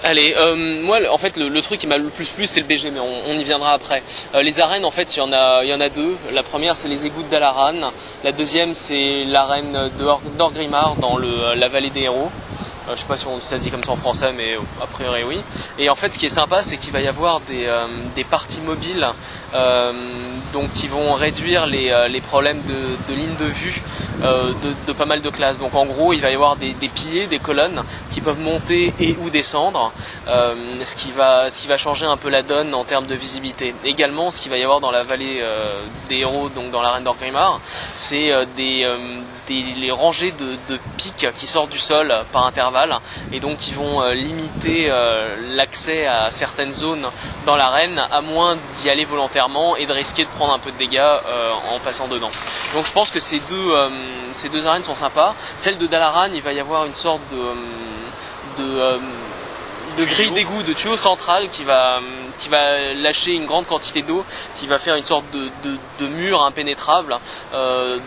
Allez, 0.03 0.33
euh, 0.37 0.81
moi 0.83 0.99
en 1.11 1.17
fait 1.17 1.35
le, 1.35 1.61
truc 1.61 1.79
qui 1.79 1.87
m'a 1.87 1.97
le 1.97 2.05
plus 2.05 2.29
plu 2.29 2.47
c'est 2.47 2.61
le 2.61 2.65
BG 2.65 2.89
mais 2.91 3.01
on, 3.01 3.33
y 3.33 3.43
viendra 3.43 3.73
après. 3.73 4.01
Euh, 4.33 4.41
les 4.41 4.61
arènes 4.61 4.85
en 4.85 4.91
fait 4.91 5.15
il 5.15 5.19
y 5.19 5.21
en 5.21 5.33
a 5.33 5.63
il 5.63 5.69
y 5.69 5.73
en 5.73 5.81
a 5.81 5.89
deux. 5.89 6.15
La 6.31 6.41
première 6.41 6.77
c'est 6.77 6.87
les 6.87 7.05
égouts 7.05 7.23
d'Alaran, 7.23 7.91
la 8.23 8.31
deuxième 8.31 8.73
c'est 8.73 9.25
l'arène 9.25 9.91
d'Orgrimmar 10.37 10.95
dans 10.95 11.17
le, 11.17 11.55
la 11.55 11.67
vallée 11.67 11.89
des 11.89 12.03
héros. 12.03 12.31
Euh, 12.89 12.95
je 12.95 13.01
sais 13.01 13.07
pas 13.07 13.17
si 13.17 13.27
on, 13.27 13.39
ça 13.39 13.57
se 13.57 13.63
dit 13.63 13.71
comme 13.71 13.83
ça 13.83 13.91
en 13.91 13.95
français, 13.95 14.33
mais 14.33 14.57
a 14.81 14.87
priori 14.87 15.23
oui. 15.23 15.41
Et 15.77 15.89
en 15.89 15.95
fait, 15.95 16.11
ce 16.11 16.19
qui 16.19 16.25
est 16.25 16.29
sympa, 16.29 16.63
c'est 16.63 16.77
qu'il 16.77 16.91
va 16.91 17.01
y 17.01 17.07
avoir 17.07 17.41
des, 17.41 17.65
euh, 17.65 17.87
des 18.15 18.23
parties 18.23 18.61
mobiles 18.61 19.07
euh, 19.53 19.93
donc 20.51 20.71
qui 20.73 20.87
vont 20.87 21.13
réduire 21.13 21.65
les, 21.65 21.91
euh, 21.91 22.07
les 22.07 22.21
problèmes 22.21 22.61
de, 22.63 23.11
de 23.11 23.17
ligne 23.17 23.35
de 23.35 23.45
vue 23.45 23.81
euh, 24.23 24.53
de, 24.61 24.73
de, 24.87 24.93
pas 24.93 25.05
mal 25.05 25.21
de 25.21 25.29
classes. 25.29 25.59
Donc 25.59 25.75
en 25.75 25.85
gros, 25.85 26.13
il 26.13 26.21
va 26.21 26.29
y 26.29 26.35
avoir 26.35 26.55
des, 26.55 26.73
des 26.73 26.89
piliers, 26.89 27.27
des 27.27 27.39
colonnes 27.39 27.83
qui 28.11 28.21
peuvent 28.21 28.39
monter 28.39 28.93
et 28.99 29.15
ou 29.21 29.29
descendre, 29.29 29.91
ce 30.27 30.95
qui 30.95 31.11
va 31.11 31.49
ce 31.49 31.61
qui 31.61 31.67
va 31.67 31.77
changer 31.77 32.05
un 32.05 32.17
peu 32.17 32.29
la 32.29 32.41
donne 32.41 32.73
en 32.73 32.83
termes 32.83 33.07
de 33.07 33.15
visibilité. 33.15 33.73
Également, 33.83 34.31
ce 34.31 34.41
qu'il 34.41 34.51
va 34.51 34.57
y 34.57 34.63
avoir 34.63 34.79
dans 34.79 34.91
la 34.91 35.03
vallée 35.03 35.41
des 36.09 36.19
héros, 36.19 36.49
donc 36.49 36.71
dans 36.71 36.81
l'arène 36.81 37.03
d'Orgrimmar, 37.03 37.59
c'est 37.93 38.31
des, 38.55 38.85
des 39.49 39.63
les 39.79 39.91
rangées 39.91 40.31
de, 40.31 40.57
de 40.69 40.79
pics 40.97 41.27
qui 41.35 41.47
sortent 41.47 41.69
du 41.71 41.79
sol 41.79 42.13
par 42.31 42.45
intervalle 42.45 42.95
et 43.33 43.39
donc 43.39 43.67
ils 43.67 43.75
vont 43.75 44.07
limiter 44.11 44.91
l'accès 45.55 46.05
à 46.05 46.31
certaines 46.31 46.71
zones 46.71 47.05
dans 47.45 47.55
l'arène 47.55 47.99
à 48.11 48.21
moins 48.21 48.57
d'y 48.75 48.89
aller 48.89 49.05
volontairement 49.05 49.75
et 49.75 49.85
de 49.85 49.93
risquer 49.93 50.23
de 50.25 50.29
prendre 50.29 50.53
un 50.53 50.59
peu 50.59 50.71
de 50.71 50.77
dégâts 50.77 51.01
en 51.71 51.79
passant 51.79 52.07
dedans. 52.07 52.31
Donc 52.73 52.85
je 52.85 52.91
pense 52.91 53.09
que 53.11 53.19
ces 53.19 53.39
deux, 53.49 53.73
ces 54.33 54.49
deux 54.49 54.65
arènes 54.65 54.83
sont 54.83 54.95
sympas. 54.95 55.33
Celle 55.57 55.77
de 55.77 55.87
Dalaran, 55.87 56.29
il 56.33 56.41
va 56.41 56.53
y 56.53 56.59
avoir 56.59 56.85
une 56.85 56.93
sorte 56.93 57.21
de, 57.31 58.63
de 58.63 58.99
de 59.97 60.05
grille 60.05 60.31
d'égout, 60.31 60.63
de 60.63 60.73
tuyau 60.73 60.97
central 60.97 61.49
qui 61.49 61.63
va, 61.63 61.99
qui 62.37 62.49
va 62.49 62.93
lâcher 62.93 63.33
une 63.33 63.45
grande 63.45 63.65
quantité 63.65 64.01
d'eau, 64.01 64.23
qui 64.53 64.67
va 64.67 64.79
faire 64.79 64.95
une 64.95 65.03
sorte 65.03 65.25
de, 65.31 65.49
de, 65.99 66.07
mur 66.07 66.43
impénétrable. 66.43 67.17
Euh, 67.53 67.99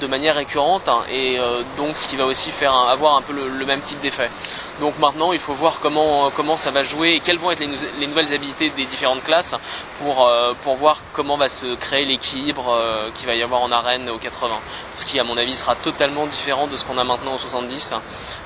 de 0.00 0.06
manière 0.06 0.34
récurrente 0.34 0.88
hein, 0.88 1.02
et 1.10 1.38
euh, 1.38 1.62
donc 1.76 1.96
ce 1.96 2.06
qui 2.08 2.16
va 2.16 2.26
aussi 2.26 2.50
faire 2.50 2.74
avoir 2.74 3.16
un 3.16 3.22
peu 3.22 3.32
le, 3.32 3.66
même 3.66 3.80
type 3.80 4.00
d'effet. 4.00 4.30
Donc 4.80 4.98
maintenant 4.98 5.32
il 5.32 5.40
faut 5.40 5.54
voir 5.54 5.80
comment 5.80 6.30
comment 6.30 6.56
ça 6.56 6.70
va 6.70 6.82
jouer 6.82 7.14
et 7.14 7.20
quelles 7.20 7.38
vont 7.38 7.50
être 7.50 7.60
les, 7.98 8.06
nouvelles 8.06 8.32
habilités 8.32 8.70
des 8.70 8.84
différentes 8.84 9.22
classes 9.22 9.54
pour 9.98 10.26
euh, 10.26 10.52
pour 10.62 10.76
voir 10.76 10.98
comment 11.12 11.36
va 11.36 11.48
se 11.48 11.74
créer 11.76 12.04
l'équilibre 12.04 12.68
euh, 12.68 13.10
qui 13.14 13.24
va 13.26 13.34
y 13.34 13.42
avoir 13.42 13.62
en 13.62 13.72
arène 13.72 14.08
au 14.10 14.18
80. 14.18 14.54
Ce 14.94 15.06
qui 15.06 15.18
à 15.18 15.24
mon 15.24 15.36
avis 15.38 15.54
sera 15.54 15.76
totalement 15.76 16.26
différent 16.26 16.66
de 16.66 16.76
ce 16.76 16.84
qu'on 16.84 16.98
a 16.98 17.04
maintenant 17.04 17.34
au 17.34 17.38
70. 17.38 17.94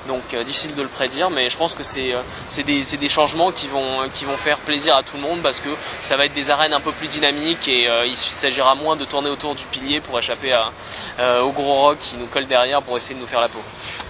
Donc 0.07 0.35
difficile 0.45 0.73
de 0.73 0.81
le 0.81 0.87
prédire 0.87 1.29
mais 1.29 1.49
je 1.49 1.57
pense 1.57 1.75
que 1.75 1.83
c'est 1.83 2.13
c'est 2.47 2.63
des, 2.63 2.81
des 2.81 3.09
changements 3.09 3.51
qui 3.51 3.67
vont 3.67 4.09
qui 4.13 4.25
vont 4.25 4.37
faire 4.37 4.57
plaisir 4.59 4.95
à 4.95 5.03
tout 5.03 5.17
le 5.17 5.23
monde 5.23 5.41
parce 5.41 5.59
que 5.59 5.69
ça 5.99 6.15
va 6.15 6.25
être 6.25 6.33
des 6.33 6.49
arènes 6.49 6.73
un 6.73 6.79
peu 6.79 6.91
plus 6.91 7.07
dynamiques 7.07 7.67
et 7.67 7.87
il 8.05 8.15
s'agira 8.15 8.73
moins 8.75 8.95
de 8.95 9.05
tourner 9.05 9.29
autour 9.29 9.53
du 9.55 9.65
pilier 9.65 9.99
pour 9.99 10.17
échapper 10.17 10.53
à 10.53 10.71
au 11.41 11.51
gros 11.51 11.81
roc 11.81 11.99
qui 11.99 12.17
nous 12.17 12.27
colle 12.27 12.47
derrière 12.47 12.81
pour 12.81 12.97
essayer 12.97 13.15
de 13.15 13.19
nous 13.19 13.27
faire 13.27 13.41
la 13.41 13.49
peau. 13.49 13.59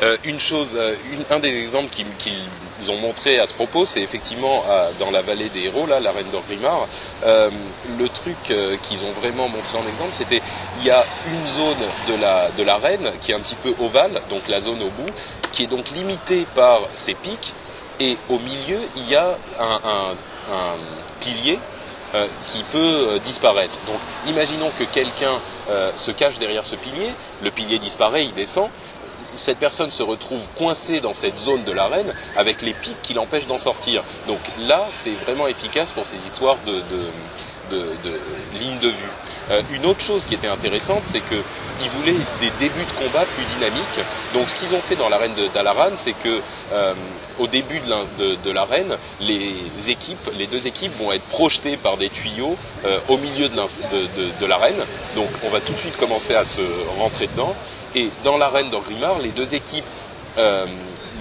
Euh, 0.02 0.18
une 0.24 0.40
chose, 0.40 0.78
euh, 0.80 0.96
un 1.30 1.40
des 1.40 1.60
exemples 1.60 1.90
qu'ils 2.18 2.92
ont 2.92 2.98
montré 2.98 3.40
à 3.40 3.48
ce 3.48 3.54
propos, 3.54 3.86
c'est 3.86 4.02
effectivement 4.02 4.64
dans 5.00 5.12
la 5.12 5.22
vallée 5.22 5.50
des 5.50 5.66
héros, 5.66 5.86
là, 5.86 6.00
la 6.00 6.12
reine 6.12 6.30
d'Orgrimmar, 6.32 6.88
euh, 7.24 7.50
le 7.98 8.10
truc 8.10 8.38
qu'ils 8.82 9.06
ont 9.06 9.12
vraiment 9.12 9.48
montré 9.48 9.78
en 9.78 9.88
exemple, 9.88 10.12
c'était 10.12 10.42
il 10.80 10.86
y 10.86 10.92
a 10.92 11.06
une 11.28 11.46
zone 11.46 11.78
de 12.08 12.16
la, 12.16 12.50
de 12.52 12.64
reine 12.82 13.12
qui 13.20 13.32
est 13.32 13.36
un 13.36 13.40
petit 13.40 13.56
peu 13.56 13.74
ovale, 13.80 14.22
donc 14.30 14.48
la 14.48 14.60
zone 14.60 14.82
au 14.82 14.90
bout, 14.90 15.12
qui 15.52 15.64
est 15.64 15.68
donc 15.68 15.90
limitée 15.92 16.46
par 16.56 16.82
ses 16.94 17.14
pics, 17.14 17.54
et 18.00 18.18
au 18.30 18.40
milieu, 18.40 18.80
il 18.96 19.10
y 19.10 19.16
a 19.16 19.38
un, 19.60 20.14
pilier 21.20 21.60
euh, 22.16 22.28
qui 22.48 22.64
peut 22.64 22.78
euh, 23.12 23.20
disparaître. 23.20 23.76
Donc 23.86 24.00
imaginons 24.28 24.72
que 24.78 24.84
quelqu'un 24.84 25.40
euh, 25.70 25.92
se 25.96 26.10
cache 26.10 26.40
derrière 26.40 26.66
ce 26.66 26.76
pilier, 26.76 27.12
le 27.44 27.52
pilier 27.52 27.78
disparaît, 27.78 28.26
il 28.26 28.34
descend, 28.34 28.70
cette 29.34 29.60
personne 29.60 29.90
se 29.90 30.04
retrouve 30.04 30.48
coincée 30.58 31.02
dans 31.02 31.14
cette 31.14 31.38
zone 31.38 31.64
de 31.64 31.72
l'arène 31.72 32.14
avec 32.36 32.62
les 32.62 32.74
pics 32.74 33.02
qui 33.02 33.14
l'empêchent 33.14 33.48
d'en 33.48 33.58
sortir. 33.58 34.04
Donc 34.28 34.40
là, 34.60 34.88
c'est 34.94 35.12
vraiment 35.12 35.48
efficace 35.48 35.92
pour 35.92 36.06
ces 36.06 36.18
histoires 36.26 36.58
de, 36.66 36.82
de, 36.90 37.08
de, 37.72 38.20
ligne 38.58 38.80
de 38.80 38.90
vue. 38.90 39.10
Euh, 39.50 39.62
une 39.74 39.86
autre 39.86 40.02
chose 40.02 40.26
qui 40.26 40.36
était 40.36 40.48
intéressante, 40.48 41.02
c'est 41.04 41.22
qu'ils 41.22 41.90
voulaient 41.90 42.16
des 42.40 42.50
débuts 42.60 42.86
de 42.86 43.06
combat 43.06 43.26
plus 43.26 43.46
dynamiques. 43.56 44.00
Donc 44.34 44.50
ce 44.50 44.60
qu'ils 44.60 44.76
ont 44.76 44.82
fait 44.82 44.96
dans 44.96 45.10
l'arène 45.10 45.34
d'Alaran, 45.54 45.92
c'est 45.96 46.14
que 46.14 46.42
euh, 46.72 46.94
au 47.40 47.48
début 47.48 47.80
de 47.80 48.52
l'arène, 48.52 48.96
les 49.20 49.90
équipes, 49.90 50.30
les 50.38 50.48
deux 50.48 50.68
équipes 50.68 50.94
vont 50.96 51.12
être 51.12 51.26
projetées 51.26 51.78
par 51.78 51.98
des 51.98 52.10
tuyaux 52.10 52.56
euh, 52.86 53.00
au 53.08 53.18
milieu 53.18 53.50
de 53.50 54.46
l'arène. 54.46 54.80
Donc 55.16 55.30
on 55.46 55.50
va 55.50 55.60
tout 55.60 55.74
de 55.74 55.80
suite 55.80 55.98
commencer 55.98 56.36
à 56.36 56.46
se 56.46 56.62
rentrer 57.00 57.28
dedans. 57.28 57.56
Et 57.96 58.10
dans 58.24 58.38
l'arène 58.38 58.70
d'Orgrimmar, 58.70 59.20
les 59.20 59.32
deux 59.32 59.56
équipes 59.56 59.86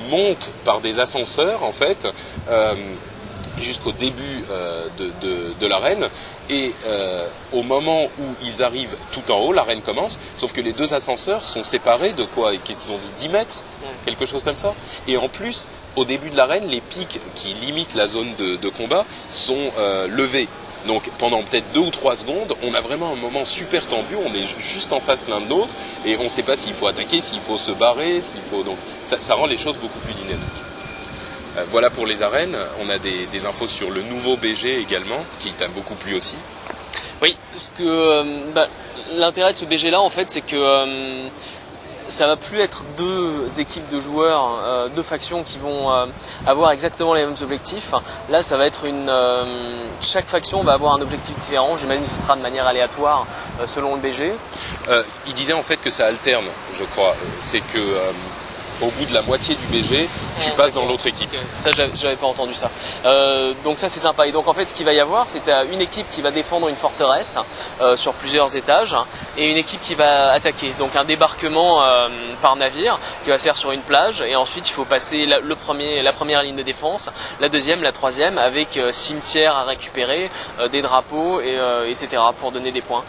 montent 0.08 0.52
par 0.64 0.80
des 0.80 1.00
ascenseurs 1.00 1.64
en 1.64 1.72
fait 1.72 2.06
jusqu'au 3.60 3.92
début 3.92 4.44
euh, 4.50 4.88
de, 4.98 5.54
de, 5.58 5.66
l'arène. 5.66 6.08
Et 6.48 6.72
euh, 6.86 7.28
au 7.52 7.62
moment 7.62 8.04
où 8.04 8.24
ils 8.42 8.62
arrivent 8.62 8.96
tout 9.12 9.30
en 9.30 9.38
haut, 9.38 9.52
l'arène 9.52 9.82
commence, 9.82 10.18
sauf 10.36 10.52
que 10.52 10.60
les 10.60 10.72
deux 10.72 10.94
ascenseurs 10.94 11.42
sont 11.42 11.62
séparés 11.62 12.12
de 12.12 12.24
quoi 12.24 12.56
Qu'est-ce 12.56 12.80
qu'ils 12.80 12.92
ont 12.92 12.98
dit 12.98 13.12
10 13.16 13.28
mètres 13.28 13.62
Quelque 14.04 14.26
chose 14.26 14.42
comme 14.42 14.56
ça. 14.56 14.74
Et 15.06 15.16
en 15.16 15.28
plus, 15.28 15.68
au 15.96 16.04
début 16.04 16.30
de 16.30 16.36
l'arène, 16.36 16.66
les 16.66 16.80
pics 16.80 17.20
qui 17.34 17.54
limitent 17.54 17.94
la 17.94 18.06
zone 18.06 18.34
de, 18.36 18.56
de 18.56 18.68
combat 18.68 19.04
sont 19.30 19.70
euh, 19.78 20.08
levés. 20.08 20.48
Donc 20.86 21.10
pendant 21.18 21.42
peut-être 21.42 21.72
deux 21.72 21.80
ou 21.80 21.90
trois 21.90 22.16
secondes, 22.16 22.54
on 22.62 22.72
a 22.74 22.80
vraiment 22.80 23.12
un 23.12 23.16
moment 23.16 23.44
super 23.44 23.86
tendu, 23.86 24.16
on 24.16 24.32
est 24.32 24.44
juste 24.58 24.92
en 24.92 25.00
face 25.00 25.28
l'un 25.28 25.40
de 25.40 25.48
l'autre 25.48 25.72
et 26.06 26.16
on 26.16 26.24
ne 26.24 26.28
sait 26.28 26.42
pas 26.42 26.56
s'il 26.56 26.72
faut 26.72 26.86
attaquer, 26.86 27.20
s'il 27.20 27.40
faut 27.40 27.58
se 27.58 27.72
barrer, 27.72 28.20
s'il 28.20 28.40
faut 28.40 28.62
donc 28.62 28.78
ça, 29.04 29.20
ça 29.20 29.34
rend 29.34 29.46
les 29.46 29.58
choses 29.58 29.78
beaucoup 29.78 29.98
plus 30.00 30.14
dynamiques. 30.14 30.62
Euh, 31.56 31.64
voilà 31.68 31.90
pour 31.90 32.06
les 32.06 32.22
arènes. 32.22 32.56
On 32.80 32.88
a 32.88 32.98
des, 32.98 33.46
infos 33.46 33.66
sur 33.66 33.90
le 33.90 34.02
nouveau 34.02 34.36
BG 34.36 34.80
également, 34.80 35.24
qui 35.38 35.52
t'a 35.52 35.68
beaucoup 35.68 35.94
plu 35.94 36.14
aussi. 36.14 36.36
Oui, 37.22 37.36
parce 37.52 37.72
que 37.76 37.82
euh, 37.82 38.44
bah, 38.54 38.66
l'intérêt 39.14 39.52
de 39.52 39.58
ce 39.58 39.64
BG 39.64 39.90
là, 39.90 40.00
en 40.00 40.10
fait, 40.10 40.30
c'est 40.30 40.42
que 40.42 40.56
euh, 40.56 41.28
ça 42.08 42.26
va 42.26 42.36
plus 42.36 42.58
être 42.58 42.84
deux 42.96 43.60
équipes 43.60 43.88
de 43.88 44.00
joueurs, 44.00 44.90
deux 44.96 45.02
factions 45.02 45.44
qui 45.44 45.58
vont 45.58 45.92
avoir 46.44 46.72
exactement 46.72 47.14
les 47.14 47.24
mêmes 47.24 47.36
objectifs. 47.40 47.94
Là, 48.28 48.42
ça 48.42 48.56
va 48.56 48.66
être 48.66 48.84
une. 48.84 49.08
chaque 50.00 50.26
faction 50.26 50.64
va 50.64 50.72
avoir 50.72 50.94
un 50.94 51.00
objectif 51.02 51.36
différent. 51.36 51.76
J'imagine 51.76 52.02
que 52.02 52.10
ce 52.10 52.18
sera 52.18 52.34
de 52.34 52.42
manière 52.42 52.66
aléatoire 52.66 53.28
selon 53.64 53.94
le 53.94 54.00
BG. 54.00 54.32
il 55.28 55.34
disait 55.34 55.52
en 55.52 55.62
fait 55.62 55.76
que 55.76 55.88
ça 55.88 56.06
alterne, 56.06 56.48
je 56.74 56.82
crois. 56.82 57.14
C'est 57.38 57.60
que 57.60 57.78
au 58.82 58.90
bout 58.90 59.04
de 59.04 59.14
la 59.14 59.22
moitié 59.22 59.54
du 59.54 59.66
BG, 59.66 60.08
tu 60.40 60.50
passes 60.52 60.74
dans 60.74 60.86
l'autre 60.86 61.06
équipe. 61.06 61.30
Ça, 61.54 61.70
j'avais 61.70 62.16
pas 62.16 62.26
entendu 62.26 62.54
ça. 62.54 62.70
Euh, 63.04 63.52
donc 63.64 63.78
ça, 63.78 63.88
c'est 63.88 64.00
sympa. 64.00 64.26
Et 64.26 64.32
donc 64.32 64.48
en 64.48 64.54
fait, 64.54 64.66
ce 64.66 64.74
qu'il 64.74 64.86
va 64.86 64.92
y 64.92 65.00
avoir, 65.00 65.28
c'est 65.28 65.48
une 65.72 65.80
équipe 65.80 66.08
qui 66.08 66.22
va 66.22 66.30
défendre 66.30 66.68
une 66.68 66.76
forteresse 66.76 67.36
euh, 67.80 67.96
sur 67.96 68.14
plusieurs 68.14 68.56
étages 68.56 68.96
et 69.36 69.50
une 69.50 69.56
équipe 69.56 69.80
qui 69.80 69.94
va 69.94 70.32
attaquer. 70.32 70.74
Donc 70.78 70.96
un 70.96 71.04
débarquement 71.04 71.82
euh, 71.82 72.08
par 72.42 72.56
navire 72.56 72.98
qui 73.24 73.30
va 73.30 73.38
se 73.38 73.44
faire 73.44 73.56
sur 73.56 73.72
une 73.72 73.80
plage 73.80 74.22
et 74.22 74.36
ensuite 74.36 74.68
il 74.68 74.72
faut 74.72 74.84
passer 74.84 75.26
la, 75.26 75.40
le 75.40 75.54
premier, 75.54 76.02
la 76.02 76.12
première 76.12 76.42
ligne 76.42 76.56
de 76.56 76.62
défense, 76.62 77.10
la 77.40 77.48
deuxième, 77.48 77.82
la 77.82 77.92
troisième 77.92 78.38
avec 78.38 78.78
cimetière 78.92 79.56
à 79.56 79.64
récupérer, 79.64 80.30
des 80.70 80.82
drapeaux 80.82 81.40
et 81.40 81.58
etc. 81.90 82.22
pour 82.38 82.52
donner 82.52 82.72
des 82.72 82.80
points. 82.80 83.04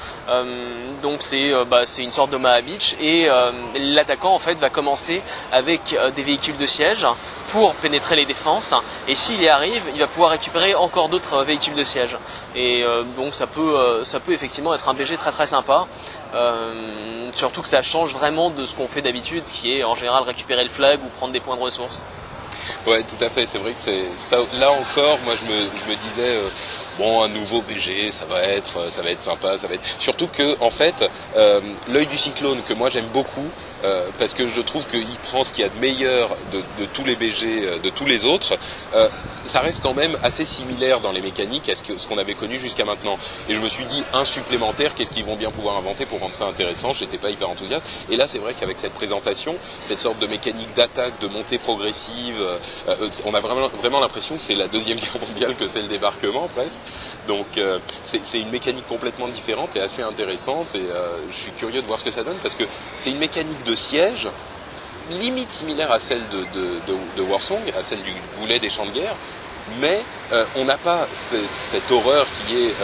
donc 1.01 1.21
c'est 1.21 1.51
bah, 1.65 1.81
c'est 1.85 2.03
une 2.03 2.11
sorte 2.11 2.31
de 2.31 2.37
Maha 2.37 2.61
Beach 2.61 2.95
et 3.01 3.27
l'attaquant 3.75 4.33
en 4.33 4.39
fait 4.39 4.59
va 4.59 4.69
commencer 4.69 5.21
avec 5.51 5.95
des 6.15 6.23
véhicules 6.23 6.57
de 6.57 6.65
siège 6.65 7.05
pour 7.47 7.73
pénétrer 7.75 8.15
les 8.15 8.25
défenses. 8.25 8.73
Et 9.07 9.15
s'il 9.15 9.41
y 9.41 9.49
arrive, 9.49 9.83
il 9.93 9.99
va 9.99 10.07
pouvoir 10.07 10.31
récupérer 10.31 10.73
encore 10.75 11.09
d'autres 11.09 11.43
véhicules 11.43 11.75
de 11.75 11.83
siège. 11.83 12.17
Et 12.55 12.83
euh, 12.83 13.03
donc 13.15 13.33
ça 13.33 13.47
peut, 13.47 13.77
euh, 13.77 14.03
ça 14.03 14.19
peut 14.19 14.33
effectivement 14.33 14.73
être 14.73 14.87
un 14.87 14.93
BG 14.93 15.17
très 15.17 15.31
très 15.31 15.47
sympa. 15.47 15.87
Euh, 16.33 17.29
surtout 17.35 17.61
que 17.61 17.67
ça 17.67 17.81
change 17.81 18.13
vraiment 18.13 18.49
de 18.49 18.65
ce 18.65 18.75
qu'on 18.75 18.87
fait 18.87 19.01
d'habitude, 19.01 19.45
ce 19.45 19.53
qui 19.53 19.77
est 19.77 19.83
en 19.83 19.95
général 19.95 20.23
récupérer 20.23 20.63
le 20.63 20.69
flag 20.69 20.99
ou 21.03 21.07
prendre 21.17 21.33
des 21.33 21.39
points 21.39 21.57
de 21.57 21.61
ressources. 21.61 22.03
Ouais, 22.85 23.03
tout 23.03 23.23
à 23.23 23.29
fait. 23.29 23.45
C'est 23.45 23.57
vrai 23.57 23.73
que 23.73 23.79
c'est 23.79 24.17
ça. 24.17 24.37
Là 24.53 24.71
encore, 24.71 25.19
moi, 25.23 25.33
je 25.35 25.51
me, 25.51 25.95
disais, 25.95 26.37
bon, 26.97 27.23
un 27.23 27.27
nouveau 27.27 27.61
BG, 27.61 28.11
ça 28.11 28.25
va 28.25 28.43
être, 28.43 28.77
euh, 28.77 28.89
ça 28.89 29.01
va 29.01 29.11
être 29.11 29.21
sympa, 29.21 29.57
ça 29.57 29.67
va 29.67 29.75
être. 29.75 29.83
Surtout 29.99 30.27
que, 30.27 30.57
en 30.61 30.69
fait, 30.69 31.09
euh, 31.35 31.61
l'œil 31.87 32.07
du 32.07 32.17
cyclone 32.17 32.61
que 32.63 32.73
moi 32.73 32.89
j'aime 32.89 33.07
beaucoup, 33.07 33.47
euh, 33.83 34.09
parce 34.19 34.33
que 34.33 34.47
je 34.47 34.61
trouve 34.61 34.85
qu'il 34.87 35.05
prend 35.23 35.43
ce 35.43 35.53
qu'il 35.53 35.63
y 35.63 35.67
a 35.67 35.69
de 35.69 35.79
meilleur 35.79 36.35
de, 36.51 36.59
de, 36.79 36.85
tous 36.93 37.03
les 37.03 37.15
BG, 37.15 37.79
de 37.79 37.89
tous 37.89 38.05
les 38.05 38.25
autres. 38.25 38.57
ça 39.43 39.59
reste 39.61 39.81
quand 39.81 39.95
même 39.95 40.15
assez 40.21 40.45
similaire 40.45 40.99
dans 40.99 41.11
les 41.11 41.21
mécaniques 41.21 41.67
à 41.69 41.73
ce 41.75 42.07
qu'on 42.07 42.17
avait 42.19 42.35
connu 42.35 42.59
jusqu'à 42.59 42.85
maintenant. 42.85 43.17
Et 43.49 43.55
je 43.55 43.61
me 43.61 43.69
suis 43.69 43.85
dit, 43.85 44.03
un 44.13 44.23
supplémentaire, 44.25 44.93
qu'est-ce 44.93 45.11
qu'ils 45.11 45.25
vont 45.25 45.35
bien 45.35 45.49
pouvoir 45.49 45.77
inventer 45.77 46.05
pour 46.05 46.19
rendre 46.19 46.33
ça 46.33 46.45
intéressant? 46.45 46.91
J'étais 46.91 47.17
pas 47.17 47.31
hyper 47.31 47.49
enthousiaste. 47.49 47.85
Et 48.09 48.17
là, 48.17 48.27
c'est 48.27 48.37
vrai 48.37 48.53
qu'avec 48.53 48.77
cette 48.77 48.93
présentation, 48.93 49.55
cette 49.81 49.99
sorte 49.99 50.19
de 50.19 50.27
mécanique 50.27 50.73
d'attaque, 50.75 51.19
de 51.19 51.27
montée 51.27 51.57
progressive 51.57 52.41
euh, 52.41 52.57
euh, 52.87 53.09
on 53.25 53.33
a 53.33 53.39
vraiment, 53.39 53.67
vraiment 53.69 53.99
l'impression 53.99 54.35
que 54.35 54.41
c'est 54.41 54.55
la 54.55 54.67
deuxième 54.67 54.97
guerre 54.99 55.19
mondiale 55.19 55.55
que 55.55 55.67
c'est 55.67 55.81
le 55.81 55.87
débarquement 55.87 56.47
presque. 56.55 56.79
Donc 57.27 57.57
euh, 57.57 57.79
c'est 58.03 58.39
une 58.39 58.49
mécanique 58.49 58.87
complètement 58.87 59.27
différente 59.27 59.75
et 59.75 59.81
assez 59.81 60.01
intéressante 60.01 60.75
et 60.75 60.87
je 61.29 61.35
suis 61.35 61.51
curieux 61.51 61.81
de 61.81 61.87
voir 61.87 61.99
ce 61.99 62.05
que 62.05 62.11
ça 62.11 62.23
donne 62.23 62.37
parce 62.41 62.55
que 62.55 62.63
c'est 62.95 63.11
une 63.11 63.19
mécanique 63.19 63.63
de 63.63 63.75
siège 63.75 64.27
limite 65.11 65.51
similaire 65.51 65.91
à 65.91 65.99
celle 65.99 66.21
de, 66.29 67.21
Warsong, 67.21 67.61
à 67.77 67.83
celle 67.83 68.01
du 68.01 68.13
goulet 68.39 68.59
des 68.59 68.69
champs 68.69 68.85
de 68.85 68.91
guerre, 68.91 69.15
mais 69.79 70.01
on 70.55 70.65
n'a 70.65 70.77
pas 70.77 71.07
cette 71.13 71.91
horreur 71.91 72.25
qui 72.47 72.55
est 72.55 72.75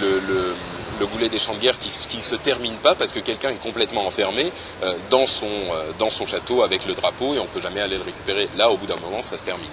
le 0.00 0.54
le 1.00 1.06
goulet 1.06 1.28
des 1.28 1.38
champs 1.38 1.54
de 1.54 1.58
guerre 1.58 1.78
qui, 1.78 2.16
ne 2.16 2.22
se 2.22 2.36
termine 2.36 2.76
pas 2.76 2.94
parce 2.94 3.12
que 3.12 3.20
quelqu'un 3.20 3.50
est 3.50 3.62
complètement 3.62 4.06
enfermé 4.06 4.52
euh, 4.82 4.96
dans, 5.10 5.26
son, 5.26 5.48
euh, 5.48 6.26
château 6.26 6.62
avec 6.62 6.86
le 6.86 6.94
drapeau 6.94 7.34
et 7.34 7.38
on 7.38 7.46
peut 7.46 7.60
jamais 7.60 7.80
aller 7.80 7.96
le 7.96 8.02
récupérer. 8.02 8.48
Là, 8.56 8.70
au 8.70 8.76
bout 8.76 8.86
d'un 8.86 8.96
moment, 8.96 9.20
ça 9.20 9.36
se 9.36 9.44
termine. 9.44 9.70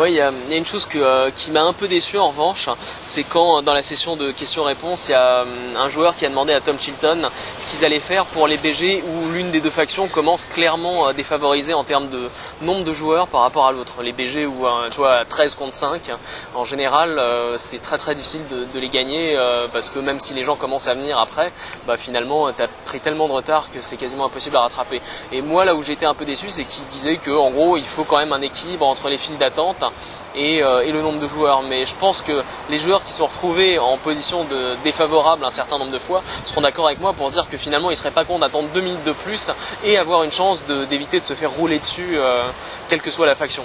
Oui, 0.00 0.12
il 0.12 0.14
y, 0.14 0.20
a 0.20 0.30
une 0.56 0.64
chose 0.64 0.86
que, 0.86 0.96
euh, 0.96 1.30
qui 1.34 1.50
m'a 1.50 1.64
un 1.64 1.72
peu 1.72 1.88
déçu 1.88 2.18
en 2.18 2.28
revanche, 2.28 2.68
c'est 3.02 3.24
quand 3.24 3.62
dans 3.62 3.74
la 3.74 3.82
session 3.82 4.14
de 4.14 4.30
questions-réponses, 4.30 5.08
il 5.08 5.12
y 5.12 5.14
a 5.14 5.44
un 5.76 5.88
joueur 5.90 6.14
qui 6.14 6.24
a 6.24 6.28
demandé 6.28 6.52
à 6.52 6.60
Tom 6.60 6.78
Chilton 6.78 7.28
ce 7.58 7.66
qu'ils 7.66 7.84
allaient 7.84 7.98
faire 7.98 8.26
pour 8.26 8.46
les 8.46 8.58
BG 8.58 9.02
où 9.02 9.32
l'une 9.32 9.50
des 9.50 9.60
deux 9.60 9.70
factions 9.70 10.06
commence 10.06 10.44
clairement 10.44 11.12
défavorisée 11.12 11.74
en 11.74 11.82
termes 11.82 12.08
de 12.10 12.30
nombre 12.62 12.84
de 12.84 12.92
joueurs 12.92 13.26
par 13.26 13.40
rapport 13.40 13.66
à 13.66 13.72
l'autre. 13.72 14.00
Les 14.04 14.12
BG 14.12 14.46
ou 14.46 14.66
tu 14.92 14.98
vois 14.98 15.24
13 15.24 15.56
contre 15.56 15.74
5, 15.74 16.12
en 16.54 16.64
général, 16.64 17.20
c'est 17.56 17.82
très 17.82 17.98
très 17.98 18.14
difficile 18.14 18.42
de, 18.46 18.78
les 18.78 18.88
gagner 18.88 19.36
parce 19.72 19.88
que 19.88 19.98
même 19.98 20.20
si 20.20 20.32
les 20.32 20.44
gens 20.44 20.54
commencent 20.54 20.86
à 20.86 20.94
venir 20.94 21.18
après, 21.18 21.52
bah 21.88 21.96
finalement 21.96 22.52
t'as 22.52 22.68
pris 22.84 23.00
tellement 23.00 23.26
de 23.26 23.32
retard 23.32 23.68
que 23.72 23.80
c'est 23.80 23.96
quasiment 23.96 24.26
impossible 24.26 24.56
à 24.56 24.60
rattraper. 24.60 25.00
Et 25.32 25.42
moi 25.42 25.64
là 25.64 25.74
où 25.74 25.82
j'étais 25.82 26.06
un 26.06 26.14
peu 26.14 26.24
déçu, 26.24 26.50
c'est 26.50 26.64
qu'ils 26.64 26.86
disaient 26.86 27.16
que 27.16 27.32
en 27.32 27.50
gros 27.50 27.76
il 27.76 27.84
faut 27.84 28.04
quand 28.04 28.18
même 28.18 28.32
un 28.32 28.42
équilibre 28.42 28.86
entre 28.86 29.08
les 29.08 29.18
files 29.18 29.38
d'attente 29.38 29.82
et, 30.34 30.58
et 30.58 30.92
le 30.92 31.02
nombre 31.02 31.20
de 31.20 31.28
joueurs. 31.28 31.62
Mais 31.62 31.86
je 31.86 31.94
pense 31.94 32.22
que 32.22 32.42
les 32.70 32.78
joueurs 32.78 33.02
qui 33.02 33.12
sont 33.12 33.26
retrouvés 33.26 33.78
en 33.78 33.96
position 33.98 34.46
défavorable 34.84 35.44
un 35.44 35.50
certain 35.50 35.78
nombre 35.78 35.90
de 35.90 35.98
fois 35.98 36.22
seront 36.44 36.60
d'accord 36.60 36.86
avec 36.86 37.00
moi 37.00 37.12
pour 37.12 37.30
dire 37.30 37.48
que 37.48 37.56
finalement 37.56 37.90
il 37.90 37.96
serait 37.96 38.10
pas 38.10 38.24
con 38.24 38.38
d'attendre 38.38 38.68
deux 38.74 38.80
minutes 38.80 39.04
de 39.04 39.12
plus 39.12 39.50
et 39.84 39.96
avoir 39.96 40.22
une 40.24 40.32
chance 40.32 40.64
d'éviter 40.64 41.18
de, 41.18 41.24
se 41.24 41.34
faire 41.34 41.50
rouler 41.50 41.78
dessus 41.78 42.10
euh, 42.14 42.42
quelle 42.88 43.02
que 43.02 43.10
soit 43.10 43.26
la 43.26 43.34
faction. 43.34 43.64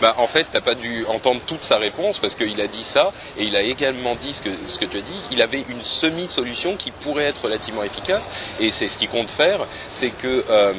Bah, 0.00 0.14
en 0.18 0.26
fait, 0.26 0.46
t'as 0.50 0.60
pas 0.60 0.74
dû 0.74 1.06
entendre 1.06 1.40
toute 1.46 1.62
sa 1.62 1.78
réponse 1.78 2.18
parce 2.18 2.34
qu'il 2.34 2.60
a 2.60 2.66
dit 2.66 2.84
ça 2.84 3.12
et 3.38 3.44
il 3.44 3.56
a 3.56 3.62
également 3.62 4.14
dit 4.14 4.34
ce 4.34 4.42
que, 4.42 4.50
ce 4.66 4.78
que 4.78 4.84
tu 4.84 4.98
as 4.98 5.00
dit. 5.00 5.22
Il 5.30 5.40
avait 5.40 5.64
une 5.68 5.82
semi-solution 5.82 6.76
qui 6.76 6.90
pourrait 6.90 7.24
être 7.24 7.44
relativement 7.44 7.82
efficace 7.82 8.30
et 8.60 8.70
c'est 8.70 8.88
ce 8.88 8.98
qu'il 8.98 9.08
compte 9.08 9.30
faire. 9.30 9.66
C'est 9.88 10.10
que 10.10 10.44
euh, 10.50 10.74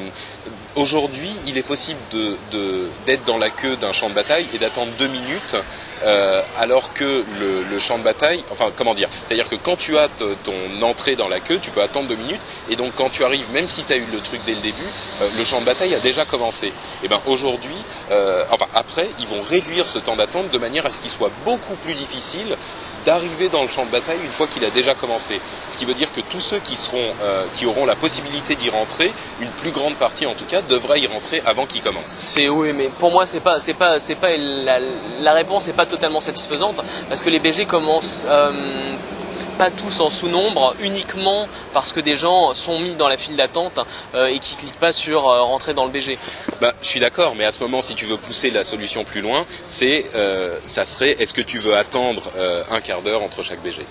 Aujourd'hui, 0.74 1.30
il 1.46 1.58
est 1.58 1.62
possible 1.62 1.98
d'être 3.06 3.24
dans 3.24 3.38
la 3.38 3.50
queue 3.50 3.76
d'un 3.76 3.92
champ 3.92 4.10
de 4.10 4.14
bataille 4.14 4.46
et 4.52 4.58
d'attendre 4.58 4.92
deux 4.96 5.08
minutes, 5.08 5.56
euh, 6.04 6.42
alors 6.56 6.92
que 6.92 7.24
le, 7.40 7.78
champ 7.78 7.98
de 7.98 8.04
bataille, 8.04 8.44
enfin 8.50 8.70
comment 8.76 8.94
dire, 8.94 9.08
c'est-à-dire 9.24 9.48
que 9.48 9.56
quand 9.56 9.76
tu 9.76 9.96
as 9.96 10.08
ton 10.08 10.82
entrée 10.82 11.16
dans 11.16 11.28
la 11.28 11.40
queue, 11.40 11.58
tu 11.58 11.70
peux 11.70 11.82
attendre 11.82 12.08
deux 12.08 12.16
minutes, 12.16 12.42
et 12.68 12.76
donc 12.76 12.92
quand 12.94 13.08
tu 13.08 13.24
arrives, 13.24 13.50
même 13.52 13.66
si 13.66 13.84
tu 13.84 13.92
as 13.92 13.96
eu 13.96 14.06
le 14.12 14.20
truc 14.20 14.40
dès 14.44 14.54
le 14.54 14.60
début, 14.60 14.86
euh, 15.22 15.30
le 15.36 15.44
champ 15.44 15.60
de 15.60 15.66
bataille 15.66 15.94
a 15.94 16.00
déjà 16.00 16.24
commencé. 16.24 16.72
Et 17.02 17.08
ben 17.08 17.20
aujourd'hui, 17.26 17.76
euh, 18.10 18.44
enfin 18.50 18.66
après, 18.74 19.08
ils 19.18 19.26
vont 19.26 19.42
réduire 19.42 19.88
ce 19.88 19.98
temps 19.98 20.16
d'attente 20.16 20.50
de 20.50 20.58
manière 20.58 20.86
à 20.86 20.90
ce 20.90 21.00
qu'il 21.00 21.10
soit 21.10 21.32
beaucoup 21.44 21.76
plus 21.76 21.94
difficile 21.94 22.56
d'arriver 23.08 23.48
dans 23.48 23.62
le 23.62 23.70
champ 23.70 23.86
de 23.86 23.90
bataille 23.90 24.18
une 24.22 24.30
fois 24.30 24.46
qu'il 24.46 24.62
a 24.66 24.70
déjà 24.70 24.94
commencé. 24.94 25.40
Ce 25.70 25.78
qui 25.78 25.86
veut 25.86 25.94
dire 25.94 26.12
que 26.12 26.20
tous 26.20 26.40
ceux 26.40 26.60
euh, 26.94 27.46
qui 27.54 27.64
auront 27.64 27.86
la 27.86 27.96
possibilité 27.96 28.54
d'y 28.54 28.68
rentrer, 28.68 29.14
une 29.40 29.48
plus 29.52 29.70
grande 29.70 29.94
partie 29.94 30.26
en 30.26 30.34
tout 30.34 30.44
cas, 30.44 30.60
devra 30.60 30.98
y 30.98 31.06
rentrer 31.06 31.42
avant 31.46 31.64
qu'il 31.64 31.80
commence. 31.80 32.16
C'est 32.18 32.50
oui, 32.50 32.74
mais 32.74 32.90
pour 32.98 33.10
moi 33.10 33.24
c'est 33.24 33.40
pas, 33.40 33.60
c'est 33.60 33.74
la, 35.20 35.32
réponse 35.32 35.68
n'est 35.68 35.72
pas 35.72 35.86
totalement 35.86 36.20
satisfaisante 36.20 36.82
parce 37.08 37.22
que 37.22 37.30
les 37.30 37.38
BG 37.38 37.64
commencent. 37.64 38.26
Euh, 38.28 38.96
pas 39.58 39.70
tous 39.70 40.00
en 40.00 40.10
sous-nombre, 40.10 40.74
uniquement 40.80 41.46
parce 41.72 41.92
que 41.92 42.00
des 42.00 42.16
gens 42.16 42.54
sont 42.54 42.78
mis 42.78 42.94
dans 42.94 43.08
la 43.08 43.16
file 43.16 43.36
d'attente 43.36 43.80
euh, 44.14 44.26
et 44.26 44.38
qui 44.38 44.56
cliquent 44.56 44.78
pas 44.78 44.92
sur 44.92 45.28
euh, 45.28 45.42
rentrer 45.42 45.74
dans 45.74 45.84
le 45.84 45.90
BG. 45.90 46.18
Bah, 46.60 46.74
je 46.82 46.88
suis 46.88 47.00
d'accord, 47.00 47.34
mais 47.34 47.44
à 47.44 47.50
ce 47.50 47.60
moment, 47.60 47.80
si 47.80 47.94
tu 47.94 48.04
veux 48.04 48.16
pousser 48.16 48.50
la 48.50 48.64
solution 48.64 49.04
plus 49.04 49.20
loin, 49.20 49.46
c'est, 49.66 50.06
euh, 50.14 50.58
ça 50.66 50.84
serait, 50.84 51.16
est-ce 51.18 51.34
que 51.34 51.42
tu 51.42 51.58
veux 51.58 51.76
attendre 51.76 52.22
un 52.70 52.80
quart 52.80 53.02
d'heure 53.02 53.22
entre 53.22 53.42
chaque 53.42 53.62
BG 53.62 53.86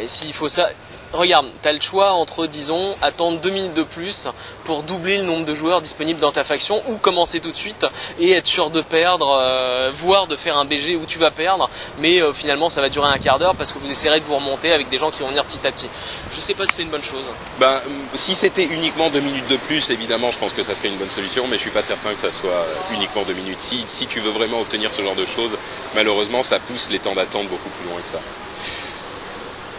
et 0.00 0.08
s'il 0.08 0.32
faut 0.32 0.48
ça, 0.48 0.68
regarde, 1.14 1.46
tu 1.62 1.68
as 1.68 1.72
le 1.72 1.80
choix 1.80 2.12
entre, 2.12 2.46
disons, 2.46 2.96
attendre 3.00 3.40
deux 3.40 3.50
minutes 3.50 3.74
de 3.74 3.82
plus 3.82 4.28
pour 4.64 4.82
doubler 4.82 5.18
le 5.18 5.24
nombre 5.24 5.44
de 5.44 5.54
joueurs 5.54 5.80
disponibles 5.80 6.20
dans 6.20 6.32
ta 6.32 6.44
faction 6.44 6.82
ou 6.88 6.98
commencer 6.98 7.40
tout 7.40 7.50
de 7.50 7.56
suite 7.56 7.86
et 8.18 8.32
être 8.32 8.46
sûr 8.46 8.70
de 8.70 8.82
perdre, 8.82 9.28
euh, 9.28 9.90
voire 9.94 10.26
de 10.26 10.36
faire 10.36 10.56
un 10.56 10.64
BG 10.64 10.96
où 10.96 11.06
tu 11.06 11.18
vas 11.18 11.30
perdre, 11.30 11.68
mais 11.98 12.20
euh, 12.20 12.32
finalement 12.32 12.68
ça 12.70 12.80
va 12.80 12.88
durer 12.88 13.08
un 13.08 13.18
quart 13.18 13.38
d'heure 13.38 13.56
parce 13.56 13.72
que 13.72 13.78
vous 13.78 13.90
essayerez 13.90 14.20
de 14.20 14.24
vous 14.24 14.36
remonter 14.36 14.72
avec 14.72 14.88
des 14.88 14.98
gens 14.98 15.10
qui 15.10 15.22
vont 15.22 15.28
venir 15.28 15.44
petit 15.44 15.66
à 15.66 15.72
petit. 15.72 15.88
Je 16.30 16.40
sais 16.40 16.54
pas 16.54 16.66
si 16.66 16.76
c'est 16.76 16.82
une 16.82 16.90
bonne 16.90 17.02
chose. 17.02 17.30
Ben, 17.58 17.80
si 18.14 18.34
c'était 18.34 18.64
uniquement 18.64 19.10
deux 19.10 19.20
minutes 19.20 19.48
de 19.48 19.56
plus, 19.56 19.90
évidemment, 19.90 20.30
je 20.30 20.38
pense 20.38 20.52
que 20.52 20.62
ça 20.62 20.74
serait 20.74 20.88
une 20.88 20.98
bonne 20.98 21.10
solution, 21.10 21.46
mais 21.46 21.56
je 21.56 21.62
suis 21.62 21.70
pas 21.70 21.82
certain 21.82 22.12
que 22.12 22.18
ça 22.18 22.32
soit 22.32 22.66
uniquement 22.92 23.22
deux 23.22 23.34
minutes. 23.34 23.60
Si 23.60 24.06
tu 24.06 24.20
veux 24.20 24.30
vraiment 24.30 24.60
obtenir 24.60 24.92
ce 24.92 25.02
genre 25.02 25.14
de 25.14 25.24
choses, 25.24 25.56
malheureusement, 25.94 26.42
ça 26.42 26.58
pousse 26.58 26.90
les 26.90 26.98
temps 26.98 27.14
d'attente 27.14 27.48
beaucoup 27.48 27.68
plus 27.70 27.88
loin 27.88 28.00
que 28.00 28.08
ça. 28.08 28.20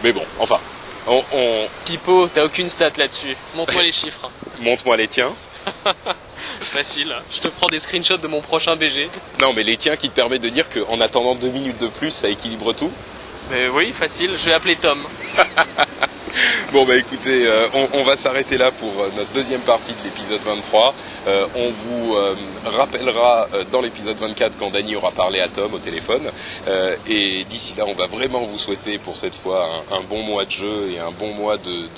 Mais 0.02 0.12
bon, 0.12 0.24
enfin, 0.38 0.60
on, 1.06 1.24
on... 1.32 1.68
Pipo, 1.84 2.28
t'as 2.28 2.44
aucune 2.44 2.68
stat 2.68 2.90
là-dessus. 2.96 3.36
Montre-moi 3.54 3.82
les 3.82 3.92
chiffres. 3.92 4.30
Montre-moi 4.60 4.96
les 4.96 5.08
tiens. 5.08 5.32
Facile. 6.60 7.14
Je 7.30 7.40
te 7.40 7.48
prends 7.48 7.66
des 7.66 7.78
screenshots 7.78 8.18
de 8.18 8.28
mon 8.28 8.40
prochain 8.40 8.76
BG. 8.76 9.08
Non, 9.40 9.52
mais 9.54 9.62
les 9.62 9.76
tiens 9.76 9.96
qui 9.96 10.08
te 10.08 10.14
permettent 10.14 10.42
de 10.42 10.48
dire 10.48 10.68
qu'en 10.68 11.00
attendant 11.00 11.34
deux 11.34 11.50
minutes 11.50 11.78
de 11.78 11.88
plus, 11.88 12.10
ça 12.10 12.28
équilibre 12.28 12.72
tout. 12.72 12.92
Mais 13.50 13.68
oui, 13.68 13.92
facile. 13.92 14.32
Je 14.36 14.46
vais 14.46 14.54
appeler 14.54 14.76
Tom. 14.76 14.98
Bon 16.72 16.84
bah 16.84 16.96
écoutez, 16.96 17.46
euh, 17.46 17.68
on, 17.92 18.02
va 18.02 18.16
s'arrêter 18.16 18.58
là 18.58 18.70
pour 18.70 19.00
euh, 19.00 19.10
notre 19.16 19.32
deuxième 19.32 19.62
partie 19.62 19.92
de 19.94 20.02
l'épisode 20.02 20.40
23. 20.44 20.94
Euh, 21.26 21.46
on 21.54 21.70
vous 21.70 22.16
rappellera 22.64 23.48
dans 23.70 23.80
l'épisode 23.80 24.18
24 24.18 24.58
quand 24.58 24.70
Dany 24.70 24.96
aura 24.96 25.12
parlé 25.12 25.40
à 25.40 25.48
Tom 25.48 25.74
au 25.74 25.78
téléphone. 25.78 26.30
et 27.06 27.44
d'ici 27.44 27.74
là, 27.76 27.84
on 27.86 27.94
va 27.94 28.06
vraiment 28.06 28.40
vous 28.40 28.58
souhaiter 28.58 28.98
pour 28.98 29.16
cette 29.16 29.34
fois 29.34 29.84
un, 29.90 30.02
bon 30.02 30.22
mois 30.22 30.44
de 30.44 30.50
jeu 30.50 30.90
et 30.90 30.98
un 30.98 31.10
bon 31.10 31.34
mois 31.34 31.56
de, 31.56 31.88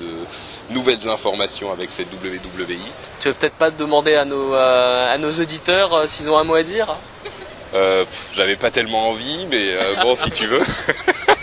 nouvelles 0.70 1.08
informations 1.08 1.72
avec 1.72 1.90
cette 1.90 2.08
WWI. 2.12 2.78
Tu 3.20 3.28
veux 3.28 3.34
peut-être 3.34 3.54
pas 3.54 3.70
demander 3.70 4.14
à 4.14 4.24
nos, 4.24 4.54
à 4.54 5.16
nos 5.18 5.30
auditeurs 5.30 6.08
s'ils 6.08 6.30
ont 6.30 6.38
un 6.38 6.44
mot 6.44 6.54
à 6.54 6.62
dire? 6.62 6.88
J'avais 8.34 8.56
pas 8.56 8.70
tellement 8.70 9.08
envie, 9.10 9.46
mais 9.50 9.74
bon 10.02 10.14
si 10.14 10.30
tu 10.30 10.46
veux. 10.46 10.62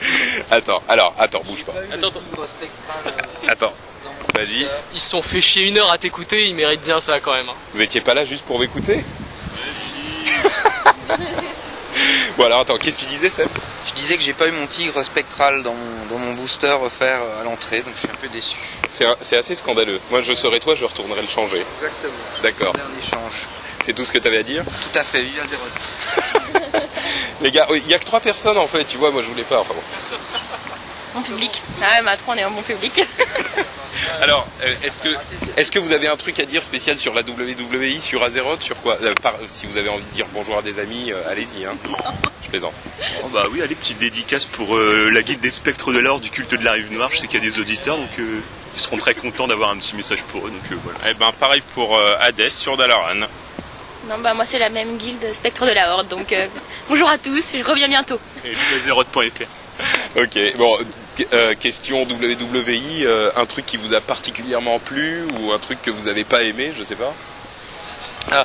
attends, 0.50 0.82
alors, 0.88 1.14
attends, 1.18 1.42
bouge 1.44 1.64
pas. 1.64 1.74
Attends, 1.92 2.08
attends. 3.46 3.74
Vas-y. 4.34 4.68
Ils 4.94 5.00
se 5.00 5.10
sont 5.10 5.22
fait 5.22 5.40
chier 5.40 5.68
une 5.68 5.78
heure 5.78 5.90
à 5.90 5.98
t'écouter, 5.98 6.48
ils 6.48 6.54
méritent 6.54 6.84
bien 6.84 7.00
ça 7.00 7.18
quand 7.20 7.34
même. 7.34 7.48
Hein. 7.48 7.54
Vous 7.72 7.82
étiez 7.82 8.00
pas 8.00 8.14
là 8.14 8.24
juste 8.24 8.44
pour 8.44 8.58
m'écouter 8.60 9.04
Bon 12.36 12.44
alors 12.44 12.60
attends, 12.60 12.76
qu'est-ce 12.76 12.96
que 12.96 13.00
tu 13.02 13.08
disais 13.08 13.30
Seb? 13.30 13.48
Je 13.88 13.94
disais 13.94 14.16
que 14.16 14.22
j'ai 14.22 14.34
pas 14.34 14.46
eu 14.46 14.52
mon 14.52 14.66
tigre 14.68 15.02
spectral 15.02 15.64
dans 15.64 15.74
mon, 15.74 16.34
booster 16.34 16.76
offert 16.80 17.20
à 17.40 17.44
l'entrée, 17.44 17.82
donc 17.82 17.94
je 17.94 18.00
suis 18.00 18.08
un 18.08 18.14
peu 18.14 18.28
déçu. 18.28 18.58
C'est 18.88 19.36
assez 19.36 19.56
scandaleux. 19.56 20.00
Moi 20.10 20.20
je 20.20 20.32
serais 20.34 20.60
toi, 20.60 20.76
je 20.76 20.84
retournerais 20.84 21.22
le 21.22 21.26
changer. 21.26 21.64
Exactement. 21.76 22.14
D'accord. 22.42 22.74
Dernier. 22.74 23.00
C'est 23.80 23.92
tout 23.94 24.04
ce 24.04 24.12
que 24.12 24.18
tu 24.18 24.28
avais 24.28 24.38
à 24.38 24.42
dire? 24.44 24.64
Tout 24.64 24.96
à 24.96 25.02
fait, 25.02 25.22
vive 25.22 25.40
à 25.40 25.46
0 25.48 25.62
Les 27.40 27.50
gars, 27.52 27.66
il 27.70 27.86
y 27.86 27.94
a 27.94 27.98
que 27.98 28.04
trois 28.04 28.20
personnes 28.20 28.58
en 28.58 28.66
fait, 28.66 28.84
tu 28.84 28.98
vois, 28.98 29.10
moi 29.10 29.22
je 29.22 29.28
voulais 29.28 29.44
pas, 29.44 29.60
enfin 29.60 29.74
bon. 29.74 29.82
Bon 31.14 31.22
public. 31.22 31.62
Ah 31.80 31.86
ouais, 31.86 32.02
mais 32.04 32.10
à 32.10 32.16
trois, 32.16 32.34
on 32.34 32.36
est 32.36 32.42
un 32.42 32.50
bon 32.50 32.62
public. 32.62 33.02
Alors, 34.20 34.46
euh, 34.62 34.74
est-ce 34.82 34.98
que, 34.98 35.08
est 35.56 35.70
que 35.70 35.78
vous 35.78 35.92
avez 35.92 36.08
un 36.08 36.16
truc 36.16 36.38
à 36.38 36.44
dire 36.44 36.62
spécial 36.62 36.98
sur 36.98 37.14
la 37.14 37.22
WWI, 37.22 38.00
sur 38.00 38.22
Azeroth, 38.22 38.62
sur 38.62 38.76
quoi 38.82 38.98
euh, 39.02 39.14
Si 39.48 39.66
vous 39.66 39.76
avez 39.76 39.88
envie 39.88 40.04
de 40.04 40.10
dire 40.10 40.26
bonjour 40.32 40.58
à 40.58 40.62
des 40.62 40.78
amis, 40.78 41.10
euh, 41.10 41.28
allez-y, 41.28 41.64
hein. 41.64 41.76
Je 42.42 42.48
plaisante. 42.48 42.74
Oh 43.24 43.28
bah 43.28 43.46
oui, 43.50 43.62
allez, 43.62 43.74
petite 43.74 43.98
dédicace 43.98 44.44
pour 44.44 44.76
la 44.76 45.22
guilde 45.22 45.40
des 45.40 45.50
spectres 45.50 45.92
de 45.92 45.98
l'or 45.98 46.20
du 46.20 46.30
culte 46.30 46.54
de 46.54 46.64
la 46.64 46.72
rive 46.72 46.92
noire. 46.92 47.08
Je 47.12 47.18
sais 47.18 47.26
qu'il 47.26 47.42
y 47.42 47.46
a 47.46 47.50
des 47.50 47.58
auditeurs, 47.58 47.96
donc 47.96 48.10
ils 48.18 48.80
seront 48.80 48.98
très 48.98 49.14
contents 49.14 49.48
d'avoir 49.48 49.70
un 49.70 49.78
petit 49.78 49.96
message 49.96 50.22
pour 50.24 50.46
eux, 50.46 50.50
donc 50.50 50.78
voilà. 50.84 50.98
Eh 51.06 51.14
ben, 51.14 51.32
pareil 51.32 51.62
pour 51.74 51.98
Hades 51.98 52.48
sur 52.48 52.76
Dalaran. 52.76 53.26
Non, 54.06 54.18
bah 54.18 54.32
moi 54.32 54.44
c'est 54.44 54.60
la 54.60 54.70
même 54.70 54.96
guilde 54.96 55.32
Spectre 55.34 55.66
de 55.66 55.72
la 55.72 55.92
Horde, 55.92 56.08
donc 56.08 56.32
euh, 56.32 56.46
bonjour 56.88 57.08
à 57.08 57.18
tous, 57.18 57.56
je 57.56 57.64
reviens 57.64 57.88
bientôt. 57.88 58.18
Et 58.44 58.52
ok, 60.16 60.56
bon, 60.56 60.78
euh, 61.32 61.54
question 61.56 62.02
WWI, 62.02 63.04
euh, 63.04 63.30
un 63.36 63.46
truc 63.46 63.66
qui 63.66 63.76
vous 63.76 63.94
a 63.94 64.00
particulièrement 64.00 64.78
plu 64.78 65.24
ou 65.24 65.52
un 65.52 65.58
truc 65.58 65.82
que 65.82 65.90
vous 65.90 66.04
n'avez 66.04 66.24
pas 66.24 66.44
aimé, 66.44 66.72
je 66.78 66.84
sais 66.84 66.94
pas 66.94 67.12
ah, 68.30 68.44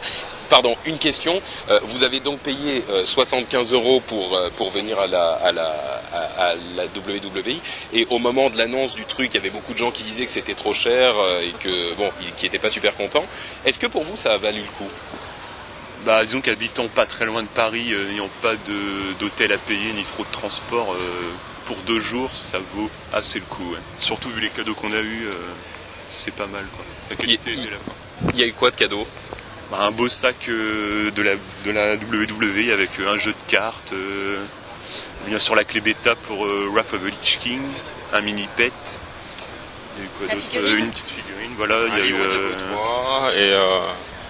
Pardon, 0.50 0.76
une 0.86 1.00
question. 1.00 1.42
vous 1.84 2.04
avez 2.04 2.20
donc 2.20 2.40
payé 2.40 2.84
75 3.06 3.74
euros 3.74 4.02
pour 4.06 4.40
pour 4.56 4.70
venir 4.70 5.00
à 5.00 5.08
la 5.08 5.32
à 5.32 5.52
la 5.52 6.02
à, 6.38 6.54
la 6.76 6.84
WWI 6.86 7.60
et 7.92 8.06
au 8.12 8.20
moment 8.20 8.52
de 8.52 8.58
l'annonce 8.58 8.94
du 8.94 9.06
truc, 9.06 9.32
il 9.32 9.36
y 9.36 9.40
avait 9.40 9.50
beaucoup 9.50 9.74
de 9.74 9.80
gens 9.80 9.90
qui 9.90 10.04
disaient 10.04 10.26
que 10.26 10.32
c'était 10.32 10.54
trop 10.54 10.74
cher 10.74 11.16
et 11.42 11.54
que 11.60 11.96
bon, 11.96 12.12
qui 12.38 12.46
n'étaient 12.46 12.60
pas 12.60 12.70
super 12.70 12.96
contents. 12.96 13.26
Est-ce 13.66 13.80
que 13.80 13.88
pour 13.88 14.04
vous 14.04 14.16
ça 14.16 14.34
a 14.34 14.38
valu 14.38 14.60
le 14.62 14.68
coup? 14.78 14.92
Bah, 16.06 16.24
disons 16.26 16.42
qu'habitant 16.42 16.88
pas 16.90 17.06
très 17.06 17.26
loin 17.26 17.44
de 17.44 17.48
Paris, 17.48 17.94
euh, 17.94 18.10
n'ayant 18.10 18.30
pas 18.42 18.56
d'hôtel 19.20 19.54
à 19.54 19.58
payer 19.58 19.94
ni 19.94 20.04
trop 20.04 20.24
de 20.24 20.32
transport, 20.32 20.94
euh, 20.94 20.98
pour 21.66 21.78
deux 21.78 22.00
jours, 22.00 22.36
ça 22.36 22.60
vaut 22.74 22.90
assez 23.14 23.40
le 23.40 23.46
coup. 23.46 23.76
Surtout 23.98 24.30
vu 24.30 24.42
les 24.42 24.50
cadeaux 24.50 24.76
qu'on 24.76 24.92
a 24.92 25.00
eu, 25.00 25.26
euh, 25.26 25.34
c'est 26.12 26.34
pas 26.34 26.48
mal. 26.48 26.66
Quoi. 26.76 26.86
La 27.10 27.16
qualité 27.16 27.52
il, 27.54 27.70
là. 27.70 27.78
Il 28.34 28.40
y 28.40 28.44
a 28.44 28.48
eu 28.48 28.54
quoi 28.54 28.70
de 28.72 28.76
cadeaux 28.76 29.08
bah, 29.72 29.78
Un 29.82 29.92
beau 29.92 30.10
sac 30.10 30.48
de, 30.48 31.22
la, 31.22 31.36
de 31.66 31.72
la 31.72 31.96
WWE 31.96 32.74
avec 32.74 32.90
un 33.00 33.18
jeu 33.18 33.32
de 33.32 33.52
cartes, 33.52 33.94
bien 35.26 35.40
sûr 35.40 35.56
la 35.56 35.64
clé 35.64 35.80
bêta 35.80 36.16
pour 36.16 36.46
Wrath 36.46 36.94
of 36.94 37.02
the 37.02 37.06
Lich 37.06 37.40
King, 37.40 37.62
un 38.12 38.22
mini 38.22 38.48
pet. 38.58 38.74
Il 39.96 40.02
y 40.02 40.06
a 40.06 40.06
eu 40.06 40.10
quoi 40.18 40.28
d'autre? 40.36 40.78
Une 40.80 40.92
petite 40.92 41.10
figurine, 41.10 41.54
voilà. 41.56 41.78
il 41.88 41.98
y 41.98 42.02
a 42.02 42.06
eu. 42.06 42.16
Et 43.38 43.54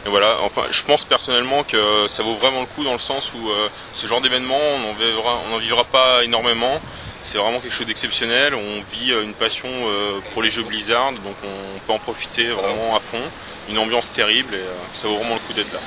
et 0.05 0.09
voilà, 0.09 0.37
enfin, 0.41 0.63
je 0.69 0.83
pense 0.83 1.05
personnellement 1.05 1.63
que 1.63 2.07
ça 2.07 2.23
vaut 2.23 2.35
vraiment 2.35 2.59
le 2.59 2.65
coup 2.65 2.83
dans 2.83 2.91
le 2.91 2.97
sens 2.97 3.31
où 3.33 3.49
euh, 3.49 3.69
ce 3.93 4.05
genre 4.05 4.19
d'événement, 4.19 4.59
on 4.59 4.79
n'en 4.79 4.93
vivra, 4.93 5.39
vivra 5.59 5.85
pas 5.85 6.23
énormément. 6.23 6.81
C'est 7.21 7.37
vraiment 7.37 7.61
quelque 7.61 7.73
chose 7.73 7.87
d'exceptionnel. 7.87 8.53
On 8.53 8.81
vit 8.91 9.13
euh, 9.13 9.23
une 9.23 9.33
passion 9.33 9.69
euh, 9.71 10.19
pour 10.33 10.43
les 10.43 10.49
jeux 10.49 10.63
Blizzard, 10.63 11.13
donc 11.13 11.35
on 11.43 11.79
peut 11.79 11.93
en 11.93 11.99
profiter 11.99 12.47
vraiment 12.47 12.97
à 12.97 12.99
fond. 12.99 13.21
Une 13.69 13.77
ambiance 13.77 14.11
terrible 14.11 14.55
et 14.55 14.63
ça 14.91 15.07
vaut 15.07 15.15
vraiment 15.15 15.35
le 15.35 15.39
coup 15.39 15.53
d'être 15.53 15.71
là. 15.71 15.79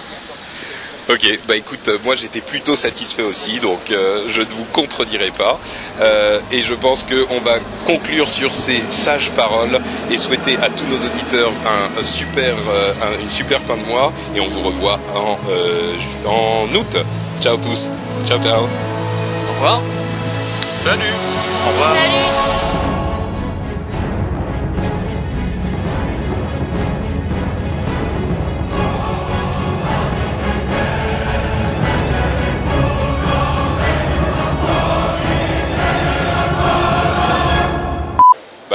Ok, 1.09 1.38
bah 1.46 1.54
écoute, 1.57 1.86
euh, 1.86 1.98
moi 2.04 2.16
j'étais 2.16 2.40
plutôt 2.40 2.74
satisfait 2.74 3.22
aussi, 3.22 3.61
donc 3.61 3.78
euh, 3.92 4.24
je 4.28 4.42
ne 4.42 4.46
vous 4.50 4.64
contredirai 4.72 5.30
pas. 5.30 5.61
Euh, 6.00 6.40
et 6.50 6.64
je 6.64 6.74
pense 6.74 7.04
qu'on 7.04 7.38
va 7.40 7.61
conclure 7.84 8.28
sur 8.28 8.52
ces 8.52 8.82
sages 8.88 9.30
paroles 9.36 9.78
et 10.11 10.18
souhaiter 10.18 10.57
à 10.62 10.68
tous 10.68 10.84
nos 10.86 10.96
auditeurs 10.98 11.52
un, 11.64 12.00
un 12.00 12.02
super, 12.02 12.57
euh, 12.68 12.92
un- 13.00 13.20
une 13.22 13.30
super 13.30 13.61
fin 13.61 13.76
de 13.76 13.84
mois. 13.84 14.12
Et 14.34 14.40
on 14.40 14.48
vous 14.48 14.62
revoit 14.62 14.98
en, 15.14 15.38
euh, 15.48 15.96
en 16.26 16.74
août. 16.74 16.96
Ciao 17.40 17.57
tous. 17.57 17.90
Ciao 18.26 18.42
ciao. 18.42 18.64
Au 18.64 19.52
revoir. 19.54 19.80
Salut 20.82 21.02
Au 21.66 21.70
revoir. 21.70 21.94
Salut 21.96 22.55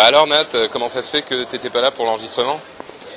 Bah 0.02 0.08
alors 0.08 0.26
Nat, 0.26 0.46
euh, 0.56 0.68
comment 0.72 0.88
ça 0.88 1.04
se 1.04 1.12
fait 1.12 1.22
que 1.22 1.44
t'étais 1.44 1.70
pas 1.70 1.80
là 1.80 1.92
pour 1.92 2.06
l'enregistrement? 2.06 2.60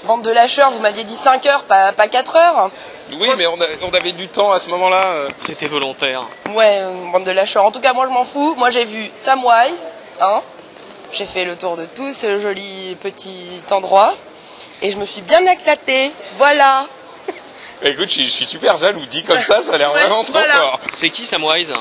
Bande 0.03 0.20
de 0.20 0.30
lâcheurs, 0.30 0.70
vous 0.70 0.80
m'aviez 0.80 1.05
dit 1.05 1.14
5 1.16 1.47
heures, 1.47 1.62
pas, 1.64 1.93
pas 1.93 2.09
4 2.09 2.37
heures. 2.37 2.70
Oui, 3.14 3.30
mais 3.39 3.47
on, 3.47 3.59
a- 3.59 3.66
on 3.80 3.91
avait 3.95 4.12
du 4.12 4.28
temps 4.28 4.53
à 4.53 4.59
ce 4.59 4.68
moment-là. 4.68 5.03
euh. 5.07 5.28
C'était 5.41 5.66
volontaire. 5.66 6.28
Ouais, 6.51 6.80
euh, 6.82 6.93
bande 7.11 7.24
de 7.24 7.30
lâcheurs. 7.30 7.64
En 7.64 7.70
tout 7.70 7.80
cas, 7.80 7.95
moi 7.95 8.05
je 8.07 8.12
m'en 8.12 8.24
fous. 8.24 8.55
Moi 8.59 8.68
j'ai 8.68 8.85
vu 8.85 9.11
Samwise, 9.16 9.78
hein. 10.20 10.43
J'ai 11.11 11.24
fait 11.24 11.47
le 11.47 11.57
tour 11.57 11.78
de 11.78 11.87
tout 11.87 12.12
ce 12.12 12.39
joli 12.39 12.99
petit 13.01 13.62
endroit. 13.70 14.12
Et 14.82 14.93
je 14.93 14.99
me 14.99 15.07
suis 15.07 15.22
bien 15.22 15.41
éclatée. 15.47 16.12
Voilà. 16.37 16.85
Bah, 17.82 17.89
écoute, 17.89 18.09
je 18.09 18.12
suis, 18.12 18.24
je 18.26 18.30
suis 18.30 18.45
super 18.47 18.76
jaloux. 18.76 19.07
Dit 19.07 19.24
comme 19.24 19.41
ça, 19.41 19.62
ça 19.62 19.72
a 19.72 19.78
l'air 19.78 19.91
Ouais, 19.91 20.01
vraiment 20.01 20.22
trop 20.22 20.35
voilà. 20.35 20.53
fort. 20.53 20.80
C'est 20.93 21.09
qui 21.09 21.24
Samwise? 21.24 21.72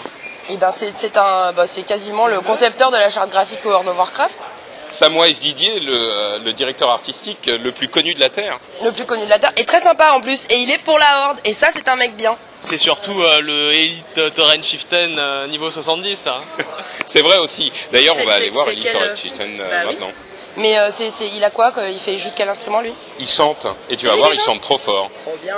Et 0.49 0.55
ben 0.55 0.71
c'est 0.71 1.17
un, 1.17 1.51
bah, 1.51 1.67
c'est 1.67 1.83
quasiment 1.83 2.27
le 2.27 2.39
concepteur 2.39 2.89
de 2.89 2.95
la 2.97 3.09
charte 3.09 3.29
graphique 3.31 3.65
World 3.65 3.87
of 3.89 3.97
Warcraft, 3.97 4.51
Samwise 4.93 5.39
Didier, 5.39 5.79
le, 5.79 5.97
euh, 5.97 6.39
le 6.39 6.53
directeur 6.53 6.89
artistique 6.89 7.47
le 7.47 7.71
plus 7.71 7.87
connu 7.87 8.13
de 8.13 8.19
la 8.19 8.29
Terre. 8.29 8.59
le 8.83 8.91
plus 8.91 9.05
connu 9.05 9.25
de 9.25 9.29
la 9.29 9.39
terre, 9.39 9.51
et 9.57 9.65
très 9.65 9.79
sympa 9.79 10.11
en 10.11 10.21
plus. 10.21 10.45
Et 10.51 10.55
il 10.57 10.69
est 10.71 10.77
pour 10.83 10.99
la 10.99 11.25
Horde. 11.25 11.39
Et 11.45 11.53
ça, 11.53 11.69
c'est 11.75 11.87
un 11.89 11.95
mec 11.95 12.15
bien. 12.15 12.37
C'est 12.59 12.77
surtout 12.77 13.19
euh, 13.19 13.41
le 13.41 13.73
Elite 13.73 14.33
Torrent 14.35 14.61
Chieftain 14.61 15.17
euh, 15.17 15.47
niveau 15.47 15.71
70, 15.71 16.15
ça. 16.15 16.37
C'est 17.07 17.21
vrai 17.21 17.37
aussi. 17.39 17.71
D'ailleurs, 17.91 18.15
on 18.21 18.25
va 18.25 18.35
aller 18.35 18.51
voir 18.51 18.69
Elite 18.69 18.83
quel, 18.83 18.93
Torrent 18.93 19.15
Chieftain 19.15 19.59
euh, 19.59 19.69
bah 19.69 19.75
oui. 19.81 19.93
maintenant. 19.93 20.11
Mais 20.57 20.77
euh, 20.77 20.89
c'est, 20.91 21.09
il 21.35 21.43
a 21.43 21.49
quoi 21.49 21.71
quoi? 21.71 21.89
Il 21.89 21.97
fait 21.97 22.17
joue 22.19 22.29
de 22.29 22.35
quel 22.35 22.47
instrument 22.47 22.81
lui? 22.81 22.93
Il 23.19 23.27
chante, 23.27 23.65
et 23.89 23.97
tu 23.97 24.05
vas 24.05 24.15
voir, 24.15 24.29
il 24.31 24.39
chante 24.39 24.61
trop 24.61 24.77
fort. 24.77 25.09
Trop 25.11 25.35
bien. 25.41 25.57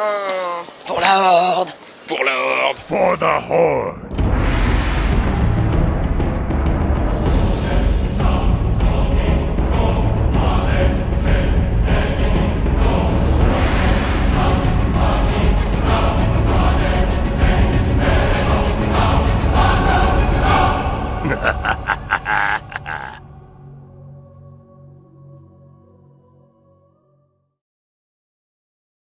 Pour 0.88 1.01
la 1.01 1.19
Horde. 1.19 1.71
Pour 2.07 2.23
la 2.23 2.38
Horde. 2.38 2.77
For 2.88 3.17
the 3.19 3.51
Horde. 3.51 4.05